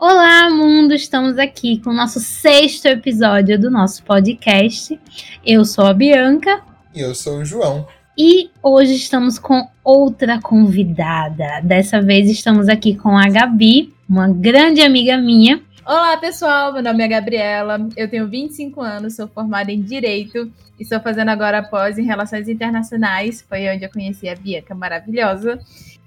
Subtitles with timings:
[0.00, 0.94] Olá, mundo!
[0.94, 4.96] Estamos aqui com o nosso sexto episódio do nosso podcast.
[5.44, 6.62] Eu sou a Bianca.
[6.94, 7.84] E eu sou o João.
[8.16, 11.60] E hoje estamos com outra convidada.
[11.64, 15.60] Dessa vez estamos aqui com a Gabi, uma grande amiga minha.
[15.84, 16.72] Olá, pessoal.
[16.72, 17.88] Meu nome é Gabriela.
[17.96, 22.48] Eu tenho 25 anos, sou formada em Direito e estou fazendo agora pós em Relações
[22.48, 23.44] Internacionais.
[23.48, 25.58] Foi onde eu conheci a Bianca maravilhosa.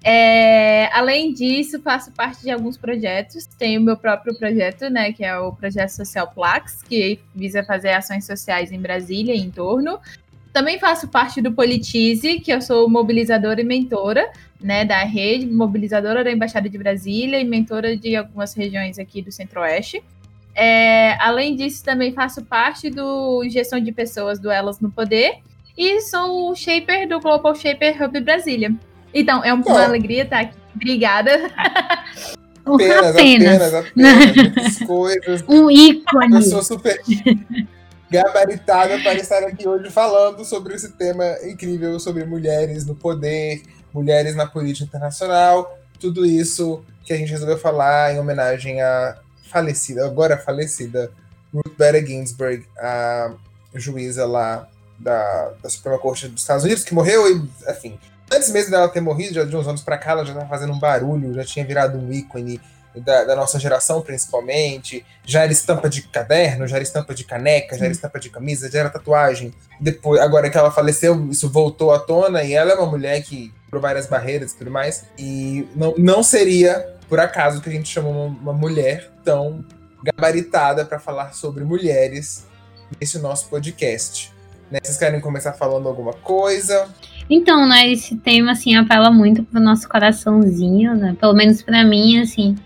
[0.03, 3.45] É, além disso, faço parte de alguns projetos.
[3.45, 7.91] Tenho o meu próprio projeto, né, que é o Projeto Social Plax, que visa fazer
[7.91, 9.99] ações sociais em Brasília e em torno.
[10.51, 16.23] Também faço parte do Politize, que eu sou mobilizadora e mentora, né, da rede, mobilizadora
[16.23, 20.03] da Embaixada de Brasília e mentora de algumas regiões aqui do Centro-Oeste.
[20.53, 25.37] É, além disso, também faço parte do Gestão de Pessoas do Elas no Poder
[25.77, 28.75] e sou o shaper do Global Shaper Hub Brasília.
[29.13, 30.57] Então, é uma alegria estar aqui.
[30.75, 31.31] Obrigada.
[32.63, 35.43] Apenas, apenas, apenas, apenas coisas.
[35.47, 36.27] Um ícone.
[36.27, 37.01] Uma pessoa super
[38.09, 44.35] gabaritada para estar aqui hoje falando sobre esse tema incrível sobre mulheres no poder, mulheres
[44.35, 49.17] na política internacional, tudo isso que a gente resolveu falar em homenagem à
[49.49, 51.11] falecida, agora falecida,
[51.53, 53.33] Ruth Bader Ginsburg, a
[53.75, 54.67] juíza lá
[54.99, 57.97] da, da Suprema Corte dos Estados Unidos, que morreu e, enfim,
[58.31, 60.73] antes mesmo dela ter morrido, já de uns anos para cá, ela já estava fazendo
[60.73, 62.59] um barulho, já tinha virado um ícone
[62.95, 65.05] da, da, nossa geração, principalmente.
[65.25, 68.69] Já era estampa de caderno, já era estampa de caneca, já era estampa de camisa,
[68.69, 69.53] já era tatuagem.
[69.79, 73.53] Depois, agora que ela faleceu, isso voltou à tona e ela é uma mulher que
[73.69, 75.05] por várias barreiras e tudo mais.
[75.17, 79.63] E não, não seria por acaso que a gente chamou uma, uma mulher tão
[80.03, 82.45] gabaritada para falar sobre mulheres
[82.99, 84.33] nesse nosso podcast.
[84.69, 84.79] Né?
[84.83, 86.89] Vocês querem começar falando alguma coisa?
[87.33, 91.15] Então, né, esse tema, assim, apela muito pro nosso coraçãozinho, né?
[91.17, 92.57] Pelo menos para mim, assim,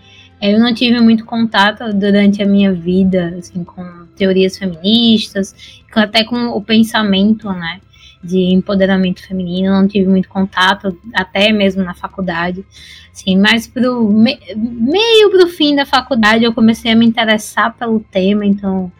[0.42, 3.84] eu não tive muito contato durante a minha vida, assim, com
[4.16, 5.54] teorias feministas,
[5.94, 7.80] até com o pensamento, né,
[8.24, 12.66] de empoderamento feminino, não tive muito contato, até mesmo na faculdade,
[13.12, 18.00] assim, mas pro me, meio pro fim da faculdade eu comecei a me interessar pelo
[18.00, 18.90] tema, então,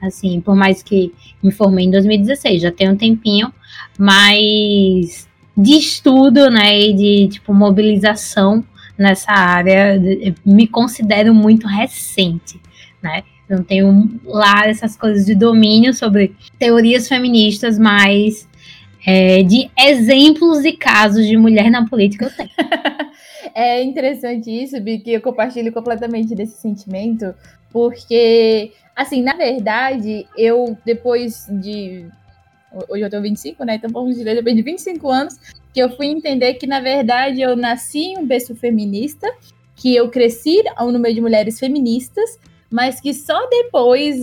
[0.00, 3.52] assim, por mais que me formei em 2016, já tem um tempinho,
[3.98, 8.64] mas de estudo, né, e de tipo mobilização
[8.96, 10.00] nessa área,
[10.44, 12.60] me considero muito recente,
[13.02, 13.22] né?
[13.48, 18.48] Não tenho lá essas coisas de domínio sobre teorias feministas, mas
[19.06, 22.50] é, de exemplos e casos de mulher na política eu tenho.
[23.54, 27.32] é interessante isso, que eu compartilho completamente desse sentimento,
[27.70, 32.06] porque, assim, na verdade, eu, depois de
[32.88, 33.76] hoje eu tenho 25, né?
[33.76, 35.38] Então vamos dizer, depois de 25 anos,
[35.72, 39.30] que eu fui entender que, na verdade, eu nasci em um berço feminista,
[39.74, 42.38] que eu cresci no meio de mulheres feministas,
[42.70, 44.16] mas que só depois,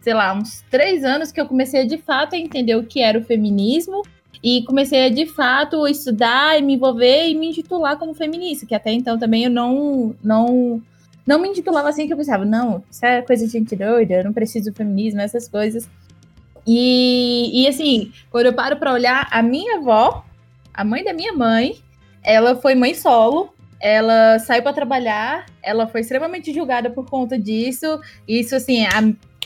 [0.00, 3.18] sei lá, uns três anos que eu comecei de fato a entender o que era
[3.18, 4.02] o feminismo
[4.42, 8.74] e comecei a de fato estudar e me envolver e me intitular como feminista, que
[8.74, 10.82] até então também eu não não
[11.24, 14.24] não me intitulava assim que eu pensava, não, isso é coisa de gente doida, eu
[14.24, 15.88] não preciso do feminismo, essas coisas.
[16.66, 20.24] E, e assim, quando eu paro para olhar, a minha avó,
[20.72, 21.76] a mãe da minha mãe,
[22.22, 28.00] ela foi mãe solo, ela saiu para trabalhar, ela foi extremamente julgada por conta disso.
[28.28, 28.98] Isso, assim, há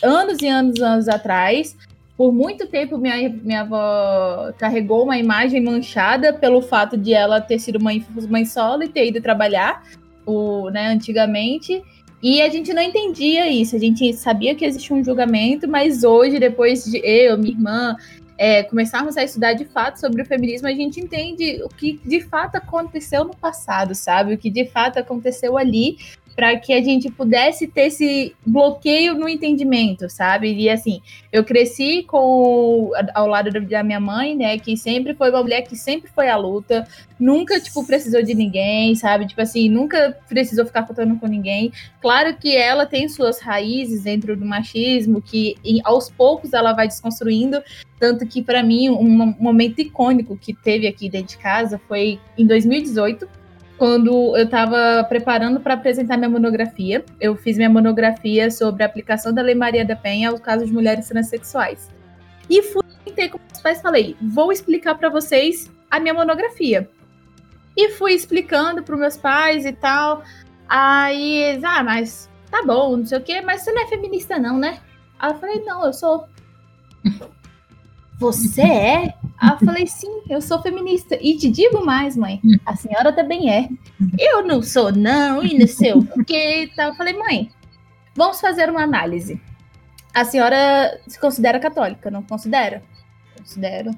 [0.02, 1.74] anos e anos, anos atrás.
[2.16, 7.58] Por muito tempo, minha, minha avó carregou uma imagem manchada pelo fato de ela ter
[7.58, 9.82] sido mãe, mãe solo e ter ido trabalhar
[10.26, 11.82] o, né, antigamente.
[12.28, 16.40] E a gente não entendia isso, a gente sabia que existia um julgamento, mas hoje,
[16.40, 17.96] depois de eu, minha irmã,
[18.36, 22.20] é, começarmos a estudar de fato sobre o feminismo, a gente entende o que de
[22.20, 24.34] fato aconteceu no passado, sabe?
[24.34, 25.98] O que de fato aconteceu ali
[26.36, 30.52] para que a gente pudesse ter esse bloqueio no entendimento, sabe?
[30.52, 31.00] E assim,
[31.32, 35.74] eu cresci com ao lado da minha mãe, né, que sempre foi uma mulher que
[35.74, 36.86] sempre foi à luta,
[37.18, 39.26] nunca tipo precisou de ninguém, sabe?
[39.26, 41.72] Tipo assim, nunca precisou ficar contando com ninguém.
[42.02, 47.62] Claro que ela tem suas raízes dentro do machismo, que aos poucos ela vai desconstruindo,
[47.98, 52.46] tanto que para mim um momento icônico que teve aqui dentro de casa foi em
[52.46, 53.45] 2018
[53.76, 57.04] quando eu estava preparando para apresentar minha monografia.
[57.20, 60.72] Eu fiz minha monografia sobre a aplicação da Lei Maria da Penha aos casos de
[60.72, 61.90] mulheres transexuais.
[62.48, 62.82] E fui
[63.14, 66.88] ter com meus pais falei: vou explicar para vocês a minha monografia.
[67.76, 70.22] E fui explicando para meus pais e tal.
[70.68, 74.58] Aí, ah, mas tá bom, não sei o quê, mas você não é feminista, não,
[74.58, 74.78] né?
[75.18, 76.26] Aí eu falei: não, eu sou.
[78.18, 79.14] Você é?
[79.38, 81.18] Aí eu falei, sim, eu sou feminista.
[81.20, 83.68] E te digo mais, mãe, a senhora também é.
[84.18, 86.70] Eu não sou, não, e não sei o quê.
[86.72, 87.50] Então, eu falei, mãe,
[88.14, 89.40] vamos fazer uma análise.
[90.14, 92.82] A senhora se considera católica, não considera?
[93.36, 93.90] Considero.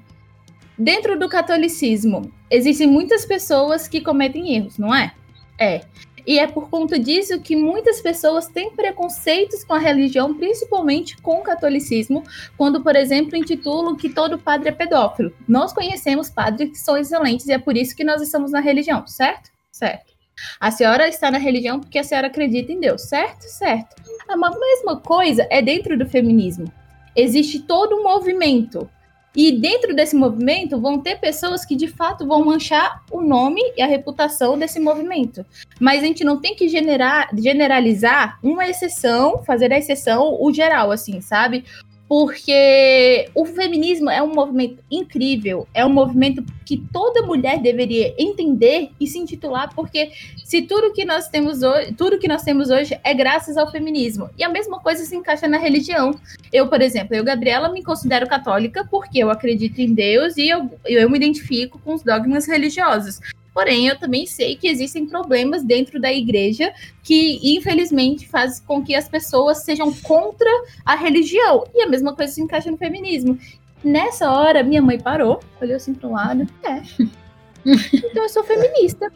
[0.77, 5.13] Dentro do catolicismo, existem muitas pessoas que cometem erros, não é?
[5.57, 5.81] É.
[6.29, 11.39] E é por conta disso que muitas pessoas têm preconceitos com a religião, principalmente com
[11.39, 12.23] o catolicismo,
[12.55, 15.33] quando, por exemplo, intitulam que todo padre é pedófilo.
[15.47, 19.07] Nós conhecemos padres que são excelentes e é por isso que nós estamos na religião,
[19.07, 19.49] certo?
[19.71, 20.13] Certo.
[20.59, 23.41] A senhora está na religião porque a senhora acredita em Deus, certo?
[23.45, 23.95] Certo.
[24.27, 26.71] A mesma coisa é dentro do feminismo.
[27.15, 28.87] Existe todo um movimento
[29.35, 33.81] e dentro desse movimento vão ter pessoas que de fato vão manchar o nome e
[33.81, 35.45] a reputação desse movimento.
[35.79, 40.91] Mas a gente não tem que generar, generalizar uma exceção, fazer a exceção o geral,
[40.91, 41.63] assim, sabe?
[42.09, 48.89] Porque o feminismo é um movimento incrível, é um movimento que toda mulher deveria entender
[48.99, 50.11] e se intitular, porque
[50.43, 54.27] se tudo que nós temos hoje, tudo que nós temos hoje é graças ao feminismo.
[54.35, 56.19] E a mesma coisa se encaixa na religião.
[56.51, 60.67] Eu, por exemplo, eu, Gabriela, me considero católica porque eu acredito em Deus e eu,
[60.85, 63.19] eu me identifico com os dogmas religiosos.
[63.59, 66.73] Porém, eu também sei que existem problemas dentro da igreja
[67.03, 70.49] que, infelizmente, faz com que as pessoas sejam contra
[70.85, 71.65] a religião.
[71.75, 73.37] E a mesma coisa se encaixa no feminismo.
[73.83, 76.47] Nessa hora, minha mãe parou, olhou assim para um lado.
[76.63, 76.81] É.
[77.65, 79.11] Então eu sou feminista.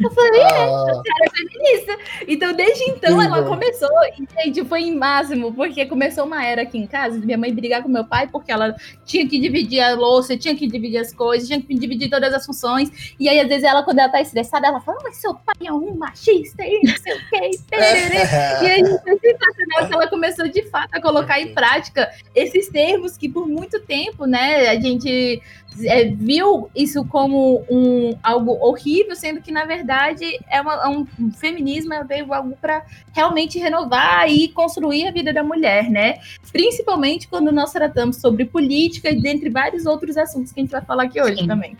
[0.00, 0.64] Eu falei, é, ah.
[0.64, 1.98] a senhora é feminista.
[2.26, 3.88] Então, desde então, ela começou,
[4.18, 7.82] e, gente, foi em máximo, porque começou uma era aqui em casa, minha mãe brigar
[7.82, 8.74] com meu pai, porque ela
[9.04, 12.46] tinha que dividir a louça, tinha que dividir as coisas, tinha que dividir todas as
[12.46, 13.14] funções.
[13.18, 15.72] E aí, às vezes, ela, quando ela tá estressada, ela fala, mas seu pai é
[15.72, 17.50] um machista e não sei o quê.
[17.72, 23.16] e aí, foi sensacional que ela começou, de fato, a colocar em prática esses termos
[23.16, 25.42] que, por muito tempo, né, a gente
[25.84, 31.06] é, viu isso como um, algo horrível, sendo que, na verdade, é, uma, é um,
[31.18, 36.18] um feminismo é veio algo para realmente renovar e construir a vida da mulher, né?
[36.52, 40.82] Principalmente quando nós tratamos sobre política e dentre vários outros assuntos que a gente vai
[40.82, 41.46] falar aqui hoje sim.
[41.46, 41.76] também.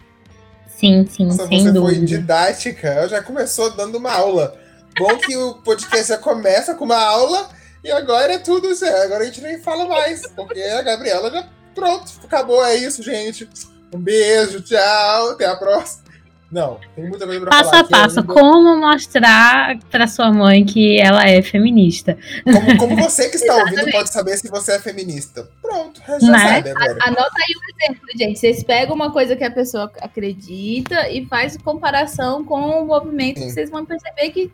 [0.66, 1.98] Sim, sim, Nossa, sem você dúvida.
[1.98, 4.56] foi didática, ela já começou dando uma aula.
[4.98, 7.50] Bom que o podcast já começa com uma aula
[7.84, 8.84] e agora é tudo isso.
[8.86, 13.48] Agora a gente nem fala mais, porque a Gabriela já pronto, acabou, é isso, gente.
[13.92, 16.10] Um beijo, tchau, até a próxima.
[16.50, 17.84] Não, tem muita coisa pra passo falar.
[17.84, 18.34] Passo a passo, ainda...
[18.34, 22.18] como mostrar pra sua mãe que ela é feminista.
[22.42, 25.48] Como, como você que está ouvindo pode saber se você é feminista.
[25.62, 26.54] Pronto, já né?
[26.54, 26.98] sabe agora.
[27.02, 28.38] Anota aí um exemplo, gente.
[28.40, 33.50] Vocês pegam uma coisa que a pessoa acredita e faz comparação com o movimento, sim.
[33.50, 34.50] vocês vão perceber que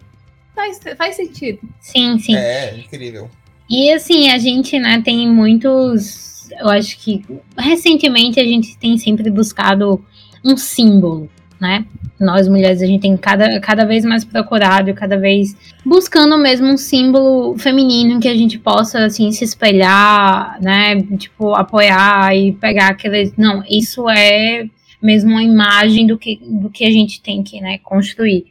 [0.54, 1.60] faz, faz sentido.
[1.80, 2.36] Sim, sim.
[2.36, 3.30] É, incrível.
[3.70, 7.24] E assim, a gente, né, tem muitos eu acho que
[7.56, 10.04] recentemente a gente tem sempre buscado
[10.44, 11.28] um símbolo,
[11.60, 11.84] né?
[12.18, 15.54] Nós mulheres, a gente tem cada, cada vez mais procurado, cada vez
[15.84, 21.02] buscando mesmo um símbolo feminino que a gente possa, assim, se espelhar, né?
[21.18, 23.32] Tipo, apoiar e pegar aquele.
[23.36, 24.66] Não, isso é
[25.02, 28.46] mesmo uma imagem do que, do que a gente tem que né, construir.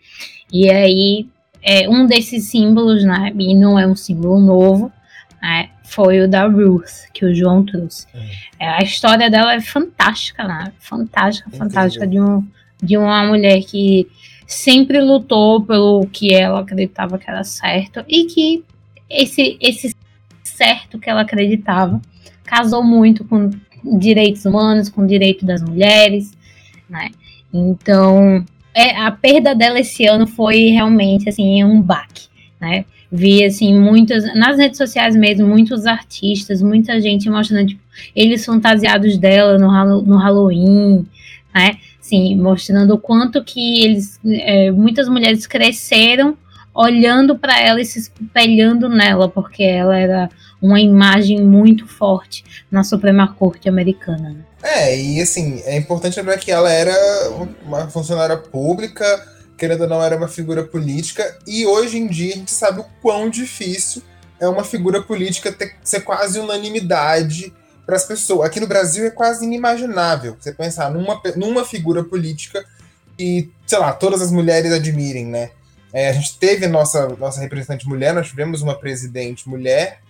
[0.53, 1.27] E aí,
[1.63, 3.33] é um desses símbolos, né?
[3.37, 4.91] E não é um símbolo novo,
[5.41, 5.69] né?
[5.85, 8.07] Foi o da Ruth, que o João trouxe.
[8.59, 8.67] É.
[8.67, 10.71] A história dela é fantástica, né?
[10.79, 11.63] Fantástica, Entendi.
[11.63, 12.45] fantástica, de, um,
[12.81, 14.07] de uma mulher que
[14.47, 18.63] sempre lutou pelo que ela acreditava que era certo e que
[19.09, 19.95] esse, esse
[20.43, 22.01] certo que ela acreditava
[22.43, 23.49] casou muito com
[23.97, 26.35] direitos humanos, com o direito das mulheres,
[26.89, 27.11] né?
[27.53, 32.27] Então, é, a perda dela esse ano foi realmente assim um baque,
[32.59, 32.85] né?
[33.11, 37.81] Vi assim muitas nas redes sociais mesmo muitos artistas muita gente mostrando tipo,
[38.15, 41.05] eles fantasiados dela no, no Halloween
[41.53, 46.37] né sim mostrando o quanto que eles é, muitas mulheres cresceram
[46.73, 50.29] olhando para ela e se espelhando nela porque ela era
[50.61, 54.43] uma imagem muito forte na Suprema Corte americana né?
[54.63, 56.93] é e assim é importante lembrar que ela era
[57.65, 62.37] uma funcionária pública querendo ou não, era uma figura política, e hoje em dia a
[62.37, 64.01] gente sabe o quão difícil
[64.39, 67.53] é uma figura política ter, ser quase unanimidade
[67.85, 68.47] para as pessoas.
[68.47, 72.65] Aqui no Brasil é quase inimaginável você pensar numa, numa figura política
[73.17, 75.51] que, sei lá, todas as mulheres admirem, né?
[75.93, 80.01] É, a gente teve nossa, nossa representante mulher, nós tivemos uma presidente mulher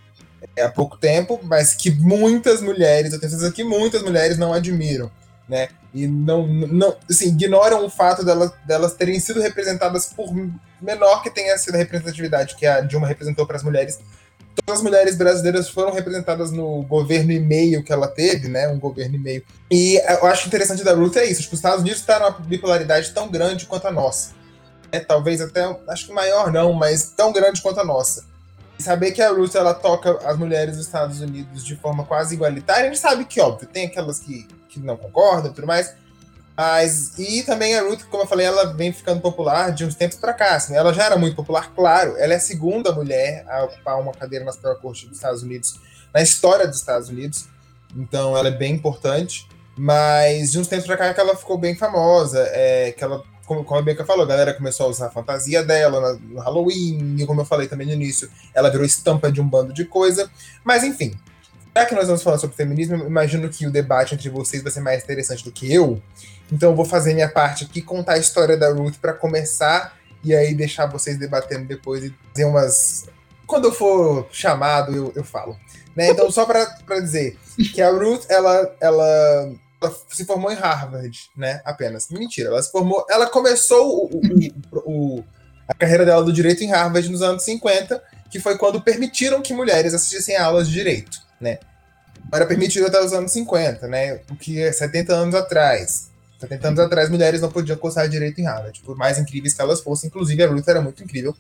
[0.56, 4.52] é, há pouco tempo, mas que muitas mulheres, eu tenho certeza que muitas mulheres não
[4.52, 5.12] admiram
[5.48, 5.70] né?
[5.96, 10.32] E não, não assim, ignoram o fato delas, delas terem sido representadas por
[10.82, 14.00] menor que tenha sido a representatividade que a Dilma representou para as mulheres,
[14.56, 18.70] Todas as mulheres brasileiras foram representadas no governo e meio que ela teve, né?
[18.70, 19.44] Um governo e meio.
[19.70, 21.42] E eu acho interessante da Ruth é isso.
[21.42, 24.34] Tipo, os Estados Unidos está numa bipolaridade tão grande quanto a nossa.
[24.92, 28.24] É, talvez até, acho que maior não, mas tão grande quanto a nossa.
[28.80, 32.36] E saber que a Ruth ela toca as mulheres dos Estados Unidos de forma quase
[32.36, 34.48] igualitária, a gente sabe que, óbvio, tem aquelas que,
[34.80, 35.94] que não concordam e tudo mais,
[36.58, 40.18] mas, e também a Ruth, como eu falei, ela vem ficando popular de uns tempos
[40.18, 40.56] para cá.
[40.56, 42.16] Assim, ela já era muito popular, claro.
[42.18, 45.78] Ela é a segunda mulher a ocupar uma cadeira na Suprema Corte dos Estados Unidos,
[46.14, 47.46] na história dos Estados Unidos.
[47.94, 49.48] Então, ela é bem importante.
[49.78, 52.40] Mas de uns tempos para cá que ela ficou bem famosa.
[52.54, 55.62] É, que ela, como, como a Bianca falou, a galera começou a usar a fantasia
[55.62, 57.18] dela no Halloween.
[57.20, 60.32] E como eu falei também no início, ela virou estampa de um bando de coisa.
[60.64, 61.14] Mas, enfim,
[61.76, 64.80] já que nós vamos falar sobre feminismo, imagino que o debate entre vocês vai ser
[64.80, 66.02] mais interessante do que eu.
[66.50, 70.34] Então eu vou fazer minha parte aqui, contar a história da Ruth para começar e
[70.34, 73.08] aí deixar vocês debatendo depois e dizer umas.
[73.46, 75.58] Quando eu for chamado, eu, eu falo.
[75.94, 76.10] Né?
[76.12, 77.38] Então, só para dizer
[77.74, 79.52] que a Ruth, ela, ela,
[79.82, 81.62] ela, se formou em Harvard, né?
[81.66, 82.08] Apenas.
[82.10, 83.06] Mentira, ela se formou.
[83.10, 84.22] Ela começou o,
[84.72, 85.24] o, o,
[85.68, 88.02] a carreira dela do direito em Harvard nos anos 50,
[88.32, 91.60] que foi quando permitiram que mulheres assistissem a aulas de direito né?
[92.34, 94.20] Era permitido até os anos 50, né?
[94.32, 96.10] O que é 70 anos atrás.
[96.40, 99.82] 70 anos atrás, mulheres não podiam cursar direito em Harvard, por mais incríveis que elas
[99.82, 100.08] fossem.
[100.08, 101.36] Inclusive, a Ruth era muito incrível.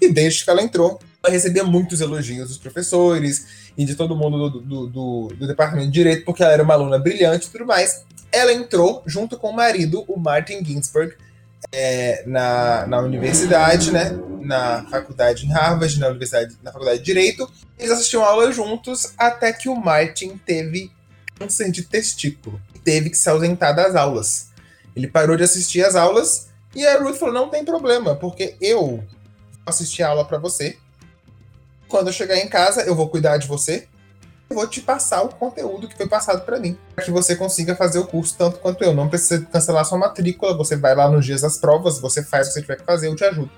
[0.00, 4.50] E desde que ela entrou, ela recebia muitos elogios dos professores e de todo mundo
[4.50, 7.66] do, do, do, do departamento de direito, porque ela era uma aluna brilhante e tudo
[7.66, 8.04] mais.
[8.32, 11.14] Ela entrou junto com o marido, o Martin Ginsburg,
[11.72, 14.10] é, na, na universidade, né?
[14.40, 17.50] Na faculdade em Harvard, na universidade, na faculdade de Direito.
[17.78, 20.90] Eles assistiam aula juntos até que o Martin teve
[21.38, 24.50] câncer de testículo e teve que se ausentar das aulas.
[24.94, 29.04] Ele parou de assistir às aulas e a Ruth falou: não tem problema, porque eu
[29.64, 30.76] assistir a aula para você.
[31.88, 33.88] Quando eu chegar em casa, eu vou cuidar de você
[34.54, 37.98] vou te passar o conteúdo que foi passado para mim, para que você consiga fazer
[37.98, 38.92] o curso tanto quanto eu.
[38.92, 42.50] Não precisa cancelar sua matrícula, você vai lá nos dias das provas, você faz o
[42.50, 43.50] que você tiver que fazer, eu te ajudo.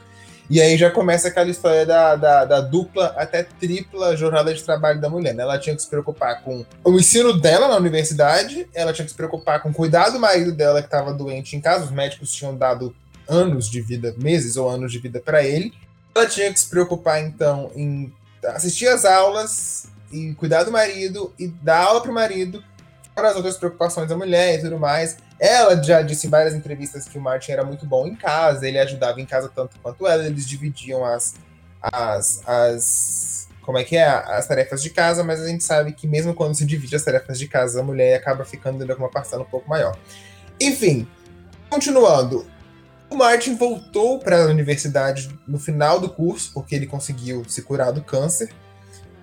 [0.50, 5.00] E aí já começa aquela história da, da, da, dupla até tripla jornada de trabalho
[5.00, 5.34] da mulher.
[5.34, 5.42] Né?
[5.42, 9.16] Ela tinha que se preocupar com o ensino dela na universidade, ela tinha que se
[9.16, 11.84] preocupar com cuidar do marido dela que estava doente em casa.
[11.84, 12.94] Os médicos tinham dado
[13.26, 15.72] anos de vida, meses ou anos de vida para ele.
[16.14, 18.12] Ela tinha que se preocupar então em
[18.48, 22.62] assistir às aulas, e cuidar do marido e dar aula pro marido,
[23.14, 25.16] para as outras preocupações da mulher e tudo mais.
[25.38, 28.78] Ela já disse em várias entrevistas que o Martin era muito bom em casa, ele
[28.78, 31.34] ajudava em casa tanto quanto ela, eles dividiam as,
[31.82, 36.06] as, as como é que é, as tarefas de casa, mas a gente sabe que
[36.06, 39.42] mesmo quando se divide as tarefas de casa, a mulher acaba ficando com uma parcela
[39.42, 39.96] um pouco maior.
[40.60, 41.06] Enfim,
[41.70, 42.46] continuando.
[43.08, 47.92] O Martin voltou para a universidade no final do curso, porque ele conseguiu se curar
[47.92, 48.50] do câncer.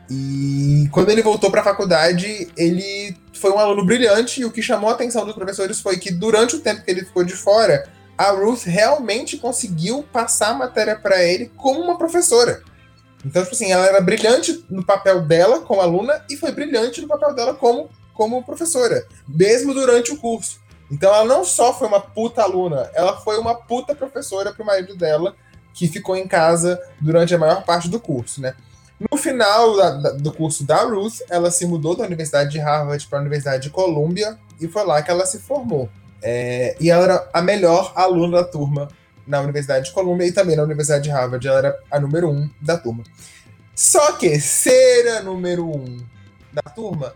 [0.09, 4.61] E quando ele voltou para a faculdade, ele foi um aluno brilhante e o que
[4.61, 7.87] chamou a atenção dos professores foi que durante o tempo que ele ficou de fora,
[8.17, 12.61] a Ruth realmente conseguiu passar a matéria para ele como uma professora.
[13.23, 17.07] Então, tipo assim, ela era brilhante no papel dela como aluna e foi brilhante no
[17.07, 20.59] papel dela como, como professora, mesmo durante o curso.
[20.91, 24.95] Então, ela não só foi uma puta aluna, ela foi uma puta professora pro marido
[24.95, 25.35] dela,
[25.73, 28.55] que ficou em casa durante a maior parte do curso, né?
[28.99, 33.07] No final da, da, do curso da Ruth, ela se mudou da Universidade de Harvard
[33.07, 35.89] para a Universidade de Columbia e foi lá que ela se formou.
[36.21, 38.89] É, e ela era a melhor aluna da turma
[39.25, 41.47] na Universidade de Columbia e também na Universidade de Harvard.
[41.47, 43.03] Ela era a número um da turma.
[43.73, 46.03] Só que ser a número um
[46.51, 47.15] da turma,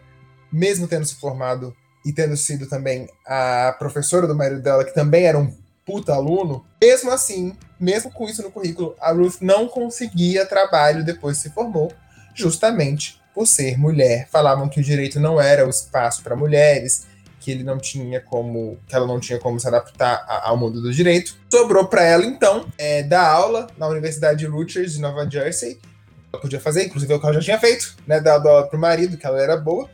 [0.50, 1.76] mesmo tendo se formado
[2.06, 5.54] e tendo sido também a professora do marido dela, que também era um
[5.86, 11.38] puta aluno, mesmo assim, mesmo com isso no currículo, a Ruth não conseguia trabalho depois
[11.38, 11.92] se formou,
[12.34, 14.28] justamente por ser mulher.
[14.32, 17.06] Falavam que o direito não era o espaço para mulheres,
[17.40, 20.94] que ele não tinha como, que ela não tinha como se adaptar ao mundo do
[20.94, 21.36] direito.
[21.52, 25.78] Sobrou para ela então é, dar aula na Universidade de Rutgers de Nova Jersey.
[26.32, 29.18] Ela podia fazer, inclusive o que ela já tinha feito, né, dado aula pro marido,
[29.18, 29.90] que ela era boa.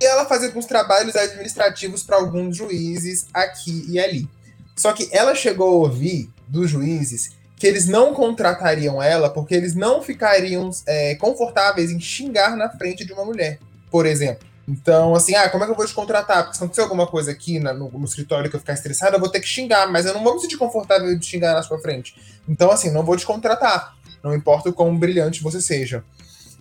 [0.00, 4.28] E ela fazia alguns trabalhos administrativos para alguns juízes aqui e ali.
[4.74, 9.74] Só que ela chegou a ouvir dos juízes que eles não contratariam ela porque eles
[9.74, 13.58] não ficariam é, confortáveis em xingar na frente de uma mulher,
[13.90, 14.46] por exemplo.
[14.66, 16.42] Então, assim, ah, como é que eu vou te contratar?
[16.42, 19.20] Porque se acontecer alguma coisa aqui na, no, no, escritório que eu ficar estressada, eu
[19.20, 21.78] vou ter que xingar, mas eu não vou me sentir confortável de xingar na sua
[21.80, 22.14] frente.
[22.48, 23.96] Então, assim, não vou te contratar.
[24.22, 26.04] Não importa o quão brilhante você seja.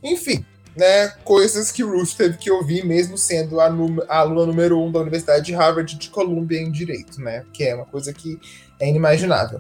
[0.03, 0.45] Enfim,
[0.75, 5.00] né, coisas que Ruth teve que ouvir, mesmo sendo a, a, aluna número um da
[5.00, 7.43] Universidade de Harvard de Columbia em Direito, né?
[7.53, 8.39] Que é uma coisa que
[8.79, 9.60] é inimaginável.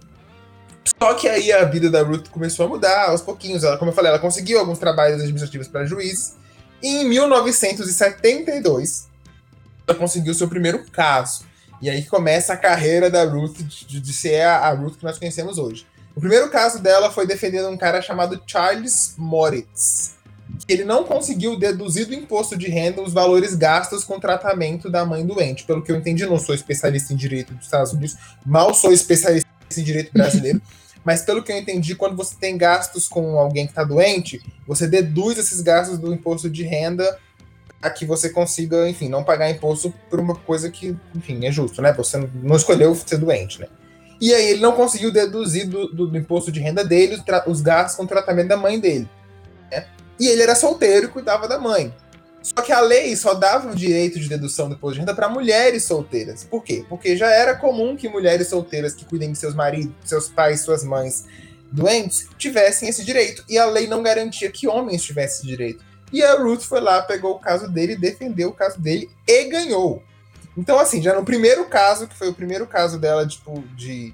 [0.85, 3.63] Só que aí a vida da Ruth começou a mudar aos pouquinhos.
[3.63, 6.35] Ela, como eu falei, ela conseguiu alguns trabalhos administrativos para juiz.
[6.81, 9.07] E em 1972,
[9.87, 11.45] ela conseguiu seu primeiro caso.
[11.81, 15.17] E aí começa a carreira da Ruth de, de ser a, a, Ruth que nós
[15.17, 15.85] conhecemos hoje.
[16.15, 20.15] O primeiro caso dela foi defendendo um cara chamado Charles Moritz.
[20.67, 24.89] Que ele não conseguiu deduzir do imposto de renda os valores gastos com o tratamento
[24.89, 25.63] da mãe doente.
[25.63, 29.50] Pelo que eu entendi, não sou especialista em direito dos Estados Unidos, mal sou especialista
[29.77, 30.61] em direito brasileiro.
[31.03, 34.87] mas pelo que eu entendi, quando você tem gastos com alguém que está doente, você
[34.87, 37.19] deduz esses gastos do imposto de renda
[37.81, 41.81] a que você consiga, enfim, não pagar imposto por uma coisa que, enfim, é justo,
[41.81, 41.91] né?
[41.93, 43.67] Você não escolheu ser doente, né?
[44.21, 47.61] E aí ele não conseguiu deduzir do, do, do imposto de renda dele os, os,
[47.61, 49.09] gastos com o tratamento da mãe dele.
[49.71, 49.87] Né?
[50.19, 51.91] E ele era solteiro e cuidava da mãe.
[52.41, 55.29] Só que a lei só dava o direito de dedução do imposto de renda para
[55.29, 56.43] mulheres solteiras.
[56.43, 56.83] Por quê?
[56.89, 60.83] Porque já era comum que mulheres solteiras que cuidem de seus maridos, seus pais, suas
[60.83, 61.25] mães
[61.71, 63.43] doentes tivessem esse direito.
[63.47, 65.83] E a lei não garantia que homens tivessem esse direito.
[66.11, 70.03] E a Ruth foi lá, pegou o caso dele, defendeu o caso dele e ganhou.
[70.57, 74.13] Então, assim, já no primeiro caso, que foi o primeiro caso dela, tipo, de,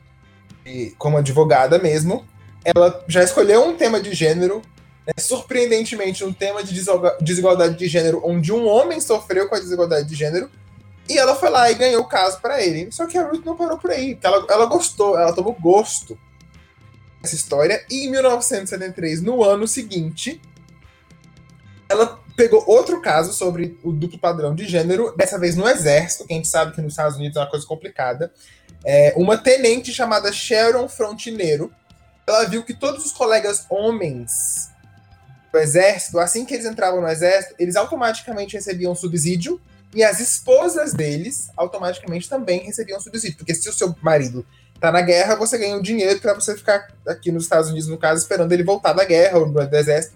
[0.64, 2.28] de como advogada mesmo,
[2.64, 4.62] ela já escolheu um tema de gênero,
[5.08, 6.74] né, surpreendentemente, um tema de
[7.22, 10.52] desigualdade de gênero, onde um homem sofreu com a desigualdade de gênero,
[11.08, 12.92] e ela foi lá e ganhou o caso para ele.
[12.92, 16.20] Só que a Ruth não parou por aí, ela, ela gostou, ela tomou gosto
[17.22, 20.42] dessa história, e em 1973, no ano seguinte,
[21.88, 26.34] ela pegou outro caso sobre o duplo padrão de gênero, dessa vez no exército, que
[26.34, 28.32] a gente sabe que nos Estados Unidos é uma coisa complicada.
[28.86, 31.72] É, uma tenente chamada Sharon Frontineiro,
[32.28, 34.70] ela viu que todos os colegas homens
[35.58, 39.60] exército, assim que eles entravam no exército, eles automaticamente recebiam subsídio
[39.94, 44.46] e as esposas deles automaticamente também recebiam subsídio, porque se o seu marido
[44.80, 47.88] tá na guerra, você ganha o um dinheiro para você ficar aqui nos Estados Unidos,
[47.88, 50.16] no caso, esperando ele voltar da guerra ou do exército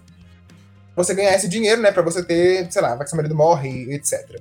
[0.94, 1.90] você ganhar esse dinheiro, né?
[1.90, 4.40] Pra você ter, sei lá, vai que seu marido morre, etc.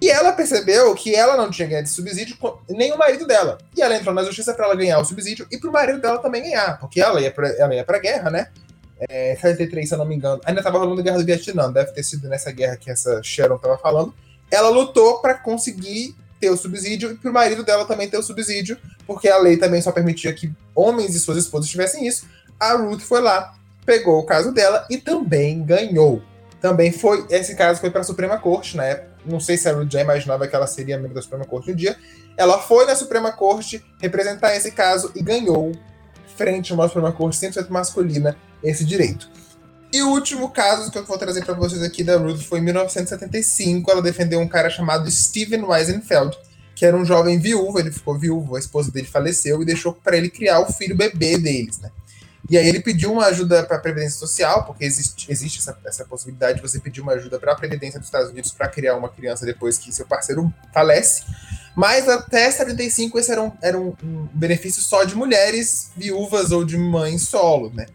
[0.00, 2.36] E ela percebeu que ela não tinha ganhado esse subsídio,
[2.68, 3.58] nem o marido dela.
[3.74, 6.42] E ela entrou na justiça para ela ganhar o subsídio e pro marido dela também
[6.42, 8.48] ganhar, porque ela ia pra, ela ia pra guerra, né?
[8.98, 10.40] É, 73, se eu não me engano.
[10.44, 13.58] Ainda tava rolando a guerra do Vietnã, deve ter sido nessa guerra que essa Sharon
[13.58, 14.14] tava falando.
[14.50, 18.78] Ela lutou para conseguir ter o subsídio e pro marido dela também ter o subsídio,
[19.06, 22.26] porque a lei também só permitia que homens e suas esposas tivessem isso.
[22.58, 26.20] A Ruth foi lá pegou o caso dela e também ganhou.
[26.60, 29.14] Também foi, esse caso foi para a Suprema Corte época.
[29.24, 31.74] Não sei se a Ruth já imaginava que ela seria membro da Suprema Corte um
[31.74, 31.96] dia.
[32.36, 35.72] Ela foi na Suprema Corte representar esse caso e ganhou,
[36.36, 38.36] frente a uma Suprema Corte 100% masculina,
[38.68, 39.30] esse direito.
[39.92, 42.62] E o último caso que eu vou trazer para vocês aqui da Ruth foi em
[42.62, 43.90] 1975.
[43.90, 46.36] Ela defendeu um cara chamado Steven Weisenfeld,
[46.74, 47.78] que era um jovem viúvo.
[47.78, 51.38] Ele ficou viúvo, a esposa dele faleceu e deixou para ele criar o filho bebê
[51.38, 51.90] deles, né?
[52.48, 56.04] E aí ele pediu uma ajuda para a Previdência Social, porque existe, existe essa, essa
[56.04, 59.08] possibilidade de você pedir uma ajuda para a Previdência dos Estados Unidos para criar uma
[59.08, 61.24] criança depois que seu parceiro falece.
[61.74, 66.64] Mas até 75 esse era, um, era um, um benefício só de mulheres viúvas ou
[66.64, 67.86] de mães solo, né?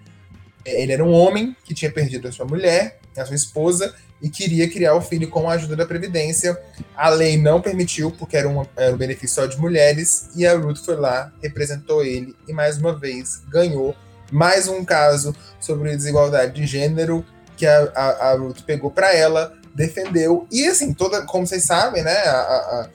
[0.65, 4.69] Ele era um homem que tinha perdido a sua mulher, a sua esposa, e queria
[4.69, 6.58] criar o filho com a ajuda da Previdência.
[6.95, 10.56] A lei não permitiu, porque era, uma, era um benefício só de mulheres, e a
[10.56, 13.95] Ruth foi lá, representou ele e mais uma vez ganhou
[14.32, 17.26] mais um caso sobre desigualdade de gênero
[17.58, 20.47] que a, a, a Ruth pegou para ela, defendeu.
[20.50, 22.13] E assim, toda, como vocês sabem, né?
[22.13, 22.89] A,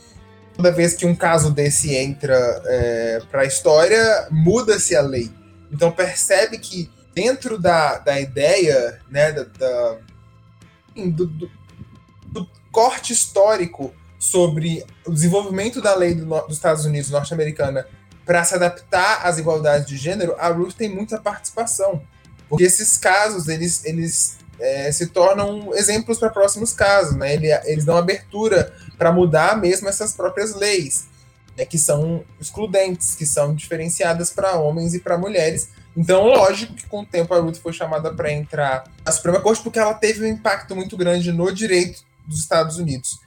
[0.56, 5.30] toda vez que um caso desse entra é, para a história, muda-se a lei.
[5.70, 9.98] Então percebe que dentro da, da ideia, né, da, da
[10.94, 11.50] do, do,
[12.26, 17.88] do, corte histórico sobre o desenvolvimento da lei do, dos Estados Unidos norte-americana
[18.26, 22.02] para se adaptar às igualdades de gênero, a Ruth tem muita participação.
[22.50, 27.32] Porque esses casos, eles, eles é, se tornam exemplos para próximos casos, né?
[27.32, 31.06] Ele, eles dão abertura para mudar mesmo essas próprias leis,
[31.56, 31.64] né?
[31.64, 35.70] que são excludentes, que são diferenciadas para homens e para mulheres.
[35.96, 39.62] Então, lógico que com o tempo a Ruth foi chamada para entrar na Suprema Corte,
[39.62, 43.18] porque ela teve um impacto muito grande no direito dos Estados Unidos.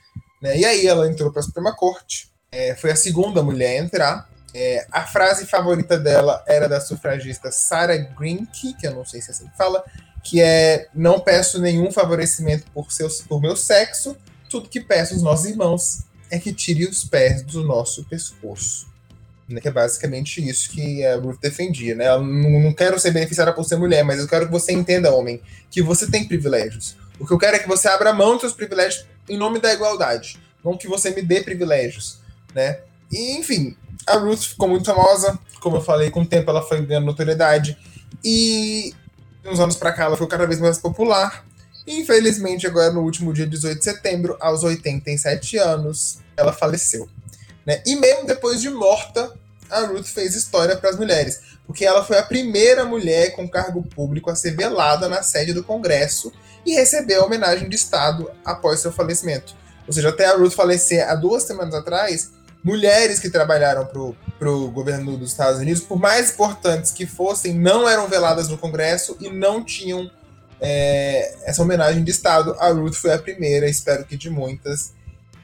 [0.41, 0.59] Né?
[0.59, 4.29] E aí ela entrou para a Suprema Corte, é, foi a segunda mulher a entrar,
[4.53, 9.29] é, a frase favorita dela era da sufragista Sarah Greenke, que eu não sei se
[9.29, 9.83] é assim que fala,
[10.23, 14.17] que é não peço nenhum favorecimento por, seus, por meu sexo,
[14.49, 18.87] tudo que peço aos nossos irmãos é que tire os pés do nosso pescoço.
[19.49, 22.07] Né, que é basicamente isso que a Ruth defendia, né?
[22.07, 25.41] Eu não, quero ser beneficiada por ser mulher, mas eu quero que você entenda, homem,
[25.71, 26.95] que você tem privilégios.
[27.19, 29.73] O que eu quero é que você abra mão dos seus privilégios em nome da
[29.73, 32.19] igualdade, não que você me dê privilégios,
[32.53, 32.79] né?
[33.11, 36.85] E, enfim, a Ruth ficou muito famosa, como eu falei, com o tempo ela foi
[36.85, 37.75] ganhando notoriedade
[38.23, 38.93] e
[39.45, 41.45] uns anos para cá ela ficou cada vez mais popular.
[41.87, 47.09] E, infelizmente, agora no último dia 18 de setembro, aos 87 anos, ela faleceu.
[47.65, 47.81] Né?
[47.85, 49.33] E mesmo depois de morta,
[49.69, 53.83] a Ruth fez história para as mulheres, porque ela foi a primeira mulher com cargo
[53.83, 56.31] público a ser velada na sede do Congresso
[56.65, 59.55] e recebeu a homenagem de Estado após seu falecimento.
[59.87, 62.31] Ou seja, até a Ruth falecer há duas semanas atrás,
[62.63, 67.87] mulheres que trabalharam para o governo dos Estados Unidos, por mais importantes que fossem, não
[67.87, 70.09] eram veladas no Congresso e não tinham
[70.61, 72.55] é, essa homenagem de Estado.
[72.59, 74.93] A Ruth foi a primeira, espero que de muitas.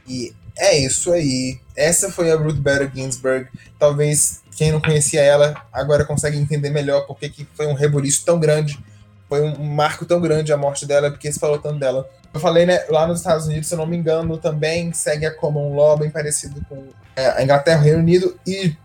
[0.07, 1.59] E é isso aí.
[1.75, 3.47] Essa foi a Ruth Bader Ginsburg.
[3.77, 8.39] Talvez quem não conhecia ela agora consegue entender melhor porque que foi um rebuliço tão
[8.39, 8.79] grande,
[9.27, 12.09] foi um marco tão grande a morte dela, porque se falou tanto dela.
[12.33, 15.33] Eu falei, né, lá nos Estados Unidos, se eu não me engano, também segue a
[15.33, 18.75] Common Law, bem parecido com é, a Inglaterra, o Reino Unido, e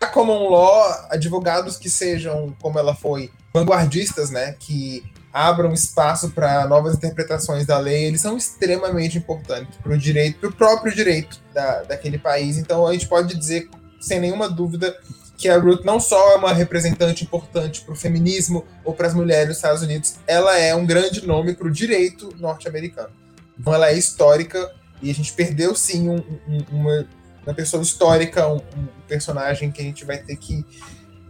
[0.00, 5.04] a Common Law, advogados que sejam, como ela foi, vanguardistas, né, que
[5.36, 10.48] abram espaço para novas interpretações da lei, eles são extremamente importantes para o direito, para
[10.48, 12.56] o próprio direito da, daquele país.
[12.56, 13.68] Então a gente pode dizer,
[14.00, 14.96] sem nenhuma dúvida,
[15.36, 19.12] que a Ruth não só é uma representante importante para o feminismo ou para as
[19.12, 23.10] mulheres dos Estados Unidos, ela é um grande nome para o direito norte-americano.
[23.58, 24.72] Então ela é histórica
[25.02, 26.16] e a gente perdeu sim um,
[26.48, 27.06] um, uma,
[27.44, 30.64] uma pessoa histórica, um, um, personagem que a gente vai ter que.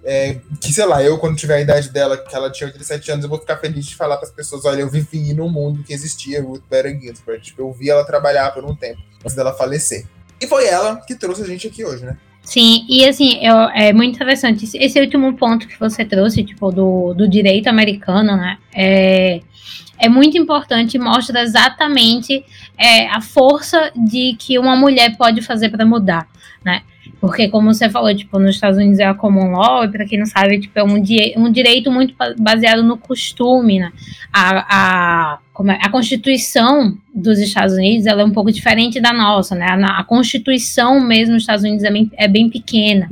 [0.08, 3.24] É, que sei lá, eu quando tiver a idade dela, que ela tinha 87 anos,
[3.24, 5.92] eu vou ficar feliz de falar para as pessoas: olha, eu vivi num mundo que
[5.92, 7.42] existia Ruth Bader Ginsburg.
[7.42, 10.06] Tipo, eu vi ela trabalhar por um tempo antes dela falecer.
[10.40, 12.16] E foi ela que trouxe a gente aqui hoje, né?
[12.44, 14.70] Sim, e assim, eu, é muito interessante.
[14.78, 18.58] Esse último ponto que você trouxe, tipo, do, do direito americano, né?
[18.72, 19.40] É,
[19.98, 22.44] é muito importante, mostra exatamente
[22.78, 26.28] é, a força de que uma mulher pode fazer para mudar,
[26.64, 26.82] né?
[27.20, 30.18] Porque, como você falou, tipo, nos Estados Unidos é a common law, e para quem
[30.18, 33.92] não sabe, tipo, é um, di um direito muito baseado no costume, né?
[34.32, 35.38] A, a,
[35.70, 39.66] é, a Constituição dos Estados Unidos ela é um pouco diferente da nossa, né?
[39.66, 43.10] A, a Constituição mesmo dos Estados Unidos é bem, é bem pequena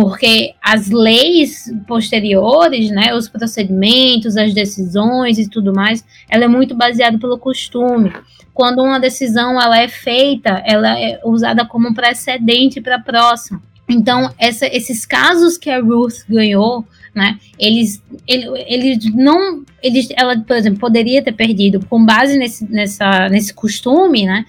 [0.00, 6.72] porque as leis posteriores, né, os procedimentos, as decisões e tudo mais, ela é muito
[6.72, 8.12] baseada pelo costume
[8.54, 13.60] quando uma decisão ela é feita, ela é usada como precedente para a próxima.
[13.88, 20.38] Então, essa, esses casos que a Ruth ganhou, né, eles, ele, eles não, eles, ela,
[20.38, 24.44] por exemplo, poderia ter perdido com base nesse, nessa, nesse costume, né,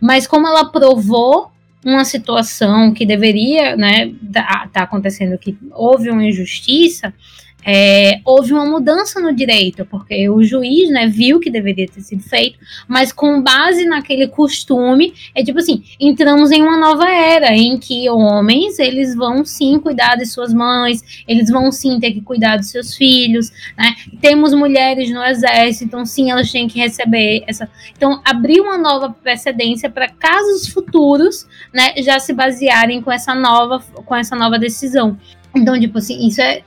[0.00, 1.50] mas como ela provou
[1.84, 7.12] uma situação que deveria, né, tá, tá acontecendo que houve uma injustiça,
[7.64, 12.22] é, houve uma mudança no direito, porque o juiz né, viu que deveria ter sido
[12.22, 17.78] feito, mas com base naquele costume, é tipo assim, entramos em uma nova era, em
[17.78, 22.58] que homens, eles vão sim cuidar de suas mães, eles vão sim ter que cuidar
[22.58, 23.94] dos seus filhos, né?
[24.20, 27.68] Temos mulheres no exército, então sim, elas têm que receber essa...
[27.96, 33.82] Então, abrir uma nova precedência para casos futuros, né, já se basearem com essa nova,
[34.04, 35.16] com essa nova decisão.
[35.54, 36.62] Então, tipo assim, isso é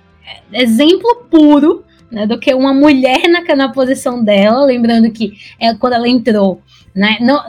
[0.51, 5.93] exemplo puro né, do que uma mulher na, na posição dela, lembrando que é, quando
[5.93, 6.61] ela entrou
[6.95, 7.43] né, não,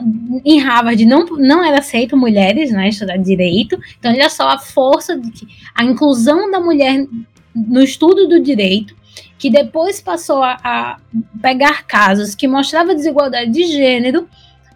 [0.45, 5.17] em Harvard não, não era aceito mulheres né, estudar direito, então olha só a força
[5.17, 7.07] de que a inclusão da mulher
[7.55, 8.95] no estudo do direito,
[9.39, 10.97] que depois passou a, a
[11.41, 14.27] pegar casos que mostravam desigualdade de gênero,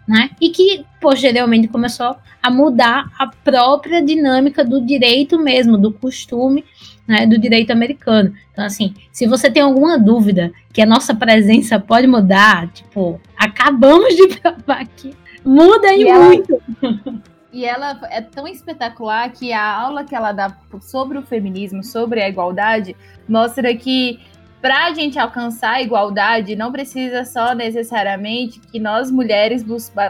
[0.08, 6.64] né, e que posteriormente começou a mudar a própria dinâmica do direito mesmo, do costume
[7.06, 8.34] né, do direito americano.
[8.52, 14.14] Então, assim, se você tem alguma dúvida que a nossa presença pode mudar, tipo, acabamos
[14.14, 15.14] de provar aqui.
[15.44, 16.62] Muda e, e muito.
[16.82, 21.84] Ela, e ela é tão espetacular que a aula que ela dá sobre o feminismo,
[21.84, 22.96] sobre a igualdade,
[23.28, 24.18] mostra que
[24.64, 29.62] para a gente alcançar a igualdade, não precisa só necessariamente que nós mulheres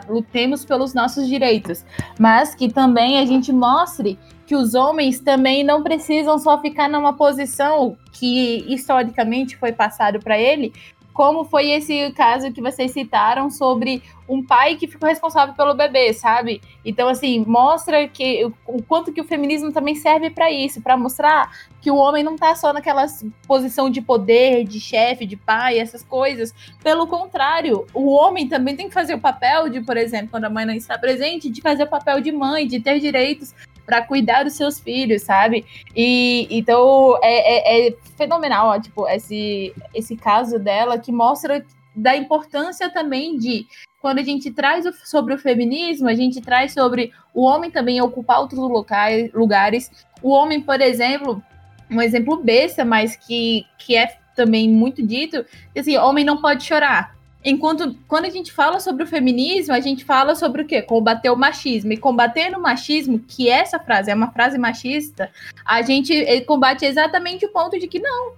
[0.08, 1.84] lutemos pelos nossos direitos,
[2.20, 7.14] mas que também a gente mostre que os homens também não precisam só ficar numa
[7.14, 10.72] posição que historicamente foi passado para ele,
[11.14, 16.12] como foi esse caso que vocês citaram sobre um pai que ficou responsável pelo bebê,
[16.12, 16.60] sabe?
[16.84, 21.52] Então, assim, mostra que o quanto que o feminismo também serve para isso, para mostrar
[21.80, 23.06] que o homem não tá só naquela
[23.46, 26.52] posição de poder, de chefe, de pai, essas coisas.
[26.82, 30.50] Pelo contrário, o homem também tem que fazer o papel de, por exemplo, quando a
[30.50, 34.44] mãe não está presente, de fazer o papel de mãe, de ter direitos para cuidar
[34.44, 35.64] dos seus filhos, sabe?
[35.94, 42.16] E então é, é, é fenomenal, ó, tipo, esse, esse caso dela que mostra da
[42.16, 43.66] importância também de
[44.00, 48.40] quando a gente traz sobre o feminismo, a gente traz sobre o homem também ocupar
[48.40, 49.90] outros locais, lugares.
[50.22, 51.42] O homem, por exemplo,
[51.90, 55.44] um exemplo besta, mas que, que é também muito dito,
[55.76, 57.14] assim, homem não pode chorar.
[57.44, 60.80] Enquanto quando a gente fala sobre o feminismo, a gente fala sobre o quê?
[60.80, 61.92] Combater o machismo.
[61.92, 65.30] E combater o machismo, que essa frase é uma frase machista,
[65.64, 68.32] a gente combate exatamente o ponto de que não,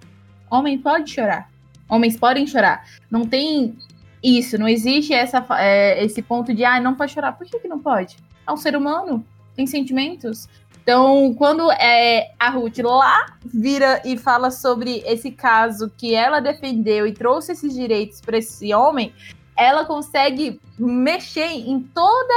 [0.51, 1.49] homem pode chorar.
[1.89, 2.85] Homens podem chorar.
[3.09, 3.77] Não tem
[4.21, 7.31] isso, não existe essa, é, esse ponto de ah, não pode chorar.
[7.31, 8.17] Por que, que não pode?
[8.45, 10.49] É um ser humano, tem sentimentos.
[10.87, 17.05] Então, quando é, a Ruth lá vira e fala sobre esse caso que ela defendeu
[17.05, 19.13] e trouxe esses direitos para esse homem,
[19.57, 22.33] ela consegue mexer em toda,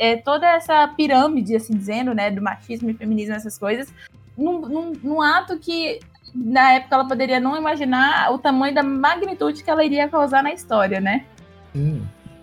[0.00, 3.94] é, toda essa pirâmide, assim dizendo, né, do machismo e feminismo, essas coisas,
[4.36, 6.00] num, num, num ato que
[6.34, 10.52] na época ela poderia não imaginar o tamanho da magnitude que ela iria causar na
[10.52, 11.24] história, né?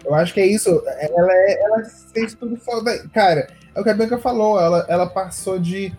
[0.06, 0.82] Eu acho que é isso.
[0.88, 1.84] Ela, é, ela
[2.14, 3.06] fez tudo foda.
[3.10, 5.94] Cara, é o que a Bianca falou, ela, ela passou de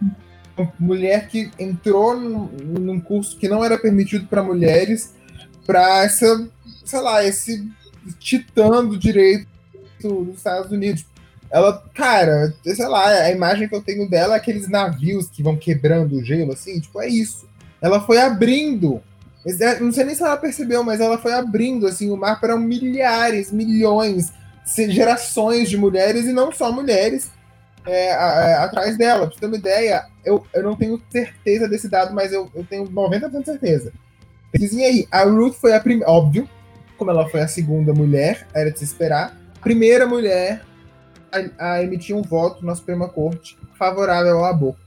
[0.79, 5.15] mulher que entrou num, num curso que não era permitido para mulheres
[5.67, 6.49] para essa,
[6.85, 7.69] sei lá, esse
[8.19, 9.47] titã do direito
[10.01, 11.07] dos Estados Unidos.
[11.51, 15.57] Ela, cara, sei lá, a imagem que eu tenho dela é aqueles navios que vão
[15.57, 17.47] quebrando o gelo, assim, tipo, é isso.
[17.81, 19.03] Ela foi abrindo.
[19.47, 22.57] É, não sei nem se ela percebeu, mas ela foi abrindo, assim, o mar para
[22.57, 24.33] milhares, milhões,
[24.65, 27.31] gerações de mulheres, e não só mulheres,
[27.87, 29.27] é, é, atrás dela.
[29.27, 32.65] Pra você ter uma ideia, eu, eu não tenho certeza desse dado, mas eu, eu
[32.65, 33.93] tenho 90% de certeza.
[34.51, 35.09] Pesquisem aí.
[35.11, 36.11] A Ruth foi a primeira.
[36.11, 36.49] Óbvio,
[36.97, 39.37] como ela foi a segunda mulher, era de se esperar.
[39.61, 40.63] Primeira mulher
[41.33, 44.81] a, a emitir um voto na Suprema Corte favorável ao aborto.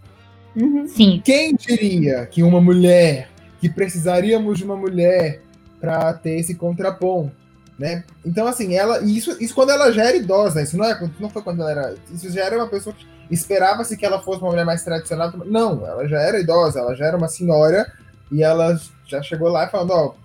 [0.55, 0.87] Uhum.
[0.87, 1.21] Sim.
[1.23, 3.29] Quem diria que uma mulher,
[3.59, 5.41] que precisaríamos de uma mulher
[5.81, 7.44] para ter esse contraponto,
[7.77, 8.03] né?
[8.25, 9.01] Então, assim, ela.
[9.01, 11.95] Isso, isso quando ela já era idosa, isso não, é, não foi quando ela era.
[12.11, 15.31] Isso já era uma pessoa que esperava-se que ela fosse uma mulher mais tradicional.
[15.45, 17.91] Não, ela já era idosa, ela já era uma senhora
[18.31, 20.15] e ela já chegou lá falando: ó,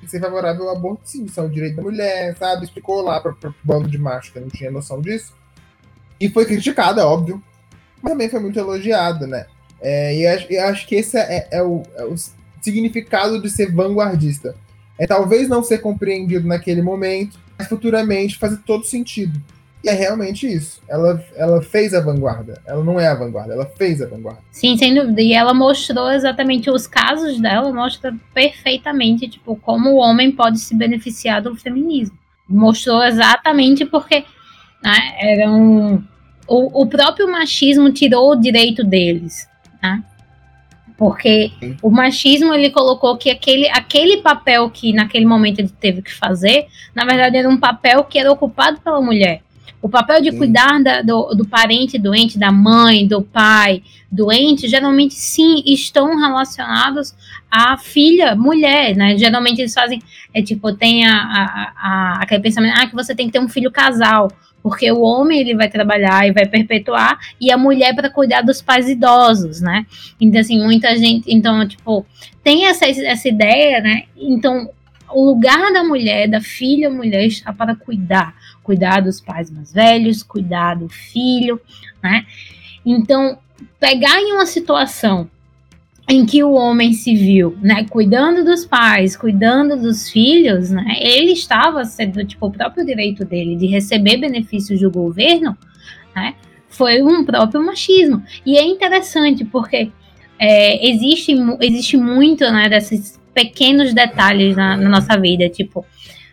[0.00, 2.64] que ser favorável ao aborto, sim, isso é um direito da mulher, sabe?
[2.64, 5.32] Explicou lá para o bando de macho que não tinha noção disso.
[6.20, 7.42] E foi criticada, óbvio,
[8.00, 9.46] mas também foi muito elogiada, né?
[9.80, 12.14] É, e acho, acho que esse é, é, o, é o
[12.60, 14.54] significado de ser vanguardista
[14.98, 19.40] é talvez não ser compreendido naquele momento, mas futuramente fazer todo sentido.
[19.84, 20.80] E é realmente isso.
[20.88, 22.62] Ela, ela fez a vanguarda.
[22.64, 24.40] Ela não é a vanguarda, ela fez a vanguarda.
[24.52, 25.20] Sim, sem dúvida.
[25.20, 30.76] E ela mostrou exatamente os casos dela, mostra perfeitamente, tipo, como o homem pode se
[30.76, 32.16] beneficiar do feminismo.
[32.48, 34.24] Mostrou exatamente porque
[34.82, 36.02] né, era um,
[36.46, 39.48] o, o próprio machismo tirou o direito deles.
[39.82, 40.04] Né?
[41.02, 41.50] Porque
[41.82, 46.68] o machismo ele colocou que aquele, aquele papel que naquele momento ele teve que fazer,
[46.94, 49.42] na verdade era um papel que era ocupado pela mulher.
[49.82, 50.38] O papel de sim.
[50.38, 57.12] cuidar da, do, do parente doente, da mãe, do pai doente, geralmente sim estão relacionados
[57.50, 59.18] à filha mulher, né?
[59.18, 60.00] Geralmente eles fazem,
[60.32, 63.48] é tipo, tem a, a, a, aquele pensamento, ah, que você tem que ter um
[63.48, 64.30] filho casal
[64.62, 68.62] porque o homem ele vai trabalhar e vai perpetuar e a mulher para cuidar dos
[68.62, 69.86] pais idosos, né?
[70.20, 72.06] Então assim, muita gente, então tipo,
[72.42, 74.04] tem essa essa ideia, né?
[74.16, 74.70] Então,
[75.10, 80.22] o lugar da mulher, da filha mulher está para cuidar, cuidar dos pais mais velhos,
[80.22, 81.60] cuidar do filho,
[82.02, 82.24] né?
[82.84, 83.38] Então,
[83.78, 85.28] pegar em uma situação
[86.08, 91.32] em que o homem se viu, né, cuidando dos pais, cuidando dos filhos, né, ele
[91.32, 95.56] estava sendo, tipo, o próprio direito dele de receber benefícios do governo,
[96.14, 96.34] né,
[96.68, 98.22] foi um próprio machismo.
[98.44, 99.90] E é interessante porque
[100.38, 105.86] é, existe, existe muito, né, desses pequenos detalhes na, na nossa vida, tipo,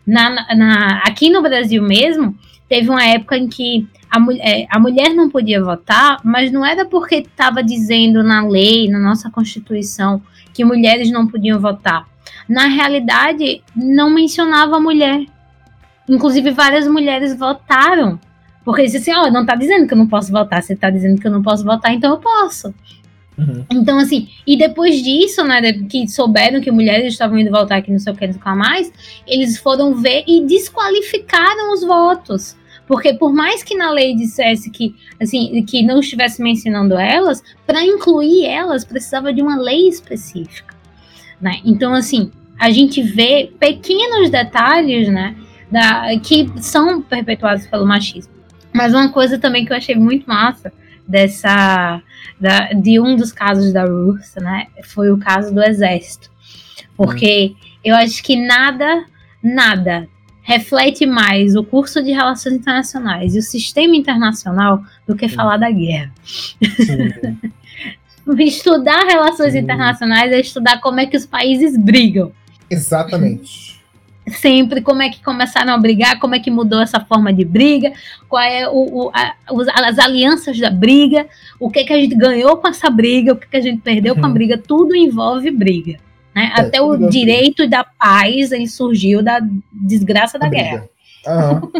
[0.05, 2.35] na, na, aqui no Brasil mesmo,
[2.69, 6.85] teve uma época em que a, mulher, a mulher não podia votar, mas não era
[6.85, 10.21] porque estava dizendo na lei, na nossa Constituição,
[10.53, 12.07] que mulheres não podiam votar.
[12.47, 15.25] Na realidade, não mencionava a mulher.
[16.07, 18.19] Inclusive, várias mulheres votaram.
[18.63, 20.89] Porque disse assim: ó, oh, não está dizendo que eu não posso votar, você está
[20.89, 22.73] dizendo que eu não posso votar, então eu posso.
[23.37, 23.65] Uhum.
[23.71, 27.99] Então, assim, e depois disso, né, que souberam que mulheres estavam indo votar aqui no
[27.99, 28.91] seu que, não mais,
[29.25, 32.58] eles foram ver e desqualificaram os votos.
[32.89, 37.83] Porque por mais que na lei dissesse que, assim, que não estivesse mencionando elas, para
[37.83, 40.75] incluir elas precisava de uma lei específica,
[41.39, 41.61] né?
[41.63, 45.35] Então, assim, a gente vê pequenos detalhes, né,
[45.69, 48.33] da, que são perpetuados pelo machismo.
[48.73, 50.73] Mas uma coisa também que eu achei muito massa
[51.07, 52.01] dessa
[52.41, 56.31] da, de um dos casos da Ruth, né, foi o caso do exército.
[56.97, 59.05] Porque eu acho que nada,
[59.43, 60.09] nada
[60.49, 65.69] reflete mais o curso de Relações Internacionais e o sistema internacional do que falar da
[65.69, 66.11] guerra.
[68.39, 69.59] estudar relações Sim.
[69.59, 72.31] internacionais é estudar como é que os países brigam.
[72.67, 73.77] Exatamente
[74.29, 77.91] sempre como é que começaram a brigar, como é que mudou essa forma de briga,
[78.27, 79.33] qual é o, o a,
[79.87, 81.25] as alianças da briga,
[81.59, 84.15] o que que a gente ganhou com essa briga, o que que a gente perdeu
[84.15, 84.33] com a uhum.
[84.33, 85.97] briga, tudo envolve briga.
[86.35, 86.51] Né?
[86.55, 89.39] É, Até o direito da paz aí surgiu da
[89.71, 90.87] desgraça da guerra.
[91.27, 91.71] Uhum.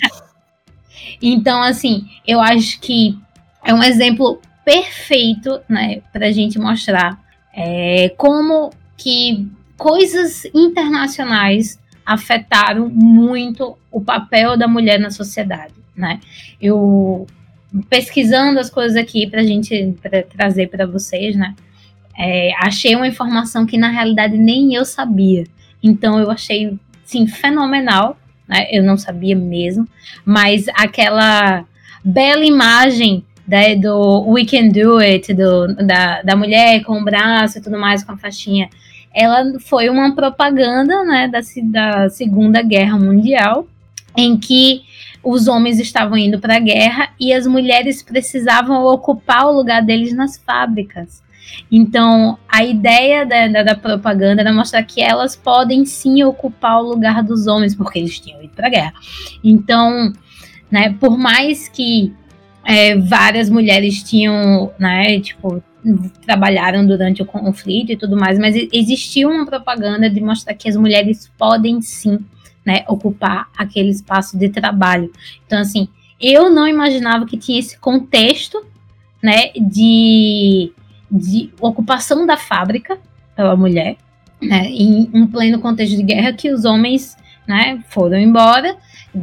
[1.22, 3.18] então, assim, eu acho que
[3.64, 7.18] é um exemplo perfeito né, para a gente mostrar
[7.54, 16.20] é, como que coisas internacionais afetaram muito o papel da mulher na sociedade, né?
[16.60, 17.26] Eu
[17.88, 21.54] pesquisando as coisas aqui para a gente pra trazer para vocês, né?
[22.18, 25.44] É, achei uma informação que na realidade nem eu sabia.
[25.82, 28.18] Então eu achei, sim, fenomenal.
[28.46, 28.66] Né?
[28.72, 29.86] Eu não sabia mesmo,
[30.24, 31.64] mas aquela
[32.04, 37.58] bela imagem né, do We Can Do It, do, da, da mulher com o braço
[37.58, 38.68] e tudo mais, com a faixinha
[39.12, 43.66] ela foi uma propaganda né, da, da Segunda Guerra Mundial,
[44.16, 44.82] em que
[45.22, 50.14] os homens estavam indo para a guerra e as mulheres precisavam ocupar o lugar deles
[50.14, 51.22] nas fábricas.
[51.70, 56.88] Então, a ideia da, da, da, propaganda era mostrar que elas podem sim ocupar o
[56.88, 58.94] lugar dos homens, porque eles tinham ido para a guerra.
[59.42, 60.12] Então,
[60.70, 62.12] né, por mais que
[62.64, 65.62] é, várias mulheres tinham, né, tipo,
[66.26, 70.76] trabalharam durante o conflito e tudo mais, mas existia uma propaganda de mostrar que as
[70.76, 72.18] mulheres podem sim,
[72.64, 75.10] né, ocupar aquele espaço de trabalho.
[75.46, 75.88] Então, assim,
[76.20, 78.64] eu não imaginava que tinha esse contexto,
[79.22, 80.72] né, de,
[81.10, 82.98] de ocupação da fábrica
[83.34, 83.96] pela mulher,
[84.40, 87.16] né, em um pleno contexto de guerra que os homens,
[87.46, 88.76] né, foram embora,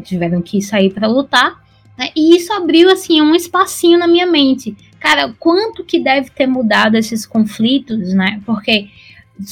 [0.04, 1.64] tiveram que sair para lutar,
[1.98, 6.48] né, e isso abriu assim um espacinho na minha mente Cara, quanto que deve ter
[6.48, 8.42] mudado esses conflitos, né?
[8.44, 8.90] Porque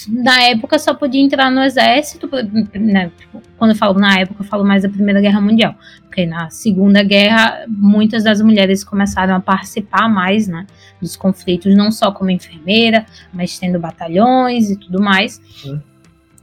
[0.08, 2.30] na época só podia entrar no exército,
[2.74, 3.12] né?
[3.18, 6.50] Tipo, quando eu falo na época, eu falo mais da Primeira Guerra Mundial, porque na
[6.50, 10.66] Segunda Guerra muitas das mulheres começaram a participar mais, né,
[11.02, 15.42] dos conflitos, não só como enfermeira, mas tendo batalhões e tudo mais.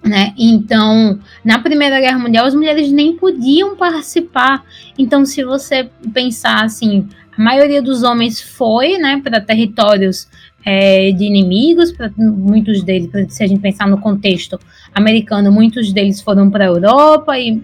[0.03, 0.35] Né?
[0.38, 4.64] Então, na Primeira Guerra Mundial, as mulheres nem podiam participar.
[4.98, 10.29] Então, se você pensar assim, a maioria dos homens foi né, para territórios
[10.64, 14.59] é, de inimigos, pra, muitos deles, se a gente pensar no contexto
[14.94, 17.62] americano, muitos deles foram para a Europa e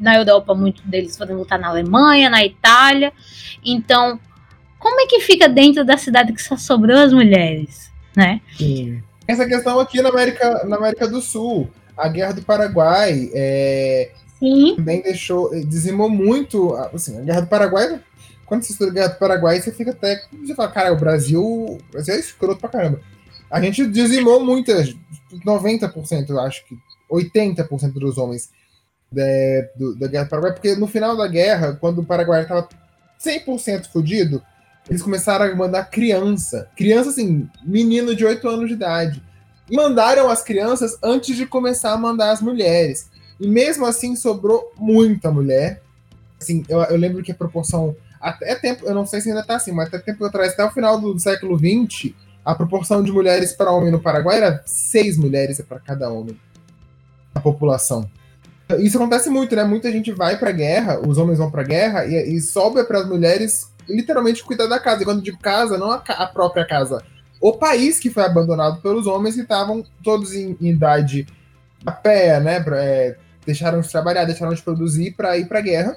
[0.00, 3.12] na Europa muitos deles foram lutar na Alemanha, na Itália.
[3.64, 4.18] Então,
[4.78, 8.40] como é que fica dentro da cidade que só sobrou as mulheres, né?
[8.56, 9.02] Sim.
[9.26, 14.76] Essa questão aqui na América, na América do Sul, a Guerra do Paraguai é, Sim.
[14.76, 18.00] também deixou, dizimou muito, assim, a Guerra do Paraguai
[18.48, 20.24] quando você estuda Guerra do Paraguai, você fica até.
[20.40, 23.00] Você fala, cara, o Brasil, o Brasil é escroto pra caramba.
[23.50, 24.94] A gente dizimou muitas,
[25.44, 26.76] 90%, eu acho que
[27.10, 28.50] 80% dos homens
[29.12, 29.22] da,
[29.76, 32.68] do, da Guerra do Paraguai, porque no final da guerra, quando o Paraguai estava
[33.22, 34.42] 100% fodido,
[34.88, 36.70] eles começaram a mandar criança.
[36.74, 39.22] Criança, assim, menino de 8 anos de idade.
[39.70, 43.10] E mandaram as crianças antes de começar a mandar as mulheres.
[43.38, 45.82] E mesmo assim sobrou muita mulher.
[46.40, 49.56] Assim, eu, eu lembro que a proporção até tempo, eu não sei se ainda está
[49.56, 53.52] assim, mas até tempo atrás, até o final do século XX, a proporção de mulheres
[53.52, 56.38] para homem no Paraguai era seis mulheres para cada homem
[57.34, 58.08] a população.
[58.78, 59.64] Isso acontece muito, né?
[59.64, 63.08] Muita gente vai para guerra, os homens vão para guerra e, e sobra para as
[63.08, 65.02] mulheres literalmente cuidar da casa.
[65.02, 67.02] E quando digo casa, não a, a, própria casa,
[67.40, 71.26] o país que foi abandonado pelos homens que estavam todos em, em, idade
[71.86, 72.60] a pé, né?
[72.60, 75.96] Pra, é, deixaram de trabalhar, deixaram de produzir para ir para guerra.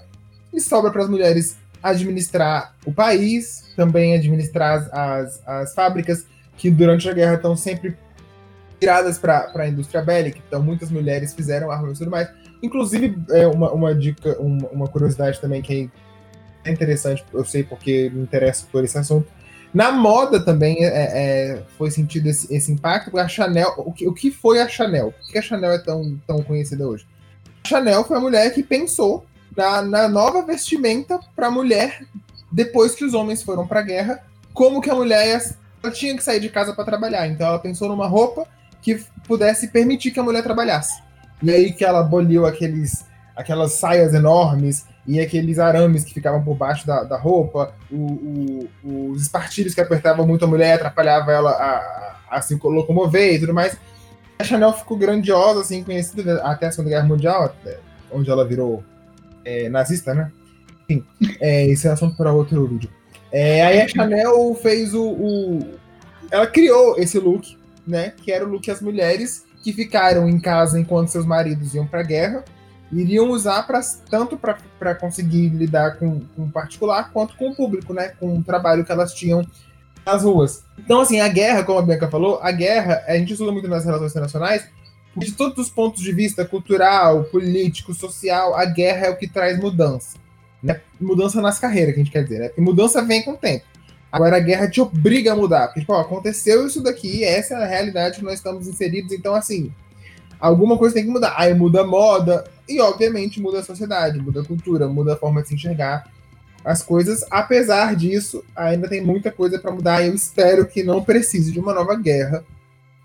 [0.54, 6.26] E sobra para as mulheres administrar o país, também administrar as, as, as fábricas
[6.58, 7.98] que durante a guerra estão sempre
[8.80, 12.30] tiradas para a indústria bélica, então muitas mulheres fizeram armas e tudo mais.
[12.62, 15.90] Inclusive, é uma, uma dica, uma, uma curiosidade também que
[16.64, 19.28] é interessante, eu sei porque me interesso por esse assunto.
[19.74, 23.74] Na moda também é, é, foi sentido esse, esse impacto, a Chanel.
[23.78, 25.14] O que, o que foi a Chanel?
[25.14, 27.08] Por que a Chanel é tão, tão conhecida hoje?
[27.64, 32.06] A Chanel foi a mulher que pensou na, na nova vestimenta para mulher
[32.52, 35.42] depois que os homens foram para a guerra, como que a mulher
[35.82, 37.28] ela tinha que sair de casa para trabalhar.
[37.28, 38.46] Então ela pensou numa roupa
[38.82, 41.02] que pudesse permitir que a mulher trabalhasse.
[41.42, 46.56] E aí que ela aboliu aqueles, aquelas saias enormes e aqueles arames que ficavam por
[46.56, 51.52] baixo da, da roupa, o, o, os espartilhos que apertavam muito a mulher, atrapalhava ela
[51.52, 51.76] a,
[52.30, 53.78] a, a se locomover e tudo mais.
[54.38, 57.56] A Chanel ficou grandiosa, assim, conhecida até a Segunda Guerra Mundial,
[58.12, 58.84] onde ela virou
[59.44, 60.32] é, nazista, né?
[60.90, 61.06] Enfim,
[61.40, 62.90] é, esse é assunto para outro vídeo.
[63.32, 65.60] É, aí a Chanel fez o, o,
[66.30, 68.14] Ela criou esse look, né?
[68.18, 71.86] Que era o look que as mulheres que ficaram em casa enquanto seus maridos iam
[71.86, 72.44] para a guerra
[72.92, 73.80] iriam usar pra,
[74.10, 78.12] tanto para conseguir lidar com, o particular quanto com o público, né?
[78.20, 79.46] Com o trabalho que elas tinham
[80.06, 80.64] nas ruas.
[80.78, 83.86] Então, assim, a guerra, como a Bianca falou, a guerra, a gente estuda muito nas
[83.86, 84.68] relações internacionais,
[85.16, 89.60] de todos os pontos de vista cultural, político, social, a guerra é o que traz
[89.60, 90.18] mudança.
[90.64, 90.80] Né?
[91.00, 92.52] Mudança nas carreiras, que a gente quer dizer, né?
[92.58, 93.66] E mudança vem com o tempo.
[94.12, 95.68] Agora a guerra te obriga a mudar.
[95.68, 99.34] Porque, tipo, ó, aconteceu isso daqui, essa é a realidade que nós estamos inseridos, então,
[99.34, 99.72] assim,
[100.40, 101.34] alguma coisa tem que mudar.
[101.38, 105.42] Aí muda a moda, e obviamente muda a sociedade, muda a cultura, muda a forma
[105.42, 106.10] de se enxergar
[106.64, 107.26] as coisas.
[107.30, 111.60] Apesar disso, ainda tem muita coisa para mudar, e eu espero que não precise de
[111.60, 112.44] uma nova guerra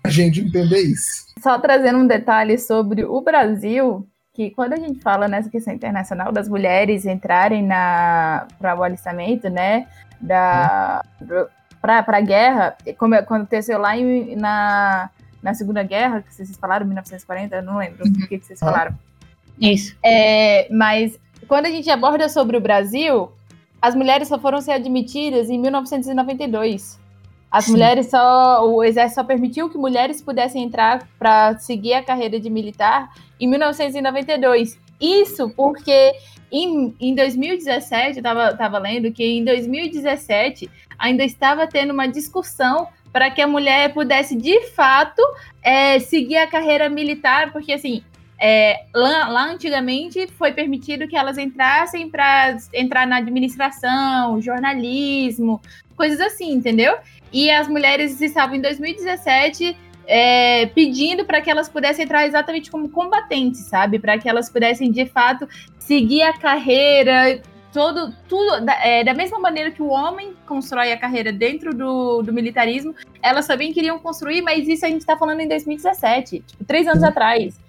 [0.03, 1.26] a gente entender isso.
[1.41, 6.31] Só trazendo um detalhe sobre o Brasil, que quando a gente fala nessa questão internacional
[6.31, 9.87] das mulheres entrarem para o alistamento, né,
[10.21, 11.03] da
[11.81, 15.09] para a guerra, como aconteceu lá em, na,
[15.41, 18.11] na Segunda Guerra, que vocês falaram, 1940, não lembro uhum.
[18.11, 18.93] o que, que vocês falaram.
[19.59, 19.95] Isso.
[20.03, 21.17] É, mas
[21.47, 23.31] quando a gente aborda sobre o Brasil,
[23.81, 26.99] as mulheres só foram ser admitidas em 1992.
[27.51, 27.71] As Sim.
[27.71, 28.67] mulheres só.
[28.67, 33.47] O exército só permitiu que mulheres pudessem entrar para seguir a carreira de militar em
[33.47, 34.77] 1992.
[34.99, 36.13] Isso porque
[36.51, 43.29] em, em 2017, eu estava lendo que em 2017 ainda estava tendo uma discussão para
[43.29, 45.21] que a mulher pudesse de fato
[45.61, 48.03] é, seguir a carreira militar, porque assim.
[48.39, 55.59] É, lá, lá, antigamente foi permitido que elas entrassem para entrar na administração, jornalismo,
[55.95, 56.95] coisas assim, entendeu?
[57.31, 59.75] E as mulheres estavam em 2017
[60.07, 63.99] é, pedindo para que elas pudessem entrar exatamente como combatentes, sabe?
[63.99, 65.47] Para que elas pudessem, de fato,
[65.77, 67.41] seguir a carreira,
[67.73, 72.21] todo, tudo, da, é, da mesma maneira que o homem constrói a carreira dentro do,
[72.21, 76.63] do militarismo, elas também queriam construir, mas isso a gente está falando em 2017, tipo,
[76.63, 77.59] três anos atrás.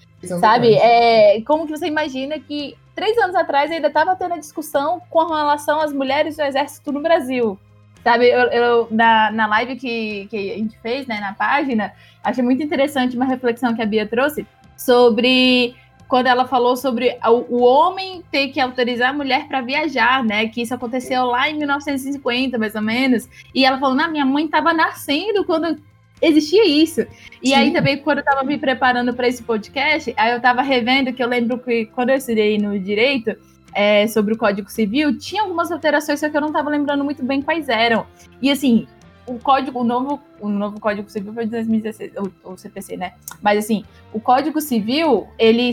[0.41, 0.75] sabe?
[0.75, 5.27] É, como que você imagina que três anos atrás ainda estava tendo a discussão com
[5.27, 7.59] relação às mulheres do exército no Brasil?
[8.03, 11.93] Sabe, eu, eu, na, na live que, que a gente fez, né, na página,
[12.23, 14.47] achei muito interessante uma reflexão que a Bia trouxe
[14.77, 15.75] sobre
[16.09, 17.19] quando ela falou sobre
[17.51, 20.49] o, homem ter que autorizar a mulher para viajar, né?
[20.49, 23.29] Que isso aconteceu lá em 1950, mais ou menos.
[23.55, 25.77] E ela falou: na minha mãe estava nascendo quando
[26.23, 27.03] existia isso.
[27.43, 27.55] E Sim.
[27.55, 31.23] aí também, quando eu estava me preparando para esse podcast, aí eu estava revendo que
[31.23, 33.37] eu lembro que quando eu estudei no direito,
[33.75, 37.25] é, sobre o Código Civil, tinha algumas alterações, só que eu não estava lembrando muito
[37.25, 38.07] bem quais eram.
[38.41, 38.87] E assim,
[39.29, 43.13] o código, o novo, o novo Código Civil foi de 2016, o, o CPC, né?
[43.43, 45.71] Mas assim, o Código Civil, ele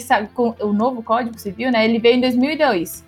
[0.60, 1.86] o novo Código Civil, né?
[1.86, 3.06] Ele veio em 2002.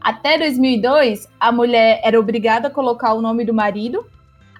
[0.00, 4.04] Até 2002, a mulher era obrigada a colocar o nome do marido.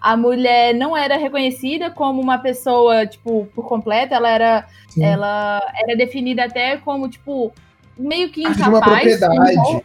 [0.00, 4.14] A mulher não era reconhecida como uma pessoa, tipo, por completo.
[4.14, 4.66] Ela era,
[5.00, 7.52] ela era definida até como, tipo,
[7.96, 8.68] meio que incapaz.
[8.68, 9.84] Uma propriedade.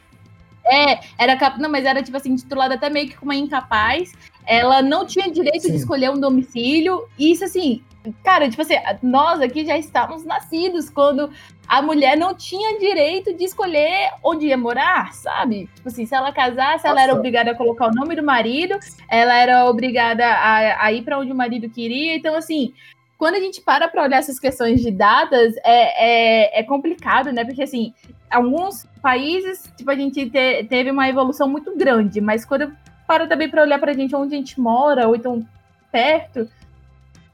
[0.70, 1.60] É, era cap...
[1.60, 4.14] não, mas era tipo assim, titulada até meio que como uma incapaz.
[4.46, 5.72] Ela não tinha direito Sim.
[5.72, 7.08] de escolher um domicílio.
[7.18, 7.82] E isso assim,
[8.24, 11.30] cara, tipo assim, nós aqui já estávamos nascidos quando
[11.68, 15.70] a mulher não tinha direito de escolher onde ia morar, sabe?
[15.76, 16.88] Tipo assim, se ela casasse, Nossa.
[16.88, 18.78] ela era obrigada a colocar o nome do marido,
[19.10, 22.16] ela era obrigada a, a ir para onde o marido queria.
[22.16, 22.74] Então, assim,
[23.18, 27.44] quando a gente para para olhar essas questões de datas, é, é, é, complicado, né?
[27.44, 27.94] Porque, assim,
[28.30, 32.72] alguns países, tipo, a gente te, teve uma evolução muito grande, mas quando
[33.08, 35.44] para também para olhar para a gente onde a gente mora, ou então
[35.92, 36.48] perto,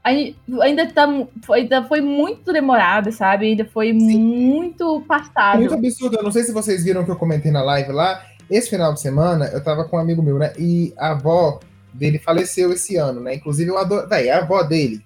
[0.02, 1.06] ainda, tá,
[1.52, 3.46] ainda foi muito demorado, sabe?
[3.46, 4.18] Ainda foi Sim.
[4.18, 5.58] muito passado.
[5.58, 6.16] Muito absurdo.
[6.16, 8.24] Eu não sei se vocês viram que eu comentei na live lá.
[8.48, 10.52] Esse final de semana, eu tava com um amigo meu, né?
[10.58, 11.60] E a avó
[11.92, 13.34] dele faleceu esse ano, né?
[13.34, 14.06] Inclusive, eu adoro.
[14.06, 15.02] Daí, a avó dele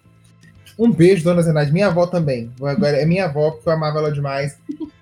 [0.79, 1.73] um beijo, dona Zenaide.
[1.73, 2.51] Minha avó também.
[2.63, 4.57] Agora é minha avó, porque eu amava ela demais.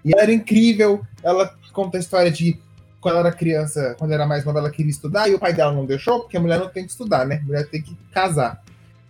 [0.05, 1.03] E ela era incrível.
[1.23, 2.59] Ela conta a história de
[3.01, 5.73] quando ela era criança, quando era mais nova, ela queria estudar e o pai dela
[5.73, 7.41] não deixou, porque a mulher não tem que estudar, né?
[7.43, 8.63] A mulher tem que casar.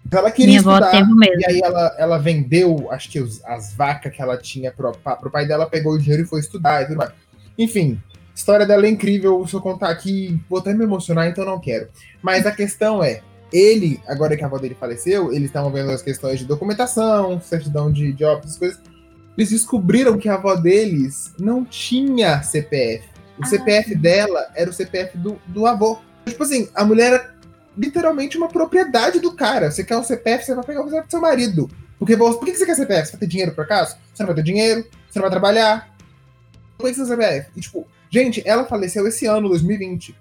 [0.04, 0.92] Então ela queria Minha estudar.
[1.38, 5.30] E aí ela, ela vendeu, acho que os, as vacas que ela tinha pro, pro
[5.30, 7.10] pai dela, pegou o dinheiro e foi estudar e tudo mais.
[7.56, 9.46] Enfim, a história dela é incrível.
[9.46, 11.88] Se eu contar aqui, vou até me emocionar, então não quero.
[12.20, 13.22] Mas a questão é,
[13.52, 17.90] ele, agora que a avó dele faleceu, eles estavam vendo as questões de documentação, certidão
[17.90, 18.80] de, de óbitos, coisas.
[19.36, 23.08] Eles descobriram que a avó deles não tinha CPF.
[23.38, 23.98] O ah, CPF sim.
[23.98, 25.98] dela era o CPF do, do avô.
[26.24, 27.34] Tipo assim, a mulher era
[27.76, 29.70] literalmente uma propriedade do cara.
[29.70, 31.70] Você quer um CPF, você vai pegar o CPF do seu marido.
[31.98, 33.06] Porque, por que você quer CPF?
[33.06, 33.96] Você vai ter dinheiro por acaso?
[34.12, 35.94] Você não vai ter dinheiro, você não vai trabalhar.
[36.78, 37.50] conheci seu CPF.
[37.54, 40.16] E, tipo, gente, ela faleceu esse ano, 2020.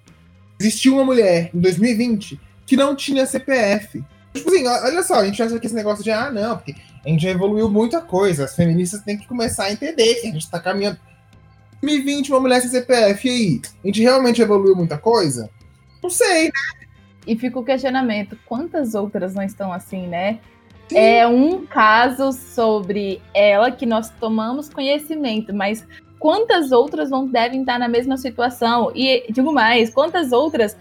[0.59, 4.03] Existiu uma mulher em 2020 que não tinha CPF.
[4.33, 7.09] Tipo assim, olha só, a gente acha que esse negócio de, ah, não, porque a
[7.09, 8.45] gente já evoluiu muita coisa.
[8.45, 10.99] As feministas têm que começar a entender que a gente tá caminhando.
[11.81, 13.61] 2020, uma mulher sem CPF, e aí?
[13.83, 15.49] A gente realmente evoluiu muita coisa?
[16.01, 16.51] Não sei, né?
[17.27, 20.39] E fica o questionamento: quantas outras não estão assim, né?
[20.89, 20.97] Sim.
[20.97, 25.85] É um caso sobre ela que nós tomamos conhecimento, mas
[26.19, 28.91] quantas outras não devem estar na mesma situação?
[28.95, 30.77] E digo mais, quantas outras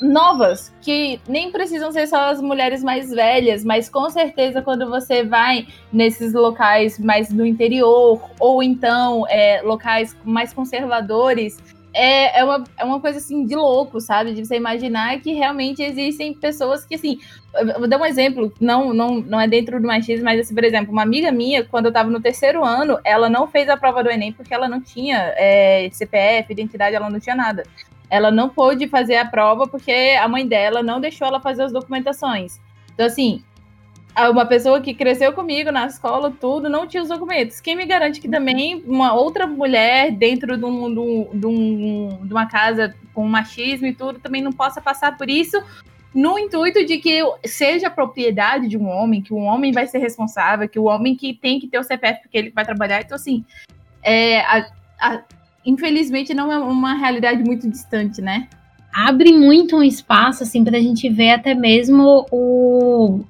[0.00, 5.22] novas, que nem precisam ser só as mulheres mais velhas, mas com certeza quando você
[5.24, 11.58] vai nesses locais mais do interior, ou então é, locais mais conservadores,
[11.92, 14.32] é, é, uma, é uma coisa assim de louco, sabe?
[14.32, 17.18] De você imaginar que realmente existem pessoas que, assim,
[17.78, 20.92] vou dar um exemplo, não, não, não é dentro do machismo, mas assim, por exemplo,
[20.92, 24.10] uma amiga minha, quando eu tava no terceiro ano, ela não fez a prova do
[24.10, 27.64] Enem porque ela não tinha é, CPF, identidade, ela não tinha nada
[28.10, 31.72] ela não pôde fazer a prova porque a mãe dela não deixou ela fazer as
[31.72, 32.60] documentações.
[32.92, 33.42] Então, assim,
[34.30, 37.60] uma pessoa que cresceu comigo na escola, tudo, não tinha os documentos.
[37.60, 40.92] Quem me garante que também uma outra mulher dentro de, um,
[41.32, 45.62] de, um, de uma casa com machismo e tudo também não possa passar por isso
[46.12, 50.68] no intuito de que seja propriedade de um homem, que o homem vai ser responsável,
[50.68, 53.00] que o homem que tem que ter o CPF porque ele vai trabalhar.
[53.00, 53.44] Então, assim,
[54.02, 54.66] é, a,
[55.00, 55.22] a
[55.64, 58.48] infelizmente não é uma realidade muito distante, né?
[58.92, 63.20] Abre muito um espaço assim para a gente ver até mesmo o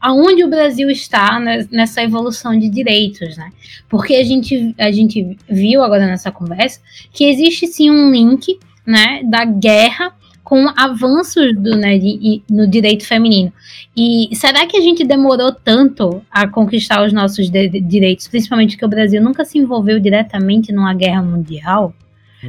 [0.00, 3.50] aonde o Brasil está nessa evolução de direitos, né?
[3.88, 6.80] Porque a gente a gente viu agora nessa conversa
[7.12, 10.14] que existe sim um link, né, da guerra
[10.46, 13.52] com avanços do, né, de, no direito feminino.
[13.96, 18.76] E será que a gente demorou tanto a conquistar os nossos de, de direitos, principalmente
[18.76, 21.92] porque o Brasil nunca se envolveu diretamente numa guerra mundial?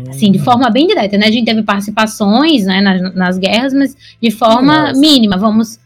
[0.09, 1.25] Assim, de forma bem direta, né?
[1.25, 4.99] A gente teve participações né, nas, nas guerras, mas de forma Nossa.
[4.99, 5.79] mínima, vamos.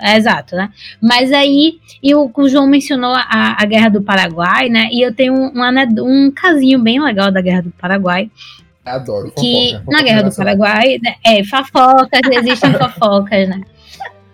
[0.00, 0.70] É, exato, né?
[1.02, 4.88] Mas aí, e o, o João mencionou a, a Guerra do Paraguai, né?
[4.92, 8.30] E eu tenho um, um, um casinho bem legal da Guerra do Paraguai,
[8.84, 9.28] Adoro.
[9.28, 13.60] Fofoca, que fofoca na Guerra do Paraguai, né, é, fofocas, existem fofocas, né?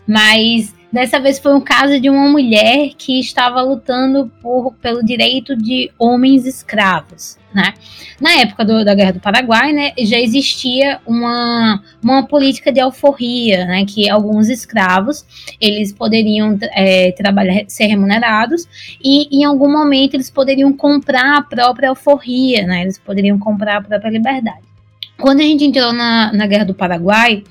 [0.07, 5.57] Mas dessa vez foi um caso de uma mulher que estava lutando por, pelo direito
[5.57, 7.74] de homens escravos, né?
[8.20, 13.66] Na época do, da Guerra do Paraguai, né, já existia uma, uma política de alforria,
[13.66, 15.24] né, que alguns escravos
[15.61, 18.66] eles poderiam é, trabalhar, ser remunerados
[19.02, 22.82] e em algum momento eles poderiam comprar a própria alforria, né?
[22.82, 24.64] Eles poderiam comprar a própria liberdade.
[25.18, 27.42] Quando a gente entrou na, na Guerra do Paraguai,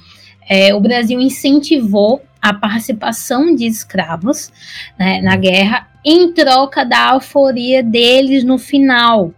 [0.47, 4.51] é, o Brasil incentivou a participação de escravos
[4.99, 9.33] né, na guerra em troca da alforia deles no final.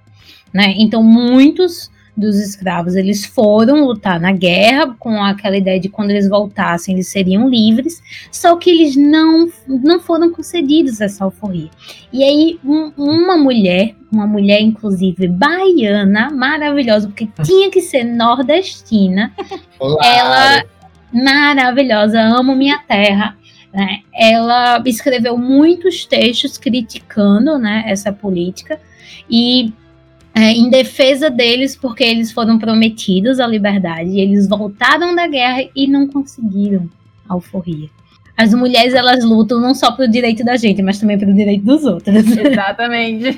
[0.53, 0.73] Né?
[0.77, 6.27] Então, muitos dos escravos eles foram lutar na guerra com aquela ideia de quando eles
[6.27, 11.69] voltassem eles seriam livres, só que eles não, não foram concedidos essa alforria.
[12.11, 19.31] E aí, um, uma mulher, uma mulher inclusive baiana, maravilhosa, porque tinha que ser nordestina,
[19.79, 20.05] Olá.
[20.05, 20.76] ela
[21.11, 23.37] maravilhosa, amo minha terra.
[23.73, 24.01] Né?
[24.13, 28.79] Ela escreveu muitos textos criticando né, essa política
[29.29, 29.73] e
[30.33, 35.87] é, em defesa deles, porque eles foram prometidos a liberdade, eles voltaram da guerra e
[35.87, 36.89] não conseguiram
[37.27, 37.89] a alforria.
[38.37, 41.83] As mulheres elas lutam não só pelo direito da gente, mas também pelo direito dos
[41.85, 42.15] outros.
[42.37, 43.35] Exatamente.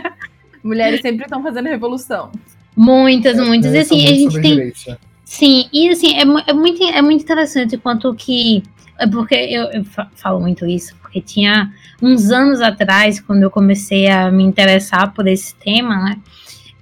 [0.62, 2.30] mulheres sempre estão fazendo revolução.
[2.76, 3.72] Muitas, muitas.
[3.72, 4.54] É, e assim, a gente tem.
[4.54, 4.98] Direito.
[5.24, 8.62] Sim, e assim, é, é, muito, é muito interessante quanto que.
[8.98, 14.06] É porque eu, eu falo muito isso, porque tinha uns anos atrás, quando eu comecei
[14.08, 16.20] a me interessar por esse tema, né?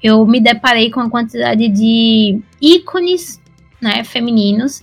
[0.02, 3.40] Eu me deparei com a quantidade de ícones
[3.80, 4.82] né, femininos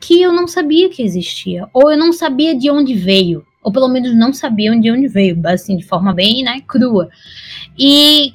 [0.00, 3.88] que eu não sabia que existia, ou eu não sabia de onde veio, ou pelo
[3.88, 7.08] menos não sabiam de onde veio, assim, de forma bem né, crua.
[7.78, 8.34] E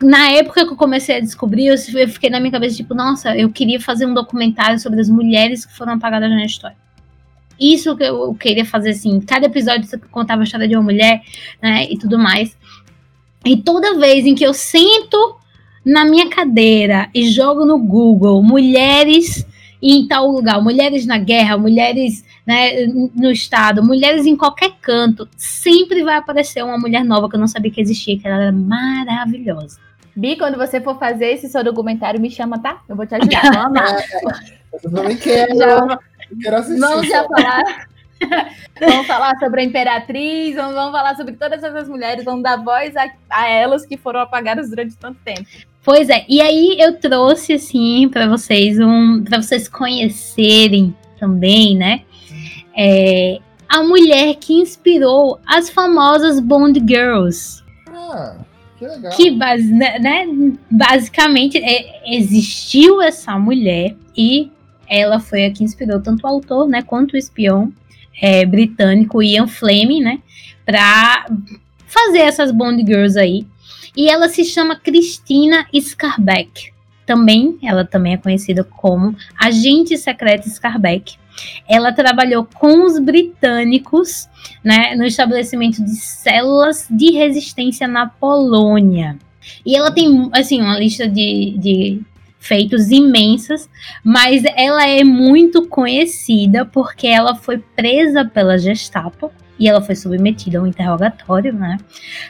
[0.00, 3.50] na época que eu comecei a descobrir, eu fiquei na minha cabeça, tipo, nossa, eu
[3.50, 6.76] queria fazer um documentário sobre as mulheres que foram apagadas na história.
[7.58, 11.22] Isso que eu queria fazer, assim, cada episódio contava a história de uma mulher,
[11.60, 12.56] né, e tudo mais.
[13.44, 15.36] E toda vez em que eu sento
[15.84, 19.44] na minha cadeira e jogo no Google mulheres
[19.80, 26.02] em tal lugar, mulheres na guerra, mulheres né, no estado, mulheres em qualquer canto, sempre
[26.02, 29.87] vai aparecer uma mulher nova que eu não sabia que existia, que ela era maravilhosa.
[30.18, 32.82] Bi, quando você for fazer esse seu documentário, me chama, tá?
[32.88, 33.52] Eu vou te ajudar.
[33.52, 33.96] Vamos lá.
[34.82, 35.56] eu também quero.
[35.56, 35.98] Já,
[36.42, 36.80] quero assistir.
[36.80, 37.88] Vamos já falar.
[38.80, 42.96] vamos falar sobre a Imperatriz, vamos, vamos, falar sobre todas essas mulheres, vamos dar voz
[42.96, 45.46] a, a, elas que foram apagadas durante tanto tempo.
[45.84, 52.02] Pois é, e aí eu trouxe assim para vocês um para vocês conhecerem também, né?
[52.76, 53.38] É,
[53.68, 57.62] a mulher que inspirou as famosas Bond Girls.
[57.88, 58.34] Ah,
[58.78, 59.12] que legal.
[59.16, 60.26] Que né, né,
[60.70, 64.50] basicamente é, existiu essa mulher e
[64.88, 67.72] ela foi a que inspirou tanto o autor, né, quanto o espião
[68.20, 70.22] é, britânico Ian Fleming, né,
[70.64, 71.26] para
[71.86, 73.46] fazer essas Bond Girls aí.
[73.96, 76.72] E ela se chama Christina Scarbeck.
[77.08, 81.16] Também, ela também é conhecida como Agente Secreta Scarbeck.
[81.66, 84.28] Ela trabalhou com os britânicos
[84.62, 89.16] né, no estabelecimento de células de resistência na Polônia.
[89.64, 92.02] E ela tem, assim, uma lista de, de
[92.38, 93.70] feitos imensas,
[94.04, 100.58] mas ela é muito conhecida porque ela foi presa pela Gestapo e ela foi submetida
[100.58, 101.78] a um interrogatório, né?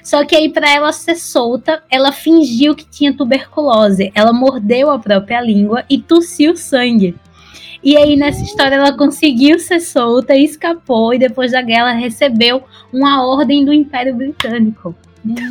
[0.02, 4.10] Só que aí para ela ser solta, ela fingiu que tinha tuberculose.
[4.14, 7.14] Ela mordeu a própria língua e tossiu sangue.
[7.82, 11.14] E aí, nessa história, ela conseguiu ser solta e escapou.
[11.14, 14.94] E depois da guerra, recebeu uma ordem do Império Britânico.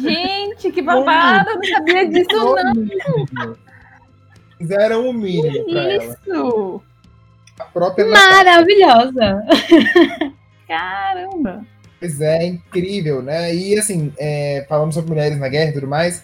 [0.01, 1.49] Gente, que babado!
[1.49, 3.55] Eu não sabia disso, não.
[4.57, 6.17] Fizeram o mínimo pra Isso!
[6.27, 6.81] ela.
[7.59, 9.43] A própria Maravilhosa!
[10.67, 11.65] Caramba!
[11.99, 13.53] Pois é, incrível, né?
[13.55, 16.23] E assim, é, falando sobre mulheres na guerra e tudo mais,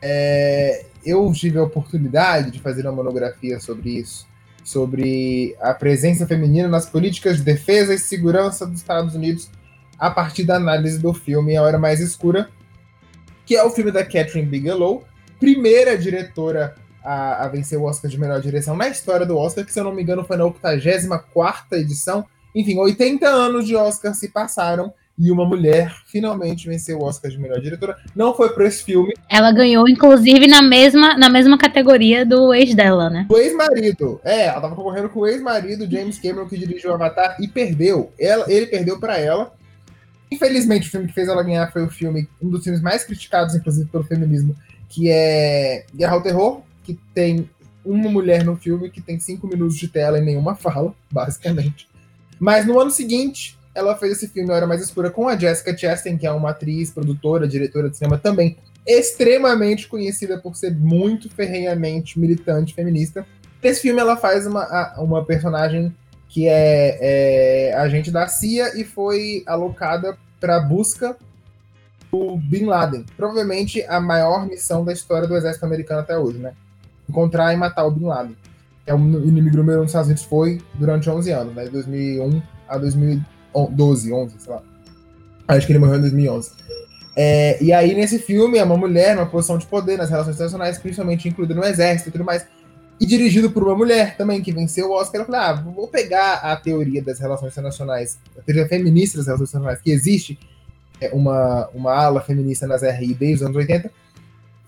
[0.00, 4.26] é, eu tive a oportunidade de fazer uma monografia sobre isso,
[4.64, 9.50] sobre a presença feminina nas políticas de defesa e segurança dos Estados Unidos,
[9.98, 12.48] a partir da análise do filme A Hora Mais Escura,
[13.44, 15.04] que é o filme da Catherine Bigelow,
[15.38, 19.72] primeira diretora a, a vencer o Oscar de melhor direção na história do Oscar, que
[19.72, 22.24] se eu não me engano foi na 84 edição.
[22.54, 27.38] Enfim, 80 anos de Oscar se passaram e uma mulher finalmente venceu o Oscar de
[27.38, 27.94] melhor diretora.
[28.16, 29.12] Não foi por esse filme.
[29.28, 33.26] Ela ganhou, inclusive, na mesma, na mesma categoria do ex dela, né?
[33.28, 34.18] O ex-marido.
[34.24, 38.10] É, ela tava concorrendo com o ex-marido James Cameron, que dirigiu Avatar, e perdeu.
[38.18, 39.52] Ela, ele perdeu para ela.
[40.32, 43.54] Infelizmente, o filme que fez ela ganhar foi o filme, um dos filmes mais criticados,
[43.54, 44.56] inclusive, pelo feminismo,
[44.88, 47.50] que é Guerra ao Terror, que tem
[47.84, 51.89] uma mulher no filme que tem cinco minutos de tela e nenhuma fala, basicamente.
[52.40, 56.16] Mas no ano seguinte, ela fez esse filme Hora Mais Escura com a Jessica Chastain,
[56.16, 62.18] que é uma atriz, produtora, diretora de cinema também, extremamente conhecida por ser muito ferrenhamente
[62.18, 63.26] militante feminista.
[63.62, 65.94] Nesse filme ela faz uma, uma personagem
[66.30, 71.16] que é, é agente da CIA e foi alocada para a busca
[72.10, 73.04] do Bin Laden.
[73.16, 76.54] Provavelmente a maior missão da história do exército americano até hoje, né?
[77.08, 78.36] Encontrar e matar o Bin Laden.
[78.86, 81.64] É o inimigo número um dos Estados Unidos foi durante 11 anos, né?
[81.64, 84.62] De 2001 a 2012, 11, sei lá.
[85.48, 86.52] Acho que ele morreu em 2011.
[87.16, 90.78] É, e aí, nesse filme, é uma mulher numa posição de poder nas relações internacionais,
[90.78, 92.46] principalmente incluída no exército e tudo mais,
[93.00, 95.20] e dirigido por uma mulher também, que venceu o Oscar.
[95.20, 99.48] Eu falei, ah, vou pegar a teoria das relações internacionais, a teoria feminista das relações
[99.48, 100.38] internacionais, que existe
[101.00, 103.90] é, uma, uma ala feminista nas RI desde os anos 80,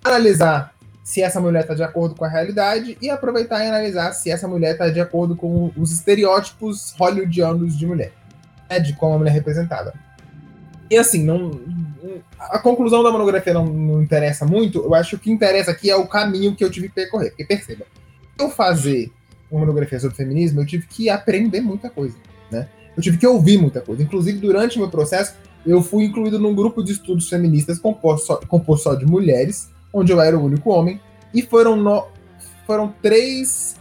[0.04, 0.71] analisar
[1.02, 4.46] se essa mulher está de acordo com a realidade e aproveitar e analisar se essa
[4.46, 8.12] mulher está de acordo com os estereótipos hollywoodianos de mulher,
[8.70, 9.92] né, de como a mulher é representada.
[10.88, 11.58] E assim, não,
[12.38, 15.90] a conclusão da monografia não, não, interessa muito, eu acho que o que interessa aqui
[15.90, 17.30] é o caminho que eu tive que percorrer.
[17.30, 17.86] Porque perceba,
[18.38, 19.10] eu fazer
[19.50, 22.16] uma monografia sobre feminismo, eu tive que aprender muita coisa,
[22.50, 22.68] né?
[22.96, 24.02] Eu tive que ouvir muita coisa.
[24.02, 25.34] Inclusive, durante o meu processo,
[25.64, 30.12] eu fui incluído num grupo de estudos feministas composto só, composto só de mulheres, onde
[30.12, 31.00] eu era o único homem,
[31.34, 32.06] e foram, no,
[32.66, 33.76] foram três,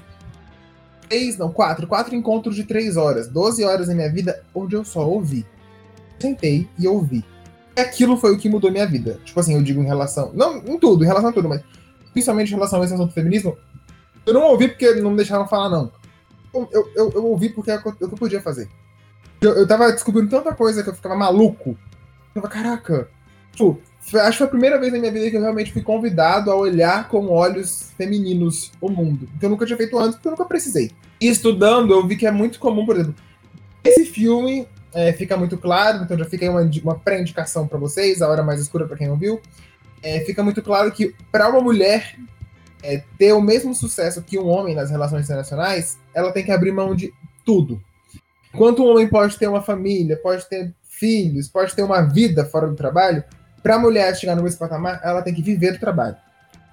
[1.07, 4.83] três, não, quatro, quatro encontros de três horas, 12 horas da minha vida, onde eu
[4.83, 5.45] só ouvi.
[6.19, 7.25] Sentei e ouvi.
[7.75, 9.19] E aquilo foi o que mudou minha vida.
[9.23, 11.61] Tipo assim, eu digo em relação, não em tudo, em relação a tudo, mas
[12.11, 13.57] principalmente em relação a esse assunto do feminismo,
[14.25, 15.91] eu não ouvi porque não me deixaram falar, não.
[16.53, 18.69] Eu, eu, eu ouvi porque é o que eu podia fazer.
[19.41, 21.77] Eu, eu tava descobrindo tanta coisa que eu ficava maluco.
[22.35, 23.09] Eu tava, caraca.
[23.51, 26.51] Tipo, acho que foi a primeira vez na minha vida que eu realmente fui convidado
[26.51, 29.29] a olhar com olhos femininos o mundo.
[29.39, 30.91] Que eu nunca tinha feito antes, porque eu nunca precisei.
[31.19, 33.15] E estudando, eu vi que é muito comum, por exemplo,
[33.83, 38.21] esse filme é, fica muito claro, então já fica aí uma, uma pré-indicação para vocês,
[38.21, 39.39] a hora mais escura para quem não viu.
[40.03, 42.15] É, fica muito claro que para uma mulher
[42.83, 46.71] é, ter o mesmo sucesso que um homem nas relações internacionais, ela tem que abrir
[46.71, 47.13] mão de
[47.45, 47.81] tudo.
[48.53, 52.67] Enquanto um homem pode ter uma família, pode ter filhos, pode ter uma vida fora
[52.67, 53.23] do trabalho,
[53.61, 56.15] para a mulher chegar no mesmo patamar, ela tem que viver do trabalho.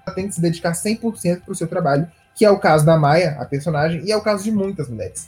[0.05, 2.97] Ela tem que se dedicar 100% para o seu trabalho, que é o caso da
[2.97, 5.27] Maia, a personagem, e é o caso de muitas mulheres.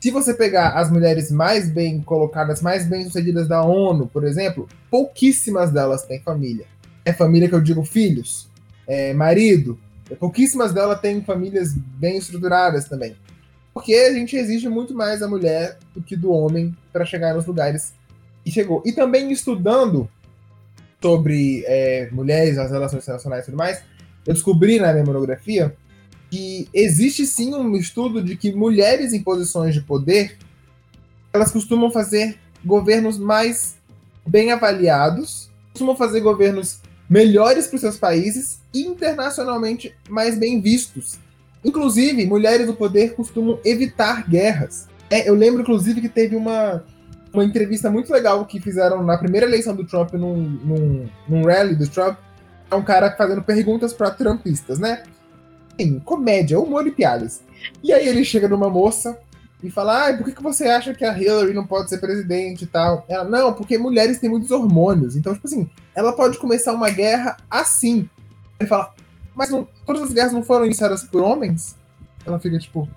[0.00, 4.68] Se você pegar as mulheres mais bem colocadas, mais bem sucedidas da ONU, por exemplo,
[4.90, 6.66] pouquíssimas delas têm família.
[7.04, 8.48] É família que eu digo filhos,
[8.86, 9.78] é marido,
[10.14, 13.16] Pouquíssimas delas têm famílias bem estruturadas também.
[13.74, 17.44] Porque a gente exige muito mais da mulher do que do homem para chegar nos
[17.44, 17.92] lugares
[18.44, 18.82] e chegou.
[18.86, 20.08] E também estudando
[21.06, 23.80] sobre é, mulheres, as relações internacionais e tudo mais,
[24.26, 25.72] eu descobri na minha monografia
[26.28, 30.36] que existe sim um estudo de que mulheres em posições de poder
[31.32, 33.76] elas costumam fazer governos mais
[34.26, 41.20] bem avaliados, costumam fazer governos melhores para os seus países e internacionalmente mais bem vistos.
[41.64, 44.88] Inclusive, mulheres do poder costumam evitar guerras.
[45.08, 46.84] É, eu lembro, inclusive, que teve uma,
[47.36, 51.74] uma entrevista muito legal que fizeram na primeira eleição do Trump num, num, num rally
[51.74, 52.18] do Trump.
[52.70, 55.04] É um cara fazendo perguntas para trumpistas, né?
[55.78, 57.42] Em comédia, humor e piadas.
[57.82, 59.18] E aí ele chega numa moça
[59.62, 62.64] e fala: ah, por que, que você acha que a Hillary não pode ser presidente
[62.64, 63.04] e tal?
[63.08, 65.16] Ela, não, porque mulheres têm muitos hormônios.
[65.16, 68.08] Então, tipo assim, ela pode começar uma guerra assim.
[68.58, 68.94] Ele fala:
[69.34, 71.76] mas não, todas as guerras não foram iniciadas por homens?
[72.24, 72.88] Ela fica tipo: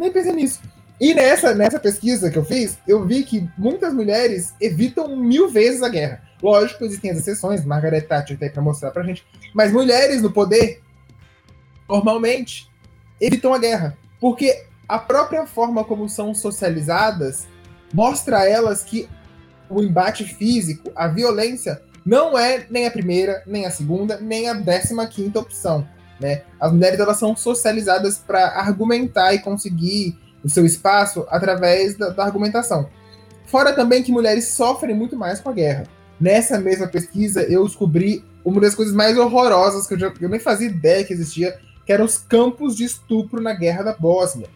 [0.00, 0.60] nem pensei nisso.
[1.02, 5.82] E nessa, nessa pesquisa que eu fiz, eu vi que muitas mulheres evitam mil vezes
[5.82, 6.22] a guerra.
[6.40, 9.26] Lógico, existem as exceções, Margaret Thatcher tem para mostrar pra gente.
[9.52, 10.80] Mas mulheres no poder,
[11.88, 12.70] normalmente,
[13.20, 13.98] evitam a guerra.
[14.20, 17.48] Porque a própria forma como são socializadas
[17.92, 19.08] mostra a elas que
[19.68, 24.54] o embate físico, a violência, não é nem a primeira, nem a segunda, nem a
[24.54, 25.84] décima quinta opção.
[26.20, 26.44] Né?
[26.60, 32.24] As mulheres elas são socializadas para argumentar e conseguir o seu espaço através da, da,
[32.24, 32.88] argumentação.
[33.46, 35.84] Fora também que mulheres sofrem muito mais com a guerra.
[36.20, 40.40] Nessa mesma pesquisa, eu descobri uma das coisas mais horrorosas que eu, já, eu nem
[40.40, 44.48] fazia ideia que existia, que eram os campos de estupro na guerra da Bósnia.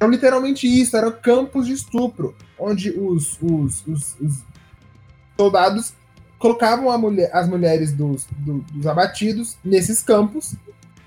[0.00, 4.44] Eram literalmente isso, eram campos de estupro, onde os, os, os, os
[5.36, 5.92] soldados
[6.38, 10.54] colocavam mulher, as mulheres dos, do, dos abatidos nesses campos,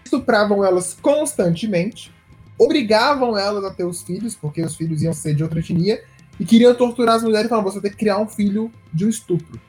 [0.03, 2.14] estupravam elas constantemente,
[2.64, 6.03] obrigavam elas a ter os filhos, porque os filhos iam ser de outra etnia,
[6.39, 9.09] e queriam torturar as mulheres e falavam, você ter que criar um filho de um
[9.09, 9.59] estupro.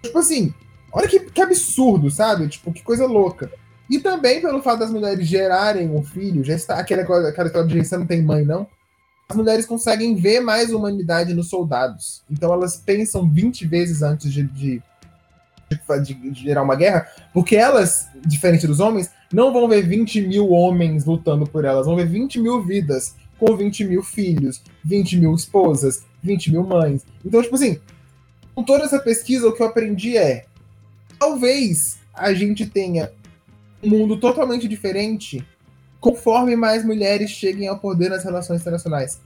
[0.00, 0.54] Tipo assim,
[0.92, 2.48] olha que, que absurdo, sabe?
[2.48, 3.50] Tipo, que coisa louca.
[3.90, 7.84] E também pelo fato das mulheres gerarem um filho, já está aquela, aquela história de
[7.84, 8.68] você não tem mãe, não.
[9.28, 12.22] As mulheres conseguem ver mais humanidade nos soldados.
[12.30, 14.82] Então elas pensam 20 vezes antes de, de,
[16.02, 20.50] de, de gerar uma guerra, porque elas, diferente dos homens, não vão ver 20 mil
[20.50, 25.34] homens lutando por elas, vão ver 20 mil vidas com 20 mil filhos, 20 mil
[25.34, 27.04] esposas, 20 mil mães.
[27.24, 27.78] Então, tipo assim,
[28.54, 30.46] com toda essa pesquisa, o que eu aprendi é:
[31.18, 33.10] talvez a gente tenha
[33.82, 35.44] um mundo totalmente diferente
[35.98, 39.20] conforme mais mulheres cheguem ao poder nas relações internacionais.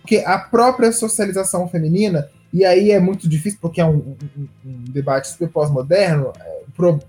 [0.00, 4.84] Porque a própria socialização feminina, e aí é muito difícil porque é um, um, um
[4.88, 6.62] debate super pós-moderno, é,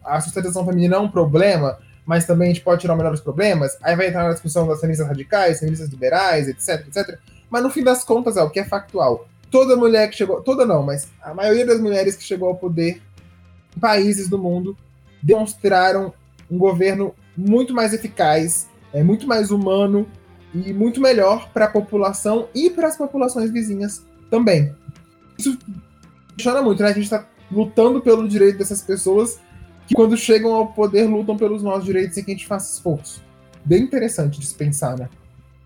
[0.03, 3.21] a socialização feminina é um problema, mas também a gente pode tirar o melhor dos
[3.21, 7.19] problemas, aí vai entrar na discussão das feministas radicais, feministas liberais, etc, etc.
[7.49, 9.27] Mas no fim das contas, é o que é factual.
[9.51, 13.01] Toda mulher que chegou, toda não, mas a maioria das mulheres que chegou ao poder
[13.75, 14.75] em países do mundo
[15.21, 16.13] demonstraram
[16.49, 20.07] um governo muito mais eficaz, é muito mais humano
[20.53, 24.73] e muito melhor para a população e para as populações vizinhas também.
[25.37, 25.57] Isso
[26.33, 26.89] funciona muito, né?
[26.89, 29.39] A gente está lutando pelo direito dessas pessoas
[29.87, 33.23] que, quando chegam ao poder, lutam pelos nossos direitos sem que a gente faça esforço.
[33.63, 35.09] Bem interessante de se pensar, né?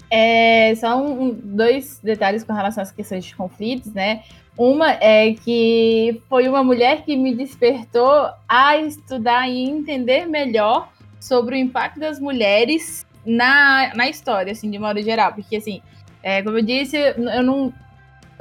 [0.09, 4.23] É, só um, dois detalhes com relação às questões de conflitos, né?
[4.57, 11.55] Uma é que foi uma mulher que me despertou a estudar e entender melhor sobre
[11.55, 15.33] o impacto das mulheres na, na história, assim, de modo geral.
[15.33, 15.81] Porque, assim,
[16.21, 17.73] é, como eu disse, eu não.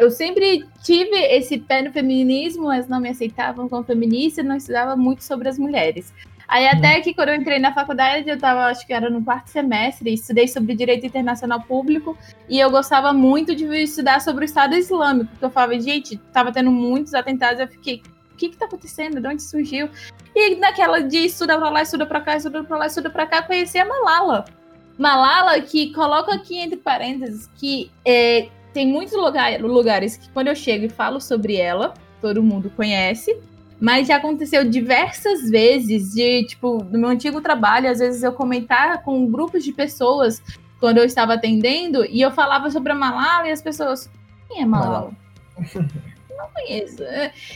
[0.01, 4.97] Eu sempre tive esse pé no feminismo, mas não me aceitavam como feminista, não estudava
[4.97, 6.11] muito sobre as mulheres.
[6.49, 7.03] Aí até uhum.
[7.03, 10.49] que quando eu entrei na faculdade, eu tava, acho que era no quarto semestre, estudei
[10.49, 12.17] sobre direito internacional público,
[12.49, 16.51] e eu gostava muito de estudar sobre o Estado Islâmico, porque eu falava, gente, tava
[16.51, 19.21] tendo muitos atentados, eu fiquei, o que que tá acontecendo?
[19.21, 19.91] De onde surgiu?
[20.35, 23.43] E naquela de estuda pra lá, estuda pra cá, estuda pra lá, estuda pra cá,
[23.43, 24.47] conheci a Malala.
[24.99, 30.57] Malala, que coloca aqui entre parênteses que é, tem muitos lugar, lugares que quando eu
[30.57, 33.37] chego e falo sobre ela, todo mundo conhece,
[33.81, 39.03] mas já aconteceu diversas vezes de, tipo, no meu antigo trabalho, às vezes eu comentar
[39.03, 40.43] com grupos de pessoas
[40.79, 44.11] quando eu estava atendendo e eu falava sobre a Malala e as pessoas,
[44.49, 45.13] quem é Malala?
[46.41, 47.03] Não conheço.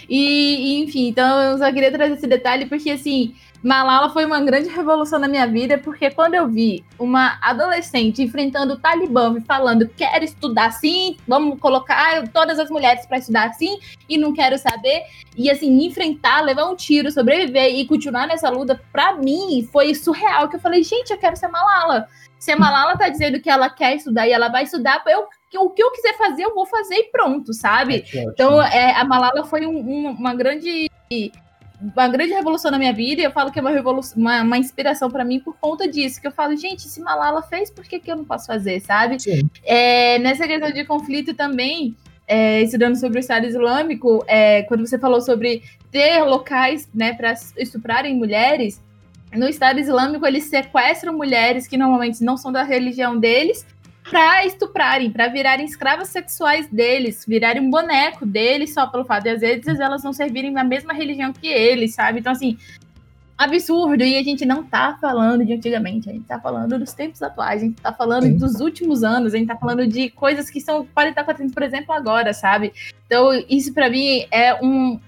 [0.09, 3.35] E, enfim, então eu só queria trazer esse detalhe porque, assim,
[3.65, 8.75] Malala foi uma grande revolução na minha vida, porque quando eu vi uma adolescente enfrentando
[8.75, 13.79] o Talibã e falando quero estudar sim, vamos colocar todas as mulheres para estudar sim
[14.07, 15.05] e não quero saber,
[15.35, 20.47] e assim, enfrentar, levar um tiro, sobreviver e continuar nessa luta, para mim foi surreal,
[20.47, 22.07] que eu falei, gente, eu quero ser Malala.
[22.39, 25.71] Se a Malala tá dizendo que ela quer estudar e ela vai estudar, eu o
[25.71, 28.05] que eu quiser fazer, eu vou fazer e pronto, sabe?
[28.13, 30.91] É então, é, a Malala foi um, um, uma grande
[31.95, 34.57] uma grande revolução na minha vida e eu falo que é uma revolução, uma, uma
[34.57, 36.21] inspiração para mim por conta disso.
[36.21, 39.17] Que eu falo, gente, se Malala fez, por que, que eu não posso fazer, sabe?
[39.65, 41.95] É, nessa questão de conflito também,
[42.27, 47.35] é, estudando sobre o Estado Islâmico, é, quando você falou sobre ter locais né, para
[47.59, 48.83] estuprarem mulheres,
[49.33, 53.67] no Estado Islâmico eles sequestram mulheres que normalmente não são da religião deles
[54.09, 59.31] para estuprarem, para virarem escravas sexuais deles, virarem um boneco deles só pelo fato de
[59.31, 62.21] às vezes elas não servirem na mesma religião que eles, sabe?
[62.21, 62.59] Então, assim,
[63.37, 64.03] absurdo.
[64.03, 67.63] E a gente não tá falando de antigamente, a gente tá falando dos tempos atuais,
[67.63, 68.37] a gente tá falando Sim.
[68.37, 71.63] dos últimos anos, a gente tá falando de coisas que são, podem estar acontecendo, por
[71.63, 72.73] exemplo, agora, sabe?
[73.07, 75.01] Então, isso para mim é um.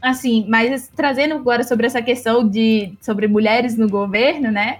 [0.00, 4.78] Assim, mas trazendo agora sobre essa questão de sobre mulheres no governo, né?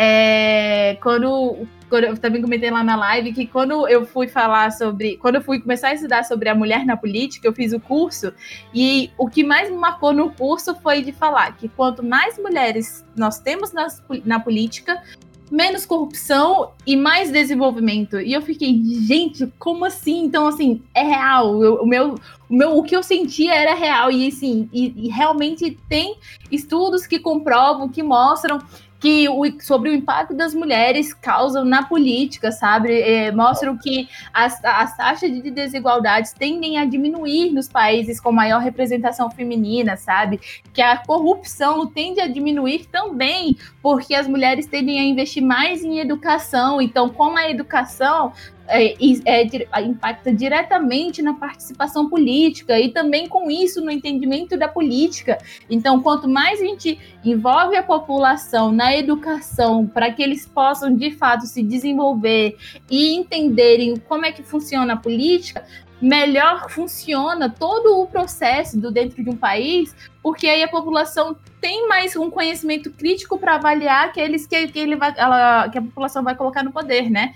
[0.00, 5.16] É, quando eu também comentei lá na live que quando eu fui falar sobre.
[5.16, 8.32] Quando eu fui começar a estudar sobre a mulher na política, eu fiz o curso,
[8.72, 13.04] e o que mais me marcou no curso foi de falar que quanto mais mulheres
[13.16, 15.02] nós temos nas, na política,
[15.50, 18.20] menos corrupção e mais desenvolvimento.
[18.20, 20.24] E eu fiquei, gente, como assim?
[20.24, 21.60] Então, assim, é real.
[21.62, 22.14] Eu, o, meu,
[22.48, 24.12] o meu, o que eu sentia era real.
[24.12, 26.18] E assim, e, e realmente tem
[26.52, 28.60] estudos que comprovam, que mostram
[29.00, 33.00] que o, sobre o impacto das mulheres causam na política, sabe?
[33.00, 38.60] É, mostram que as, as taxas de desigualdades tendem a diminuir nos países com maior
[38.60, 40.40] representação feminina, sabe?
[40.72, 45.98] Que a corrupção tende a diminuir também, porque as mulheres tendem a investir mais em
[45.98, 46.80] educação.
[46.82, 48.32] Então, com a educação,
[48.68, 48.94] é,
[49.24, 55.38] é, impacta diretamente na participação política e também com isso no entendimento da política.
[55.70, 61.10] Então, quanto mais a gente envolve a população na educação para que eles possam de
[61.12, 62.56] fato se desenvolver
[62.90, 65.64] e entenderem como é que funciona a política,
[66.00, 71.88] melhor funciona todo o processo do dentro de um país, porque aí a população tem
[71.88, 76.22] mais um conhecimento crítico para avaliar aqueles que, que, ele vai, ela, que a população
[76.22, 77.34] vai colocar no poder, né?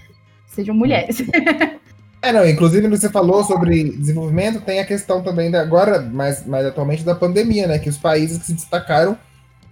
[0.55, 1.23] Sejam mulheres.
[2.25, 6.65] É, não, inclusive você falou sobre desenvolvimento, tem a questão também da, agora, mais, mais
[6.65, 7.81] atualmente, da pandemia, né?
[7.81, 9.19] Que os países que se destacaram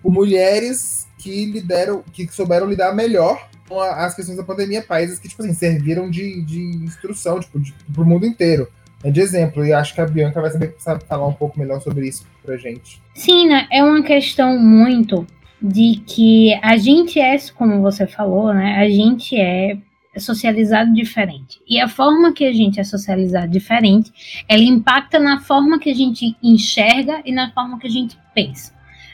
[0.02, 5.20] por mulheres que lideram, que souberam lidar melhor com a, as questões da pandemia, países
[5.20, 8.66] que, tipo assim, serviram de, de instrução, tipo, de, pro mundo inteiro.
[9.04, 11.80] É de exemplo, e acho que a Bianca vai saber sabe, falar um pouco melhor
[11.80, 13.00] sobre isso pra gente.
[13.14, 13.68] Sim, né?
[13.70, 15.24] É uma questão muito
[15.62, 18.76] de que a gente é, como você falou, né?
[18.76, 19.78] A gente é
[20.18, 21.60] socializado diferente.
[21.68, 24.12] E a forma que a gente é socializado diferente,
[24.48, 28.72] ela impacta na forma que a gente enxerga e na forma que a gente pensa,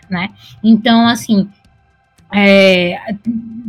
[0.09, 0.31] né?
[0.65, 1.49] Então, assim,
[2.33, 2.99] é,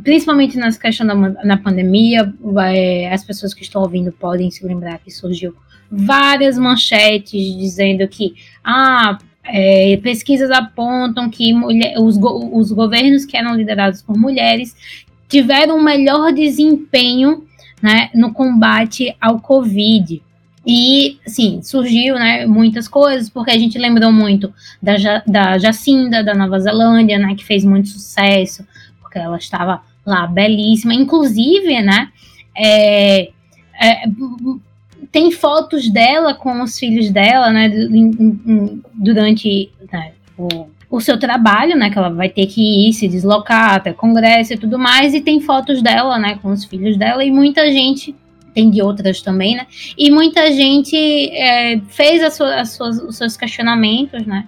[0.04, 2.34] principalmente nessa questão da na pandemia,
[2.74, 5.56] é, as pessoas que estão ouvindo podem se lembrar que surgiu
[5.90, 13.38] várias manchetes dizendo que ah, é, pesquisas apontam que mulher, os, go, os governos que
[13.38, 14.76] eram liderados por mulheres
[15.28, 17.46] tiveram um melhor desempenho
[17.82, 20.22] né, no combate ao Covid.
[20.66, 26.34] E, sim, surgiu né, muitas coisas, porque a gente lembrou muito da, da Jacinda, da
[26.34, 28.66] Nova Zelândia, né, que fez muito sucesso,
[29.02, 30.94] porque ela estava lá belíssima.
[30.94, 32.10] Inclusive, né,
[32.56, 33.30] é,
[33.80, 34.04] é,
[35.10, 37.72] tem fotos dela com os filhos dela, né,
[38.94, 41.90] durante né, o o seu trabalho, né?
[41.90, 45.42] Que ela vai ter que ir se deslocar até congresso e tudo mais, e tem
[45.42, 48.16] fotos dela, né, com os filhos dela, e muita gente
[48.54, 49.68] tem de outras também, né?
[49.98, 50.96] E muita gente
[51.32, 54.48] é, fez as suas, as os seus questionamentos, né?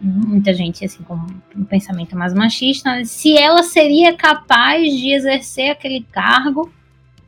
[0.00, 1.14] Muita gente, assim, com
[1.56, 6.72] um pensamento mais machista, se ela seria capaz de exercer aquele cargo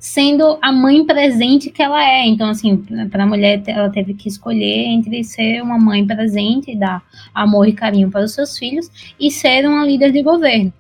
[0.05, 2.27] sendo a mãe presente que ela é.
[2.27, 2.77] Então, assim,
[3.11, 7.03] para a mulher, ela teve que escolher entre ser uma mãe presente e dar
[7.35, 10.71] amor e carinho para os seus filhos e ser uma líder de governo.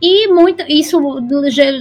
[0.00, 0.98] E muito, isso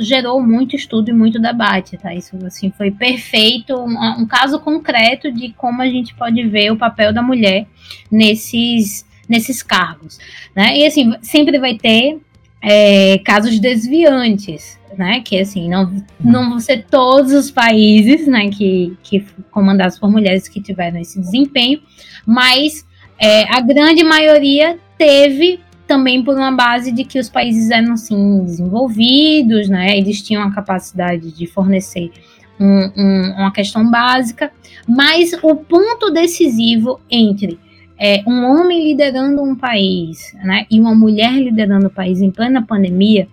[0.01, 2.13] gerou muito estudo e muito debate, tá?
[2.13, 6.77] Isso assim foi perfeito, um, um caso concreto de como a gente pode ver o
[6.77, 7.65] papel da mulher
[8.11, 10.19] nesses nesses cargos,
[10.53, 10.77] né?
[10.77, 12.19] E assim sempre vai ter
[12.67, 15.21] é, casos desviantes, né?
[15.23, 20.47] Que assim, não, não vão ser todos os países, né, que, que comandados por mulheres
[20.47, 21.79] que tiveram esse desempenho,
[22.25, 22.83] mas
[23.19, 28.43] é, a grande maioria teve também por uma base de que os países eram assim
[28.43, 29.95] desenvolvidos, né?
[29.95, 32.11] Eles tinham a capacidade de fornecer
[32.59, 34.51] um, um, uma questão básica,
[34.87, 37.59] mas o ponto decisivo entre
[37.97, 42.65] é, um homem liderando um país né, e uma mulher liderando o país em plena
[42.65, 43.27] pandemia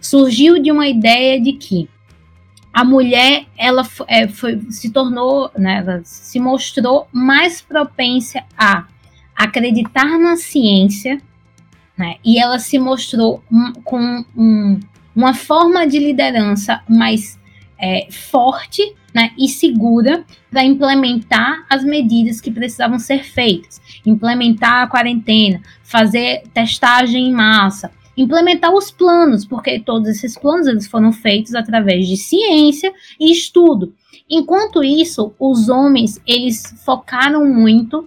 [0.00, 1.88] surgiu de uma ideia de que
[2.72, 8.86] a mulher ela é, foi, se tornou, né, ela se mostrou mais propensa a
[9.34, 11.20] acreditar na ciência,
[11.96, 14.78] né, e ela se mostrou um, com um,
[15.14, 17.38] uma forma de liderança mais
[17.78, 24.86] é, forte né, e segura para implementar as medidas que precisavam ser feitas, implementar a
[24.86, 31.54] quarentena, fazer testagem em massa, implementar os planos, porque todos esses planos eles foram feitos
[31.54, 33.94] através de ciência e estudo.
[34.28, 38.06] Enquanto isso, os homens eles focaram muito,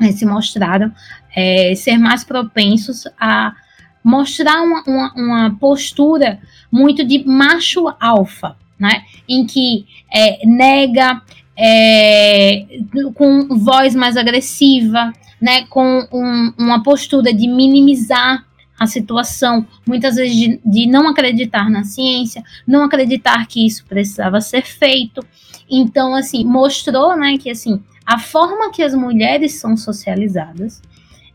[0.00, 0.90] né, se mostraram
[1.32, 3.54] é, ser mais propensos a
[4.02, 6.40] mostrar uma, uma, uma postura
[6.72, 9.04] muito de macho alfa, né?
[9.28, 11.22] Em que é, nega
[11.56, 12.66] é,
[13.14, 15.64] com voz mais agressiva, né?
[15.66, 18.44] Com um, uma postura de minimizar
[18.78, 24.40] a situação, muitas vezes de, de, não acreditar na ciência, não acreditar que isso precisava
[24.40, 25.24] ser feito.
[25.70, 30.82] Então, assim, mostrou, né, que assim, a forma que as mulheres são socializadas,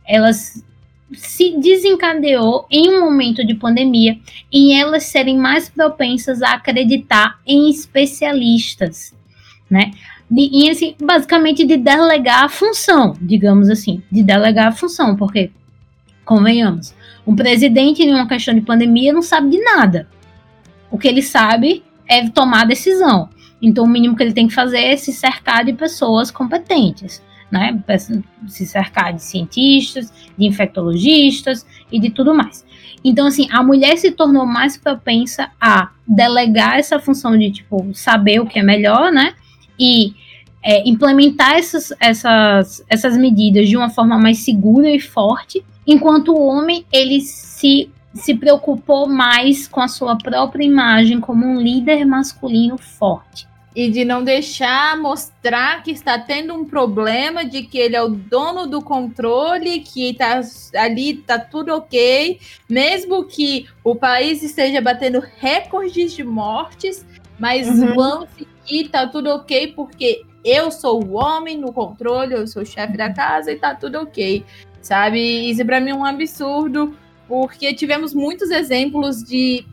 [0.05, 0.63] elas
[1.14, 4.18] se desencadeou em um momento de pandemia
[4.51, 9.16] em elas serem mais propensas a acreditar em especialistas,
[9.70, 9.91] né?
[10.32, 15.49] E, assim, basicamente de delegar a função, digamos assim, de delegar a função, porque,
[16.24, 16.93] convenhamos,
[17.26, 20.07] um presidente em uma questão de pandemia não sabe de nada.
[20.91, 23.30] O que ele sabe é tomar decisão.
[23.60, 27.82] Então, o mínimo que ele tem que fazer é se cercar de pessoas competentes né?
[28.47, 32.66] Se cercar de cientistas, de infectologistas e de tudo mais.
[33.04, 38.39] Então, assim, a mulher se tornou mais propensa a delegar essa função de, tipo, saber
[38.39, 39.34] o que é melhor, né?
[39.80, 40.14] E
[40.62, 46.45] é, implementar essas, essas, essas medidas de uma forma mais segura e forte, enquanto o
[46.45, 52.78] homem, ele se, se preocupou mais com a sua própria imagem como um líder masculino
[52.78, 58.01] forte e de não deixar mostrar que está tendo um problema, de que ele é
[58.01, 60.41] o dono do controle, que tá
[60.76, 67.05] ali tá tudo ok, mesmo que o país esteja batendo recordes de mortes,
[67.39, 67.95] mas uhum.
[67.95, 72.65] vamos seguir, tá tudo ok, porque eu sou o homem no controle, eu sou o
[72.65, 74.43] chefe da casa e tá tudo ok,
[74.82, 75.49] sabe?
[75.49, 76.97] Isso para mim é um absurdo,
[77.28, 79.65] porque tivemos muitos exemplos de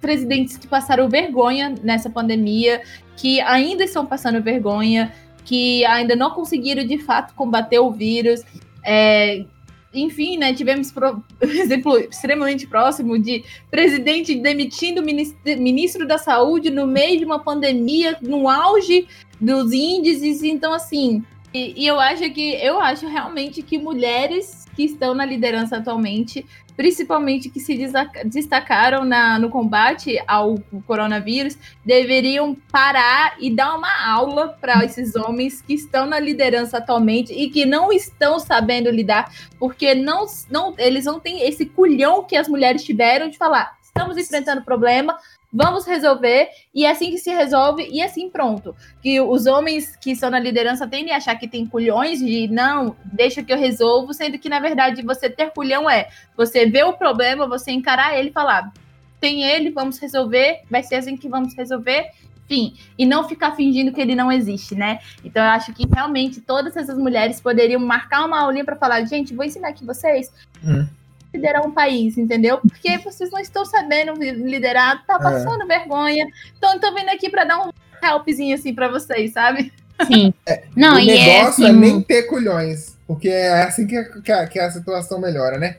[0.00, 2.82] presidentes que passaram vergonha nessa pandemia,
[3.16, 5.12] que ainda estão passando vergonha,
[5.44, 8.42] que ainda não conseguiram de fato combater o vírus.
[8.84, 9.44] É,
[9.92, 17.18] enfim, né, tivemos pro, exemplo extremamente próximo de presidente demitindo ministro da saúde no meio
[17.18, 19.08] de uma pandemia, no auge
[19.40, 20.42] dos índices.
[20.42, 25.24] Então, assim, e, e eu acho que eu acho realmente que mulheres que estão na
[25.24, 27.76] liderança atualmente principalmente que se
[28.24, 35.60] destacaram na, no combate ao coronavírus, deveriam parar e dar uma aula para esses homens
[35.60, 41.04] que estão na liderança atualmente e que não estão sabendo lidar, porque não, não, eles
[41.04, 45.18] não têm esse culhão que as mulheres tiveram de falar: estamos enfrentando problema,
[45.52, 48.74] vamos resolver, e é assim que se resolve, e assim pronto.
[49.02, 52.96] Que os homens que estão na liderança tendem a achar que tem culhões de não,
[53.04, 56.92] deixa que eu resolvo, sendo que na verdade você ter culhão é você ver o
[56.92, 58.72] problema, você encarar ele e falar:
[59.20, 62.10] tem ele, vamos resolver, vai ser assim que vamos resolver.
[62.44, 65.00] Enfim, e não ficar fingindo que ele não existe, né?
[65.22, 69.34] Então eu acho que realmente todas essas mulheres poderiam marcar uma aulinha para falar, gente,
[69.34, 70.32] vou ensinar aqui vocês
[70.64, 70.86] hum
[71.32, 72.58] liderar um país, entendeu?
[72.58, 75.18] Porque vocês não estão sabendo liderar, tá é.
[75.18, 75.66] passando é.
[75.66, 76.26] vergonha.
[76.56, 77.70] Então, estou vindo aqui para dar um
[78.02, 79.72] helpzinho assim para vocês, sabe?
[80.06, 80.32] Sim.
[80.46, 81.66] É, não, o e é negócio é, assim...
[81.66, 82.96] é nem ter culhões.
[83.06, 85.76] Porque é assim que, que, a, que a situação melhora, né?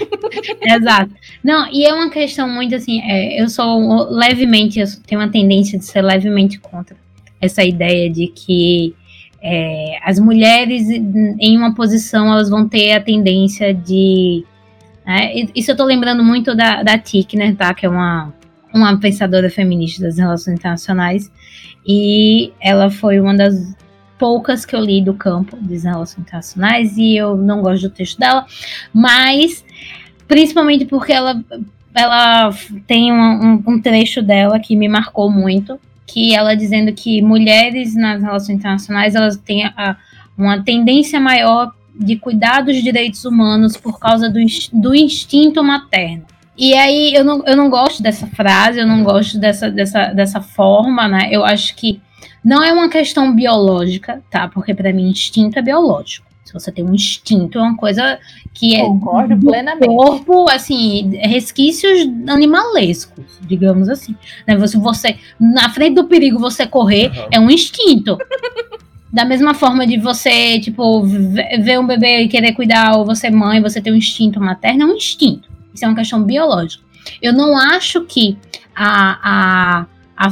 [0.60, 1.10] Exato.
[1.42, 5.78] Não, e é uma questão muito assim, é, eu sou levemente, eu tenho uma tendência
[5.78, 6.94] de ser levemente contra
[7.40, 8.94] essa ideia de que
[9.42, 14.44] é, as mulheres em uma posição elas vão ter a tendência de
[15.08, 17.72] é, isso eu tô lembrando muito da, da Tickner, tá?
[17.72, 18.30] Que é uma,
[18.74, 21.32] uma pensadora feminista das relações internacionais.
[21.86, 23.74] E ela foi uma das
[24.18, 26.98] poucas que eu li do campo das relações internacionais.
[26.98, 28.44] E eu não gosto do texto dela.
[28.92, 29.64] Mas,
[30.26, 31.42] principalmente porque ela,
[31.94, 32.50] ela
[32.86, 35.80] tem um, um trecho dela que me marcou muito.
[36.06, 39.96] Que ela dizendo que mulheres nas relações internacionais elas têm a,
[40.36, 44.38] uma tendência maior de cuidar dos direitos humanos por causa do,
[44.72, 46.24] do instinto materno.
[46.56, 50.40] E aí eu não, eu não gosto dessa frase, eu não gosto dessa, dessa, dessa
[50.40, 51.28] forma, né?
[51.30, 52.00] Eu acho que
[52.44, 54.48] não é uma questão biológica, tá?
[54.48, 56.26] Porque para mim instinto é biológico.
[56.48, 58.18] Se você tem um instinto, é uma coisa
[58.54, 59.86] que é Concordo do plenamente.
[59.86, 64.16] corpo, assim, resquícios animalescos, digamos assim.
[64.46, 64.56] Né?
[64.56, 67.28] Você, você, na frente do perigo, você correr uhum.
[67.30, 68.16] é um instinto.
[69.12, 73.60] Da mesma forma de você, tipo, ver um bebê e querer cuidar, ou você mãe,
[73.60, 75.48] você tem um instinto materno, é um instinto.
[75.72, 76.84] Isso é uma questão biológica.
[77.22, 78.36] Eu não acho que
[78.74, 79.86] a, a,
[80.16, 80.30] a,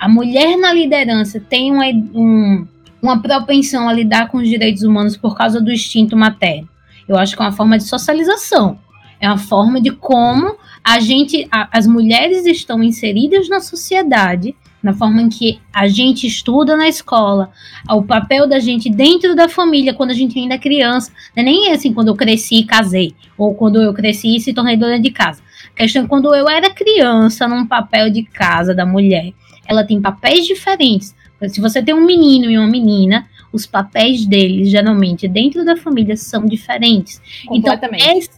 [0.00, 2.66] a mulher na liderança tem uma, um,
[3.02, 6.68] uma propensão a lidar com os direitos humanos por causa do instinto materno.
[7.06, 8.78] Eu acho que é uma forma de socialização.
[9.20, 14.54] É uma forma de como a gente, a, as mulheres estão inseridas na sociedade
[14.86, 17.50] na forma em que a gente estuda na escola,
[17.90, 21.44] o papel da gente dentro da família quando a gente ainda é criança, não é
[21.44, 25.00] nem assim quando eu cresci e casei, ou quando eu cresci e se tornei dona
[25.00, 25.42] de casa.
[25.74, 29.32] A questão é quando eu era criança num papel de casa da mulher,
[29.66, 31.16] ela tem papéis diferentes.
[31.48, 36.16] Se você tem um menino e uma menina, os papéis deles, geralmente, dentro da família,
[36.16, 37.20] são diferentes.
[37.50, 38.30] Então, essa,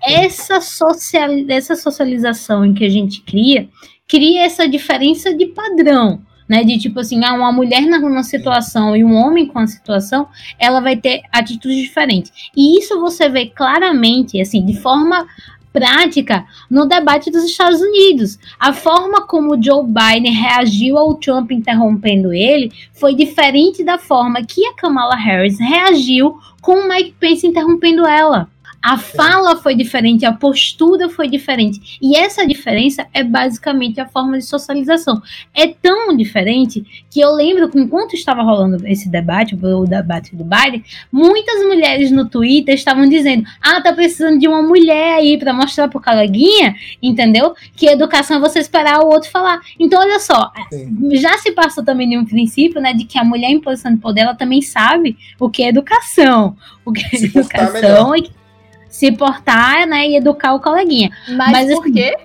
[0.00, 3.68] essa, social, essa socialização em que a gente cria
[4.08, 6.64] cria essa diferença de padrão, né?
[6.64, 10.26] De tipo assim, ah, uma mulher numa situação e um homem com a situação,
[10.58, 12.32] ela vai ter atitudes diferentes.
[12.56, 15.26] E isso você vê claramente, assim, de forma
[15.72, 18.38] prática no debate dos Estados Unidos.
[18.58, 24.64] A forma como Joe Biden reagiu ao Trump interrompendo ele foi diferente da forma que
[24.66, 28.48] a Kamala Harris reagiu com o Mike Pence interrompendo ela.
[28.88, 31.98] A fala foi diferente, a postura foi diferente.
[32.00, 35.20] E essa diferença é basicamente a forma de socialização.
[35.54, 40.42] É tão diferente que eu lembro que enquanto estava rolando esse debate, o debate do
[40.42, 40.82] Biden,
[41.12, 45.88] muitas mulheres no Twitter estavam dizendo: ah, tá precisando de uma mulher aí para mostrar
[45.88, 47.54] pro coleguinha, entendeu?
[47.76, 49.60] Que educação é você esperar o outro falar.
[49.78, 51.14] Então, olha só, Sim.
[51.16, 54.00] já se passou também de um princípio, né, de que a mulher em posição de
[54.00, 56.56] poder, ela também sabe o que é educação.
[56.86, 58.38] O que é educação e
[58.88, 61.10] se portar, né, e educar o coleguinha.
[61.28, 62.16] Mas, Mas por assim, quê?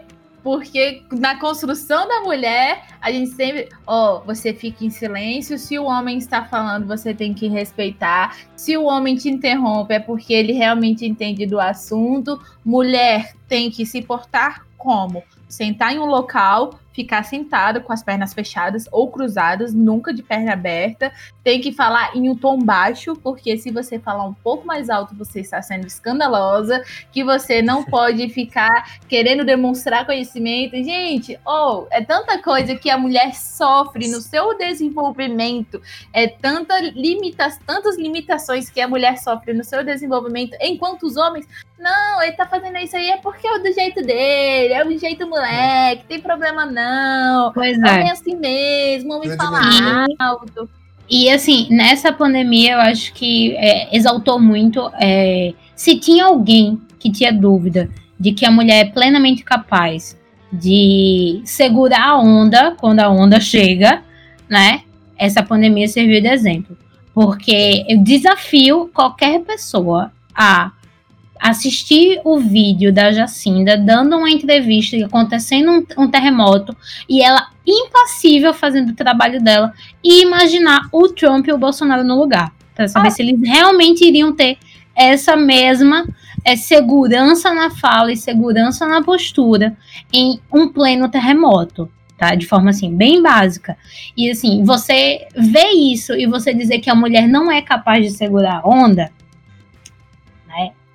[0.43, 5.57] Porque na construção da mulher, a gente sempre, ó, oh, você fica em silêncio.
[5.57, 8.35] Se o homem está falando, você tem que respeitar.
[8.55, 12.41] Se o homem te interrompe, é porque ele realmente entende do assunto.
[12.63, 15.23] Mulher tem que se portar como?
[15.47, 20.53] Sentar em um local, ficar sentada com as pernas fechadas ou cruzadas, nunca de perna
[20.53, 21.11] aberta.
[21.43, 25.15] Tem que falar em um tom baixo, porque se você falar um pouco mais alto,
[25.15, 26.83] você está sendo escandalosa.
[27.11, 30.75] Que você não pode ficar querendo demonstrar conhecimento.
[30.75, 35.81] Gente, oh, é tanta coisa que a mulher sofre no seu desenvolvimento.
[36.13, 41.47] É tanta limita tantas limitações que a mulher sofre no seu desenvolvimento, enquanto os homens,
[41.83, 45.27] não, ele tá fazendo isso aí é porque é do jeito dele, é do jeito
[45.27, 47.51] moleque, tem problema não não.
[47.53, 47.91] Pois é.
[47.91, 49.59] Homem assim mesmo, homem fala
[50.19, 50.69] alto.
[51.09, 54.89] E assim, nessa pandemia eu acho que é, exaltou muito.
[54.99, 60.17] É, se tinha alguém que tinha dúvida de que a mulher é plenamente capaz
[60.51, 64.03] de segurar a onda quando a onda chega,
[64.47, 64.83] né?
[65.17, 66.77] Essa pandemia serviu de exemplo.
[67.13, 70.71] Porque eu desafio qualquer pessoa a
[71.43, 76.73] assistir o vídeo da Jacinda dando uma entrevista acontecendo um, um terremoto
[77.07, 82.17] e ela impassível fazendo o trabalho dela e imaginar o Trump e o Bolsonaro no
[82.17, 83.11] lugar para saber ah.
[83.11, 84.57] se eles realmente iriam ter
[84.95, 86.07] essa mesma
[86.45, 89.75] é, segurança na fala e segurança na postura
[90.13, 91.91] em um pleno terremoto.
[92.17, 92.35] Tá?
[92.35, 93.75] De forma assim, bem básica.
[94.15, 98.11] E assim, você vê isso e você dizer que a mulher não é capaz de
[98.11, 99.11] segurar a onda?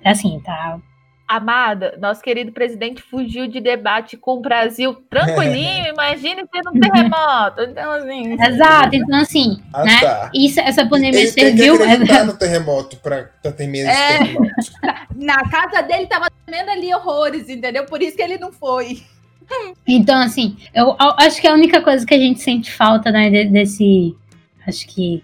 [0.03, 0.79] Assim, tá.
[1.27, 7.61] Amada, nosso querido presidente fugiu de debate com o Brasil tranquilinho, imagine tendo um terremoto.
[7.61, 8.33] Então, assim.
[8.41, 9.99] Exato, então assim, ah, né?
[10.01, 10.31] Tá.
[10.33, 11.77] Isso, essa pandemia Ele serviu.
[11.77, 14.13] Tem que no terremoto para ter medo é...
[14.13, 14.55] de terremoto.
[15.15, 17.85] Na casa dele tava tremendo ali horrores, entendeu?
[17.85, 19.03] Por isso que ele não foi.
[19.87, 23.45] Então, assim, eu, eu acho que a única coisa que a gente sente falta, né,
[23.45, 24.15] desse.
[24.67, 25.23] Acho que.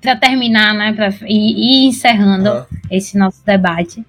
[0.00, 2.64] Para terminar, né, para ir, ir encerrando uhum.
[2.90, 4.04] esse nosso debate,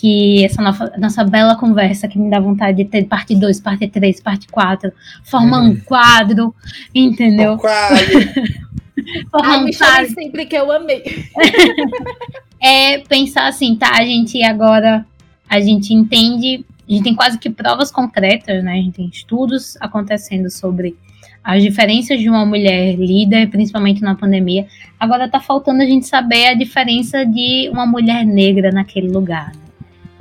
[0.00, 3.86] que essa nossa, nossa bela conversa que me dá vontade de ter parte 2, parte
[3.86, 4.92] 3, parte 4,
[5.22, 5.80] formar um uhum.
[5.84, 6.54] quadro,
[6.92, 7.52] entendeu?
[7.52, 8.20] Um quadro.
[9.30, 10.12] formar um quadro.
[10.12, 11.02] sempre que eu amei.
[12.60, 15.06] é pensar assim, tá, a gente agora,
[15.48, 18.72] a gente entende, a gente tem quase que provas concretas, né?
[18.72, 20.96] A gente tem estudos acontecendo sobre
[21.44, 24.66] as diferenças de uma mulher líder, principalmente na pandemia.
[24.98, 29.52] Agora tá faltando a gente saber a diferença de uma mulher negra naquele lugar.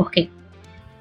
[0.04, 0.30] Porque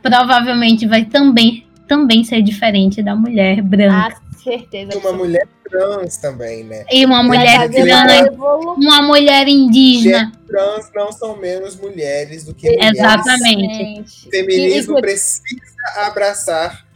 [0.03, 4.17] provavelmente vai também, também ser diferente da mulher branca.
[4.17, 4.95] Ah, certeza.
[4.95, 6.85] E uma mulher trans também, né?
[6.91, 8.29] E uma mulher trans,
[8.77, 10.27] uma mulher indígena.
[10.27, 12.99] Mulher trans não são menos mulheres do que mulheres.
[12.99, 14.29] Exatamente.
[14.29, 15.43] O feminismo precisa
[15.97, 16.87] abraçar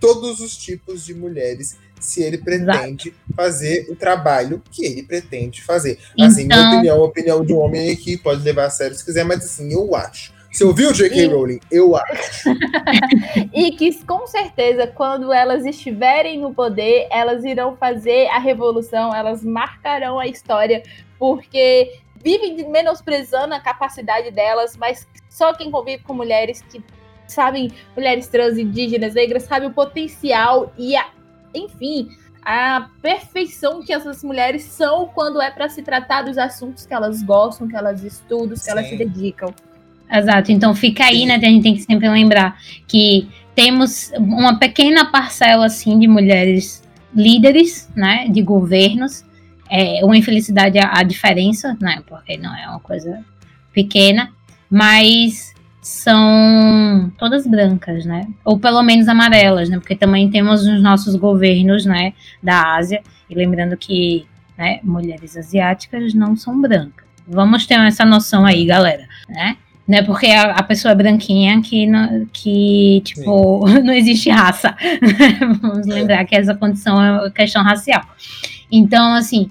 [0.00, 3.34] todos os tipos de mulheres se ele pretende Exato.
[3.34, 5.98] fazer o trabalho que ele pretende fazer.
[6.20, 6.58] Assim, então...
[6.58, 9.44] minha opinião, a opinião de um homem aqui pode levar a sério se quiser, mas
[9.44, 10.35] assim, eu acho.
[10.56, 11.22] Você ouviu, J.K.
[11.22, 11.26] E...
[11.26, 11.60] Rowling?
[11.70, 12.48] Eu acho.
[13.52, 19.44] e que com certeza, quando elas estiverem no poder, elas irão fazer a revolução, elas
[19.44, 20.82] marcarão a história,
[21.18, 26.82] porque vivem menosprezando a capacidade delas, mas só quem convive com mulheres que
[27.26, 31.06] sabem, mulheres trans, indígenas, negras, sabe o potencial e a
[31.54, 32.08] enfim,
[32.42, 37.22] a perfeição que essas mulheres são quando é para se tratar dos assuntos que elas
[37.22, 38.70] gostam, que elas estudam, que Sim.
[38.70, 39.54] elas se dedicam.
[40.10, 41.34] Exato, então fica aí, né?
[41.34, 46.82] A gente tem que sempre lembrar que temos uma pequena parcela assim de mulheres
[47.14, 49.24] líderes, né, de governos.
[49.68, 53.24] É uma infelicidade a, a diferença, né, porque não é uma coisa
[53.72, 54.30] pequena,
[54.70, 58.26] mas são todas brancas, né?
[58.44, 59.78] Ou pelo menos amarelas, né?
[59.78, 62.12] Porque também temos os nossos governos, né,
[62.42, 63.02] da Ásia.
[63.30, 64.26] E lembrando que,
[64.58, 67.06] né, mulheres asiáticas não são brancas.
[67.26, 69.56] Vamos ter essa noção aí, galera, né?
[69.86, 73.80] Não é porque a, a pessoa é branquinha que, não, que tipo, Sim.
[73.84, 74.76] não existe raça.
[75.62, 78.02] Vamos lembrar que essa condição é questão racial.
[78.70, 79.50] Então, assim,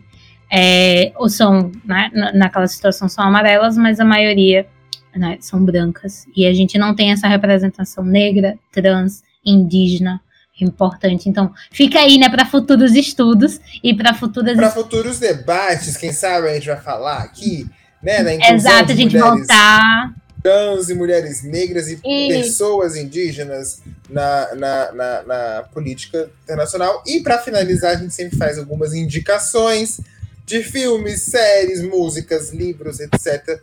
[0.51, 4.67] é, ou são, né, naquela situação são amarelas, mas a maioria
[5.15, 10.19] né, são brancas, e a gente não tem essa representação negra, trans, indígena,
[10.59, 11.29] importante.
[11.29, 16.49] Então, fica aí, né, para futuros estudos e para futuras para futuros debates, quem sabe
[16.49, 17.65] a gente vai falar aqui,
[18.03, 20.13] né, Exato, a gente voltar
[20.45, 22.27] trans e mulheres negras e, e...
[22.27, 27.01] pessoas indígenas na, na, na, na política internacional.
[27.07, 29.99] E para finalizar, a gente sempre faz algumas indicações
[30.45, 33.59] de filmes, séries, músicas, livros, etc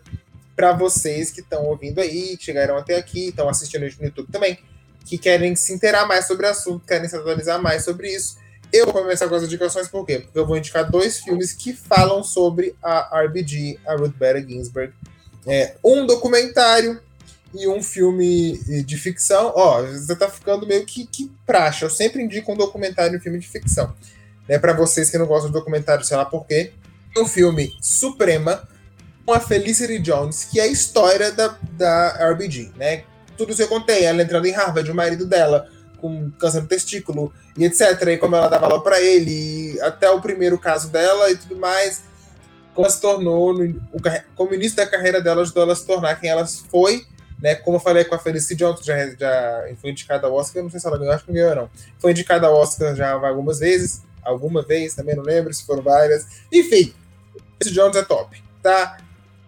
[0.57, 4.59] para vocês que estão ouvindo aí, que chegaram até aqui, estão assistindo no YouTube também,
[5.05, 8.37] que querem se inteirar mais sobre o assunto, querem se atualizar mais sobre isso.
[8.73, 10.21] Eu vou começar com as indicações, por quê?
[10.21, 14.93] Porque eu vou indicar dois filmes que falam sobre a RBG, a Ruth Bader Ginsburg.
[15.47, 17.01] É, um documentário
[17.55, 19.53] e um filme de ficção.
[19.55, 21.31] Ó, você tá ficando meio que, que.
[21.83, 23.95] Eu sempre indico um documentário e um filme de ficção.
[24.49, 26.73] Né, para vocês que não gostam de documentário, sei lá por quê.
[27.17, 28.67] O filme Suprema,
[29.27, 33.05] com a Felicity Jones, que é a história da, da RBG, né?
[33.37, 35.69] Tudo isso eu contei, ela entrando em Harvard, o marido dela
[36.03, 38.03] com câncer no testículo e etc.
[38.09, 42.03] E como ela dava aula para ele, até o primeiro caso dela e tudo mais.
[42.75, 44.01] Como ela se tornou, no, o,
[44.35, 47.05] como início da carreira dela ajudou ela a se tornar quem ela foi,
[47.41, 47.55] né?
[47.57, 50.71] Como eu falei com a Felicity Jones, que já, já foi indicada ao Oscar, não
[50.71, 51.71] sei se ela ganhou, acho que não ganhou, não.
[51.99, 56.27] Foi indicada ao Oscar já algumas vezes, alguma vez, também não lembro se foram várias.
[56.53, 56.95] Enfim,
[57.59, 58.99] Felicity Jones é top, tá?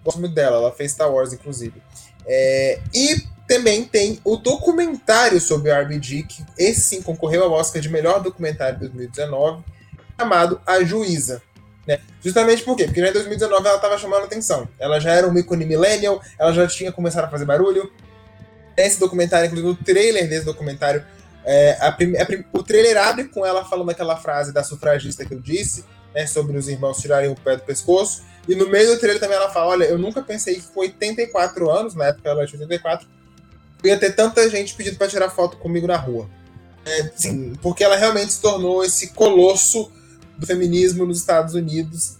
[0.04, 1.82] Gosto muito dela, ela fez Star Wars, inclusive.
[2.26, 7.80] É, e também tem o documentário sobre o RBG, que esse sim concorreu ao Oscar
[7.80, 9.62] de melhor documentário de 2019,
[10.18, 11.42] chamado A Juíza.
[11.86, 11.98] Né?
[12.22, 12.84] Justamente por quê?
[12.84, 14.68] Porque já em 2019 ela estava chamando atenção.
[14.78, 17.90] Ela já era um ícone millennial, ela já tinha começado a fazer barulho.
[18.76, 21.04] Esse documentário, inclusive o trailer desse documentário,
[21.44, 21.98] é, a, a,
[22.52, 25.84] o trailer abre com ela falando aquela frase da sufragista que eu disse,
[26.14, 28.22] né, sobre os irmãos tirarem o pé do pescoço.
[28.48, 31.70] E no meio do trailer também ela fala: Olha, eu nunca pensei que com 84
[31.70, 33.06] anos, na época ela tinha 84,
[33.84, 36.28] ia ter tanta gente pedindo para tirar foto comigo na rua.
[36.86, 39.90] É, sim, porque ela realmente se tornou esse colosso
[40.38, 42.16] do feminismo nos Estados Unidos,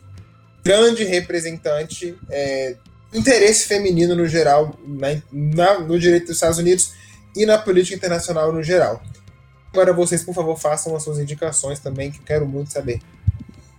[0.63, 2.77] grande representante é,
[3.13, 6.93] interesse feminino no geral, na, na, no direito dos Estados Unidos
[7.37, 9.03] e na política internacional no geral.
[9.73, 13.01] Agora vocês, por favor, façam as suas indicações também, que eu quero muito saber.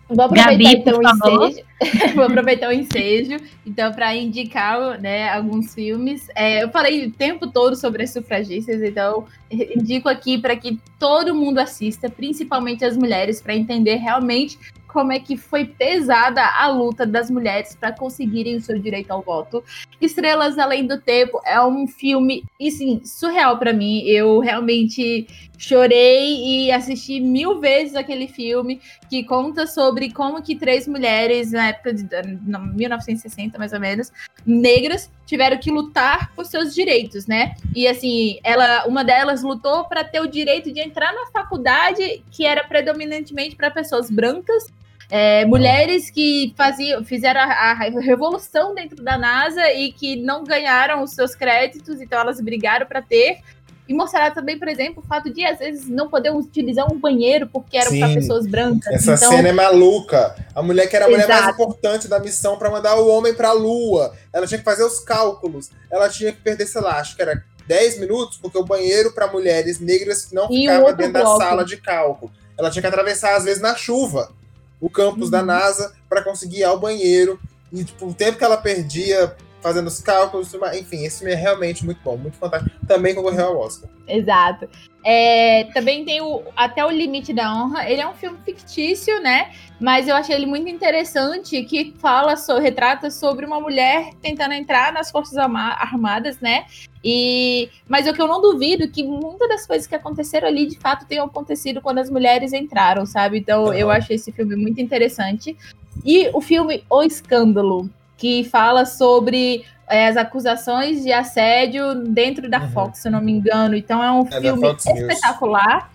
[0.07, 1.65] Vou aproveitar Gabi, então o ensejo.
[2.15, 6.27] Vou aproveitar o ensejo, então, para indicar né, alguns filmes.
[6.35, 11.33] É, eu falei o tempo todo sobre as sufragistas, então indico aqui para que todo
[11.33, 14.59] mundo assista, principalmente as mulheres, para entender realmente
[14.95, 19.21] como é que foi pesada a luta das mulheres para conseguirem o seu direito ao
[19.21, 19.61] voto.
[19.99, 24.03] Estrelas Além do Tempo é um filme, assim, surreal para mim.
[24.03, 25.27] Eu realmente
[25.57, 31.69] Chorei e assisti mil vezes aquele filme que conta sobre como que três mulheres, na
[31.69, 32.05] época de
[32.43, 34.11] 1960, mais ou menos,
[34.45, 37.55] negras, tiveram que lutar por seus direitos, né?
[37.75, 42.45] E assim, ela, uma delas lutou para ter o direito de entrar na faculdade que
[42.45, 44.65] era predominantemente para pessoas brancas
[45.09, 51.03] é, mulheres que faziam, fizeram a, a, revolução dentro da NASA e que não ganharam
[51.03, 53.39] os seus créditos, então elas brigaram para ter.
[53.87, 57.47] E mostraram também, por exemplo, o fato de às vezes não poder utilizar um banheiro
[57.47, 58.93] porque eram para pessoas brancas.
[58.93, 59.29] Essa então...
[59.29, 60.35] cena é maluca.
[60.55, 61.41] A mulher que era a mulher Exato.
[61.43, 64.13] mais importante da missão para mandar o homem para a Lua.
[64.33, 65.69] Ela tinha que fazer os cálculos.
[65.91, 69.31] Ela tinha que perder, sei lá, acho que era 10 minutos, porque o banheiro para
[69.31, 71.39] mulheres negras não e ficava dentro bloco.
[71.39, 72.31] da sala de cálculo.
[72.57, 74.31] Ela tinha que atravessar, às vezes, na chuva
[74.79, 75.31] o campus uhum.
[75.31, 77.39] da NASA para conseguir ir ao banheiro.
[77.71, 79.35] E tipo, o tempo que ela perdia
[79.65, 82.69] fazendo os cálculos, enfim, esse filme é realmente muito bom, muito fantástico.
[82.87, 83.89] Também concorreu ao Oscar.
[84.07, 84.69] Exato.
[85.03, 87.89] É, também tem o Até o Limite da Honra.
[87.89, 89.51] Ele é um filme fictício, né?
[89.81, 94.93] Mas eu achei ele muito interessante, que fala, so, retrata sobre uma mulher tentando entrar
[94.93, 96.65] nas Forças Armadas, né?
[97.03, 100.77] E, mas o que eu não duvido que muitas das coisas que aconteceram ali, de
[100.77, 103.39] fato, tenham acontecido quando as mulheres entraram, sabe?
[103.39, 103.73] Então, uhum.
[103.73, 105.57] eu achei esse filme muito interessante.
[106.05, 112.61] E o filme O Escândalo, que fala sobre é, as acusações de assédio dentro da
[112.61, 112.71] uhum.
[112.71, 113.75] Fox, se eu não me engano.
[113.75, 115.91] Então é um é filme espetacular,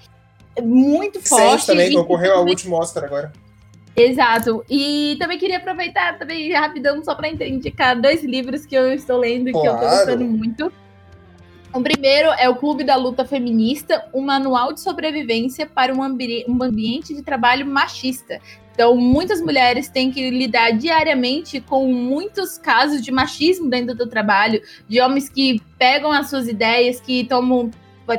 [0.62, 1.66] muito forte.
[1.66, 3.32] também concorreu ao último Oscar agora.
[3.96, 4.64] Exato.
[4.68, 9.48] E também queria aproveitar também rapidão só para indicar dois livros que eu estou lendo
[9.48, 9.62] e claro.
[9.62, 10.72] que eu estou gostando muito.
[11.72, 16.44] O primeiro é o Clube da Luta Feminista, um manual de sobrevivência para um, ambi
[16.48, 18.40] um ambiente de trabalho machista.
[18.80, 24.62] Então, muitas mulheres têm que lidar diariamente com muitos casos de machismo dentro do trabalho,
[24.88, 27.70] de homens que pegam as suas ideias, que tomam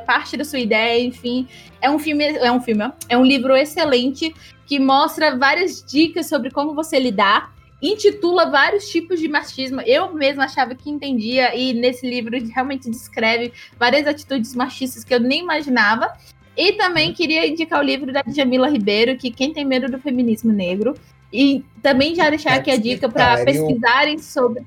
[0.06, 1.48] parte da sua ideia, enfim.
[1.82, 4.32] É um filme, é um filme, é um livro excelente
[4.68, 7.52] que mostra várias dicas sobre como você lidar
[7.82, 9.82] intitula vários tipos de machismo.
[9.82, 15.20] Eu mesma achava que entendia, e nesse livro realmente descreve várias atitudes machistas que eu
[15.20, 16.14] nem imaginava.
[16.56, 17.16] E também uhum.
[17.16, 20.96] queria indicar o livro da Jamila Ribeiro, que Quem Tem Medo do Feminismo Negro.
[21.32, 24.64] E também já deixar aqui a dica para pesquisarem sobre.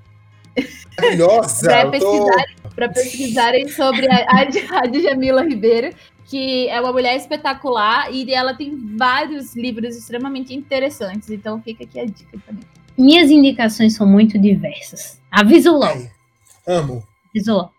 [0.98, 1.68] Maravilhosa!
[1.68, 2.88] para pesquisarem, tô...
[2.92, 5.94] pesquisarem sobre a, a, a Djamila Ribeiro,
[6.26, 11.30] que é uma mulher espetacular e ela tem vários livros extremamente interessantes.
[11.30, 12.64] Então fica aqui a dica também.
[12.96, 15.20] Minhas indicações são muito diversas.
[15.30, 16.06] Avisa o LOL.
[16.66, 17.04] Amo.
[17.30, 17.70] Avisa o LOL.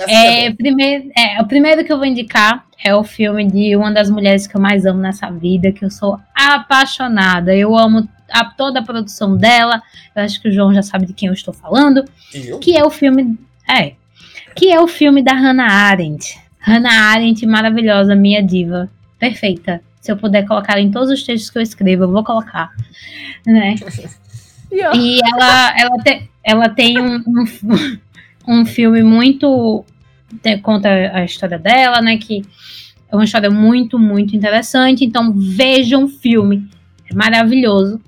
[0.00, 3.90] É, é primeiro, é, o primeiro que eu vou indicar é o filme de uma
[3.90, 7.56] das mulheres que eu mais amo nessa vida, que eu sou apaixonada.
[7.56, 9.82] Eu amo a, toda a produção dela.
[10.14, 12.04] Eu acho que o João já sabe de quem eu estou falando.
[12.32, 12.58] Eu?
[12.58, 13.38] Que é o filme.
[13.66, 13.94] É.
[14.54, 16.38] Que é o filme da Hannah Arendt.
[16.60, 18.90] Hannah Arendt, maravilhosa, minha diva.
[19.18, 19.80] Perfeita.
[19.98, 22.70] Se eu puder colocar em todos os textos que eu escrevo, eu vou colocar.
[23.46, 23.76] Né?
[24.92, 27.44] E ela, ela, te, ela tem um, um,
[28.60, 29.84] um filme muito.
[30.62, 32.16] Conta a história dela, né?
[32.18, 32.44] Que
[33.10, 35.04] é uma história muito, muito interessante.
[35.04, 36.68] Então vejam o filme.
[37.10, 38.00] É maravilhoso.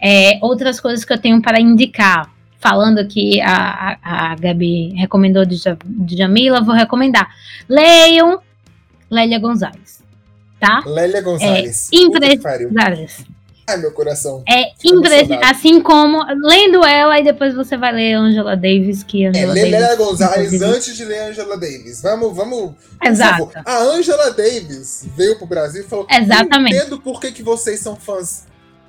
[0.00, 2.30] É, outras coisas que eu tenho para indicar.
[2.60, 7.28] Falando que a, a, a Gabi recomendou de, de Jamila, vou recomendar.
[7.68, 8.40] Leiam
[9.08, 10.02] Lélia Gonzalez.
[10.58, 10.82] Tá?
[10.84, 11.88] Lélia Gonzalez.
[11.92, 13.24] É, Impressionantes.
[13.68, 14.42] Ai, meu coração.
[14.48, 15.44] É impressionante.
[15.44, 19.62] Assim como lendo ela e depois você vai ler Angela Davis, que é, Angela é,
[19.62, 22.00] lê Lélia Gonzalez antes de ler Angela Davis.
[22.00, 22.72] Vamos, vamos.
[23.04, 23.50] Exato.
[23.66, 26.76] A Angela Davis veio pro Brasil e falou: Exatamente.
[26.76, 28.46] Entendo por que, que vocês são fãs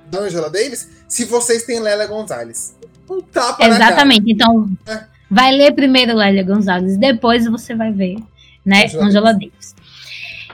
[0.10, 2.74] da Angela Davis se vocês têm Lélia Gonzalez.
[3.10, 4.32] Um tapa Exatamente.
[4.32, 5.04] Então, é.
[5.30, 8.16] vai ler primeiro Lélia Gonzalez, depois você vai ver,
[8.66, 9.50] né, Angela, Angela Davis.
[9.52, 9.76] Davis.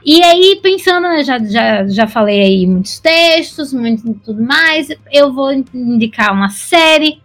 [0.06, 5.34] E aí, pensando, né, já, já, já falei aí muitos textos, muito tudo mais, eu
[5.34, 7.19] vou indicar uma série,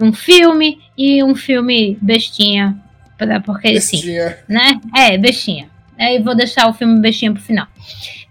[0.00, 2.82] um filme e um filme bestinha,
[3.44, 4.30] porque bestinha.
[4.30, 4.80] sim, né?
[4.96, 5.68] É, bestinha.
[5.98, 7.66] Aí vou deixar o filme bestinha pro final.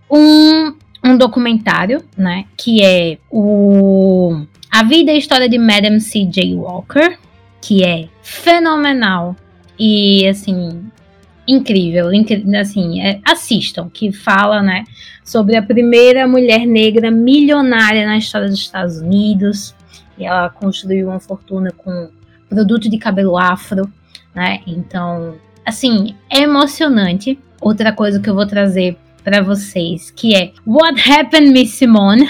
[0.09, 6.55] Um, um documentário, né, que é o A Vida e a História de Madame C.J.
[6.55, 7.15] Walker,
[7.61, 9.35] que é fenomenal
[9.77, 10.83] e, assim,
[11.47, 12.07] incrível,
[12.59, 14.83] assim, é, assistam, que fala, né,
[15.23, 19.75] sobre a primeira mulher negra milionária na história dos Estados Unidos,
[20.17, 22.09] e ela construiu uma fortuna com
[22.49, 23.91] produto de cabelo afro,
[24.33, 27.39] né, então, assim, é emocionante.
[27.61, 32.27] Outra coisa que eu vou trazer para vocês, que é What Happened, Miss Simone?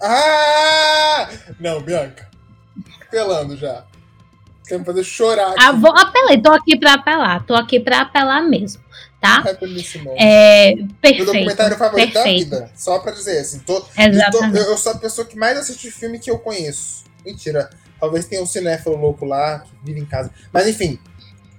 [0.00, 1.28] Ah!
[1.58, 2.28] Não, Bianca.
[3.10, 3.84] Pelando já.
[4.66, 5.50] Quer me fazer chorar.
[5.52, 5.56] Aqui.
[5.62, 7.44] Ah, vou, apelei, tô aqui pra apelar.
[7.46, 8.82] Tô aqui pra apelar mesmo.
[9.20, 9.42] tá?
[10.16, 11.24] É, Meu perfeito.
[11.26, 12.50] documentário favorito perfeito.
[12.50, 12.70] da vida.
[12.76, 13.58] Só pra dizer, assim.
[13.60, 14.52] Tô, Exatamente.
[14.52, 17.04] tô- eu, eu sou a pessoa que mais assiste filme que eu conheço.
[17.24, 17.70] Mentira.
[18.00, 20.30] Talvez tenha um cinéfilo louco lá, que vive em casa.
[20.52, 20.98] Mas enfim,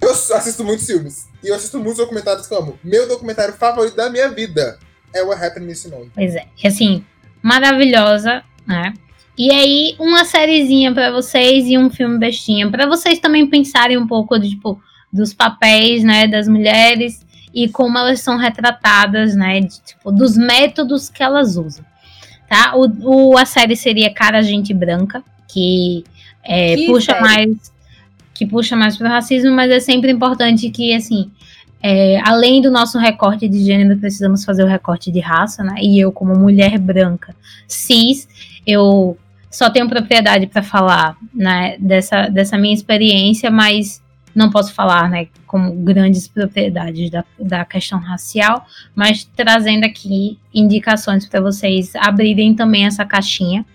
[0.02, 1.28] eu assisto muitos filmes.
[1.44, 2.80] E eu assisto muitos documentários que eu amo.
[2.84, 4.78] Meu documentário favorito da minha vida
[5.14, 6.12] é o Happened Miss Simone.
[6.14, 7.04] Pois é, que assim,
[7.42, 8.94] maravilhosa, né?
[9.38, 12.70] E aí, uma sériezinha pra vocês e um filme bestinha.
[12.72, 14.82] Pra vocês também pensarem um pouco tipo,
[15.14, 19.62] dos papéis, né, das mulheres e como elas são retratadas, né?
[19.62, 21.86] de, tipo, dos métodos que elas usam.
[22.50, 22.74] Tá?
[22.76, 26.04] O, o- a série seria Cara Gente Branca, que,
[26.44, 27.22] é, Que puxa série?
[27.22, 27.78] mais.
[28.34, 31.32] Que puxa mais pro racismo, mas é sempre importante que, assim,
[31.82, 35.76] é, além do nosso recorte de gênero, precisamos fazer o recorte de raça, né?
[35.82, 37.36] E eu, como mulher branca,
[37.68, 38.28] cis,
[38.66, 39.18] eu
[39.58, 44.04] só tenho propriedade para falar, né, dessa, dessa minha experiência, mas
[44.36, 51.26] não posso falar, né, como grandes propriedades da, da questão racial, mas trazendo aqui indicações
[51.26, 53.66] para vocês abrirem também essa caixinha,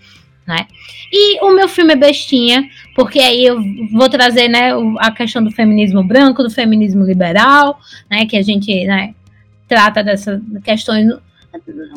[0.46, 0.68] né?
[1.12, 3.60] E o meu filme é bestinha, porque aí eu
[3.90, 8.86] vou trazer, né, a questão do feminismo branco, do feminismo liberal, né, que a gente,
[8.86, 9.16] né,
[9.66, 11.08] trata dessas questões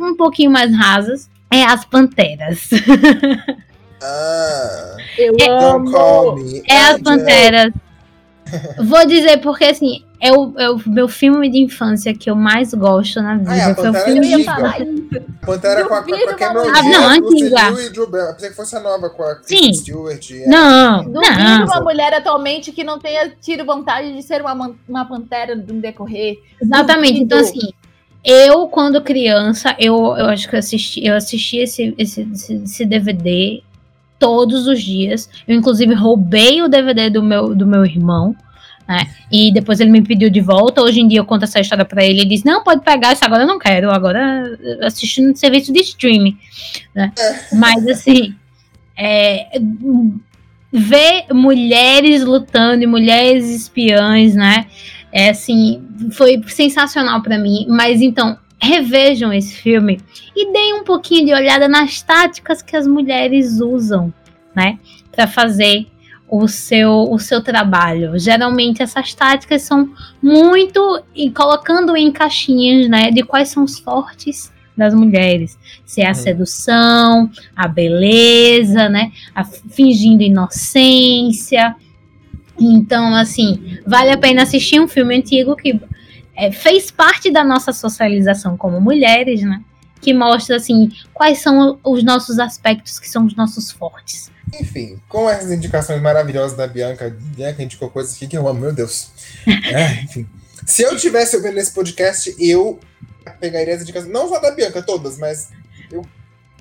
[0.01, 2.71] um pouquinho mais rasas, é as panteras.
[4.01, 6.61] Ah, Eu don't call amo.
[6.67, 7.73] É as panteras.
[8.84, 12.73] Vou dizer porque assim, é o, é o meu filme de infância que eu mais
[12.76, 13.51] gosto na vida.
[13.51, 14.55] Ah, é, a Foi o Pantera filme Eu de ia antiga.
[14.55, 15.26] falar isso.
[15.45, 16.69] Pantera com a, com a, com a Duvido, Cameron.
[16.69, 17.69] Ah, não, Diaz, Lucy antiga.
[17.91, 18.34] Liu Barrymore.
[18.35, 19.73] Pensei que fosse a nova com a Sim.
[19.73, 20.31] Stewart.
[20.31, 20.47] é.
[20.47, 21.65] Não, Duvido não.
[21.65, 26.38] uma mulher atualmente que não tenha tido vontade de ser uma, uma pantera no decorrer.
[26.61, 27.19] Exatamente.
[27.22, 27.57] Então, Duvido.
[27.59, 27.73] assim,
[28.23, 32.85] eu, quando criança, eu, eu acho que eu assisti, eu assisti esse, esse, esse, esse
[32.85, 33.63] DVD
[34.19, 35.29] todos os dias.
[35.47, 38.35] Eu, inclusive, roubei o DVD do meu, do meu irmão.
[38.87, 39.07] Né?
[39.31, 40.81] E depois ele me pediu de volta.
[40.81, 42.21] Hoje em dia eu conto essa história pra ele.
[42.21, 43.43] Ele diz: Não, pode pegar isso agora.
[43.43, 43.89] Eu não quero.
[43.91, 44.43] Agora
[45.19, 46.37] no serviço de streaming.
[46.93, 47.11] Né?
[47.53, 48.35] Mas assim,
[48.95, 49.59] é,
[50.71, 54.67] ver mulheres lutando e mulheres espiãs, né?
[55.11, 55.81] É assim,
[56.11, 57.65] foi sensacional pra mim.
[57.67, 59.99] Mas então, revejam esse filme
[60.35, 64.13] e deem um pouquinho de olhada nas táticas que as mulheres usam,
[64.55, 64.77] né?
[65.11, 65.87] Pra fazer
[66.27, 68.17] o seu, o seu trabalho.
[68.17, 69.89] Geralmente essas táticas são
[70.21, 75.57] muito e colocando em caixinhas, né, de quais são os fortes das mulheres.
[75.85, 76.15] Se é a Uhum.
[76.15, 81.75] sedução, a beleza, né, a fingindo inocência.
[82.59, 85.79] Então, assim, vale a pena assistir um filme antigo que
[86.35, 89.61] é, fez parte da nossa socialização como mulheres, né?
[90.01, 94.29] Que mostra, assim, quais são os nossos aspectos que são os nossos fortes.
[94.59, 98.73] Enfim, com essas indicações maravilhosas da Bianca, Bianca indicou coisas aqui que eu amo, meu
[98.73, 99.09] Deus.
[99.47, 100.27] É, enfim.
[100.65, 102.79] Se eu tivesse ouvindo esse podcast, eu
[103.39, 105.49] pegaria as indicações, não só da Bianca, todas, mas
[105.91, 106.05] eu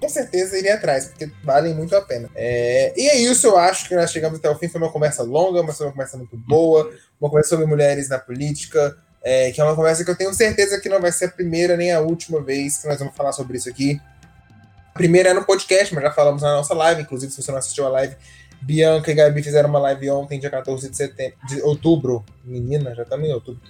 [0.01, 2.29] com certeza iria atrás, porque valem muito a pena.
[2.35, 4.69] É, e é isso, eu acho que nós chegamos até o fim.
[4.69, 6.91] Foi uma conversa longa, mas foi uma conversa muito boa,
[7.21, 10.79] uma conversa sobre mulheres na política, é, que é uma conversa que eu tenho certeza
[10.79, 13.57] que não vai ser a primeira nem a última vez que nós vamos falar sobre
[13.57, 13.99] isso aqui.
[14.95, 17.59] A primeira é no podcast, mas já falamos na nossa live, inclusive se você não
[17.59, 18.15] assistiu a live,
[18.61, 22.25] Bianca e Gabi fizeram uma live ontem, dia 14 de setembro, de outubro.
[22.45, 23.61] Menina, já estamos em outubro.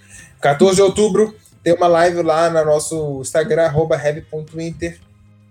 [0.41, 3.99] 14 de outubro, tem uma live lá no nosso Instagram, arroba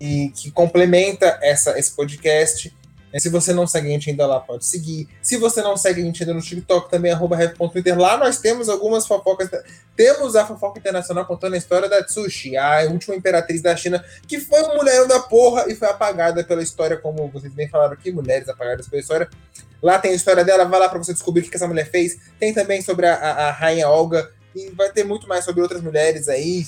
[0.00, 2.74] e que complementa essa, esse podcast.
[3.14, 5.08] E se você não segue a gente ainda lá, pode seguir.
[5.22, 7.96] Se você não segue a gente ainda no TikTok, também arroba heavy.inter.
[7.96, 9.48] Lá nós temos algumas fofocas.
[9.96, 14.40] Temos a fofoca internacional contando a história da Tsushi, a última imperatriz da China, que
[14.40, 18.10] foi um mulherão da porra e foi apagada pela história, como vocês bem falaram aqui,
[18.10, 19.30] mulheres apagadas pela história.
[19.80, 22.18] Lá tem a história dela, vai lá pra você descobrir o que essa mulher fez.
[22.40, 25.82] Tem também sobre a, a, a rainha Olga, e vai ter muito mais sobre outras
[25.82, 26.64] mulheres aí.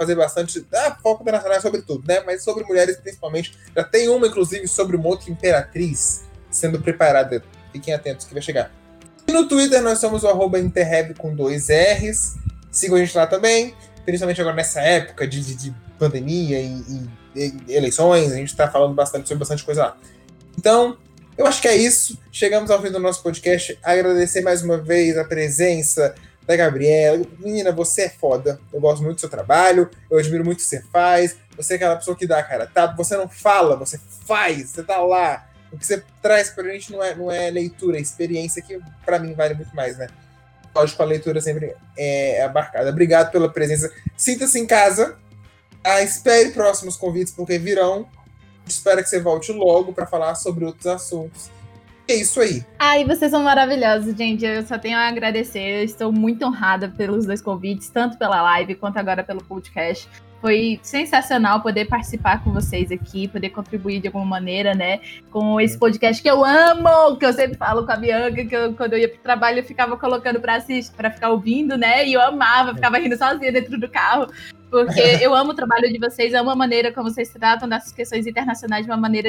[0.00, 0.66] Fazer bastante.
[0.72, 2.22] Ah, foco internacional sobre tudo, né?
[2.24, 3.54] Mas sobre mulheres principalmente.
[3.76, 7.44] Já tem uma, inclusive, sobre uma outra imperatriz sendo preparada.
[7.70, 8.72] Fiquem atentos que vai chegar.
[9.28, 12.36] E no Twitter nós somos o Interreb com dois R's.
[12.70, 13.74] Sigam a gente lá também.
[14.06, 18.32] Principalmente agora nessa época de, de, de pandemia e, e, e eleições.
[18.32, 19.98] A gente tá falando bastante sobre bastante coisa lá.
[20.58, 20.96] Então,
[21.36, 22.18] eu acho que é isso.
[22.32, 23.78] Chegamos ao fim do nosso podcast.
[23.82, 26.14] Agradecer mais uma vez a presença
[26.50, 27.24] da Gabriela.
[27.38, 28.60] Menina, você é foda.
[28.72, 29.88] Eu gosto muito do seu trabalho.
[30.10, 31.36] Eu admiro muito o que você faz.
[31.56, 32.86] Você é aquela pessoa que dá cara, tá?
[32.96, 34.70] Você não fala, você faz.
[34.70, 35.48] Você tá lá.
[35.72, 39.20] O que você traz pra gente não é, não é leitura, é experiência que pra
[39.20, 40.08] mim vale muito mais, né?
[40.74, 42.90] Lógico, a leitura sempre é abarcada.
[42.90, 43.92] Obrigado pela presença.
[44.16, 45.16] Sinta-se em casa.
[45.84, 48.08] Ah, espere próximos convites, porque virão.
[48.66, 51.48] Espero que você volte logo para falar sobre outros assuntos.
[52.10, 52.64] É isso aí.
[52.78, 54.44] Ai, vocês são maravilhosos, gente.
[54.44, 55.80] Eu só tenho a agradecer.
[55.80, 60.08] Eu estou muito honrada pelos dois convites, tanto pela live quanto agora pelo podcast.
[60.40, 65.00] Foi sensacional poder participar com vocês aqui, poder contribuir de alguma maneira, né?
[65.30, 68.72] Com esse podcast que eu amo, que eu sempre falo com a Bianca, que eu,
[68.72, 72.06] quando eu ia pro trabalho eu ficava colocando pra assistir, pra ficar ouvindo, né?
[72.06, 74.32] E eu amava, ficava rindo sozinha dentro do carro.
[74.70, 78.26] Porque eu amo o trabalho de vocês, amo a maneira como vocês tratam dessas questões
[78.26, 79.28] internacionais de uma maneira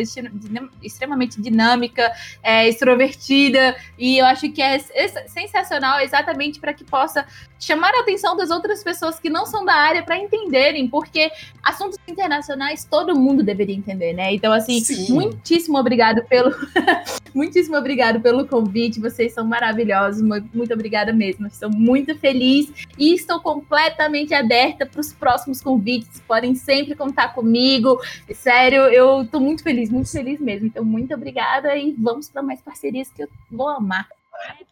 [0.82, 2.12] extremamente dinâmica,
[2.44, 4.80] é, extrovertida, e eu acho que é
[5.28, 7.26] sensacional exatamente para que possa
[7.60, 11.32] chamar a atenção das outras pessoas que não são da área para entenderem, porque
[11.64, 14.34] assuntos internacionais todo mundo deveria entender, né?
[14.34, 15.14] Então, assim, Sim.
[15.14, 16.52] muitíssimo obrigado pelo
[17.34, 23.40] muitíssimo obrigado pelo convite, vocês são maravilhosos, muito obrigada mesmo, estou muito feliz e estou
[23.40, 27.98] completamente aberta para os próximos próximos convites, podem sempre contar comigo.
[28.34, 30.68] Sério, eu tô muito feliz, muito feliz mesmo.
[30.68, 34.08] Então, muito obrigada e vamos para mais parcerias que eu vou amar.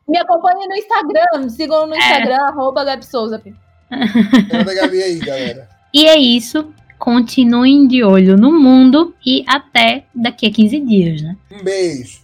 [0.05, 1.97] Me acompanhe no Instagram, sigam no é.
[1.97, 2.47] Instagram, é.
[2.49, 3.41] arroba Gabi Souza.
[4.81, 5.69] Gabi aí, galera.
[5.93, 6.73] E é isso.
[6.97, 11.37] Continuem de olho no mundo e até daqui a 15 dias, né?
[11.49, 12.19] Um beijo.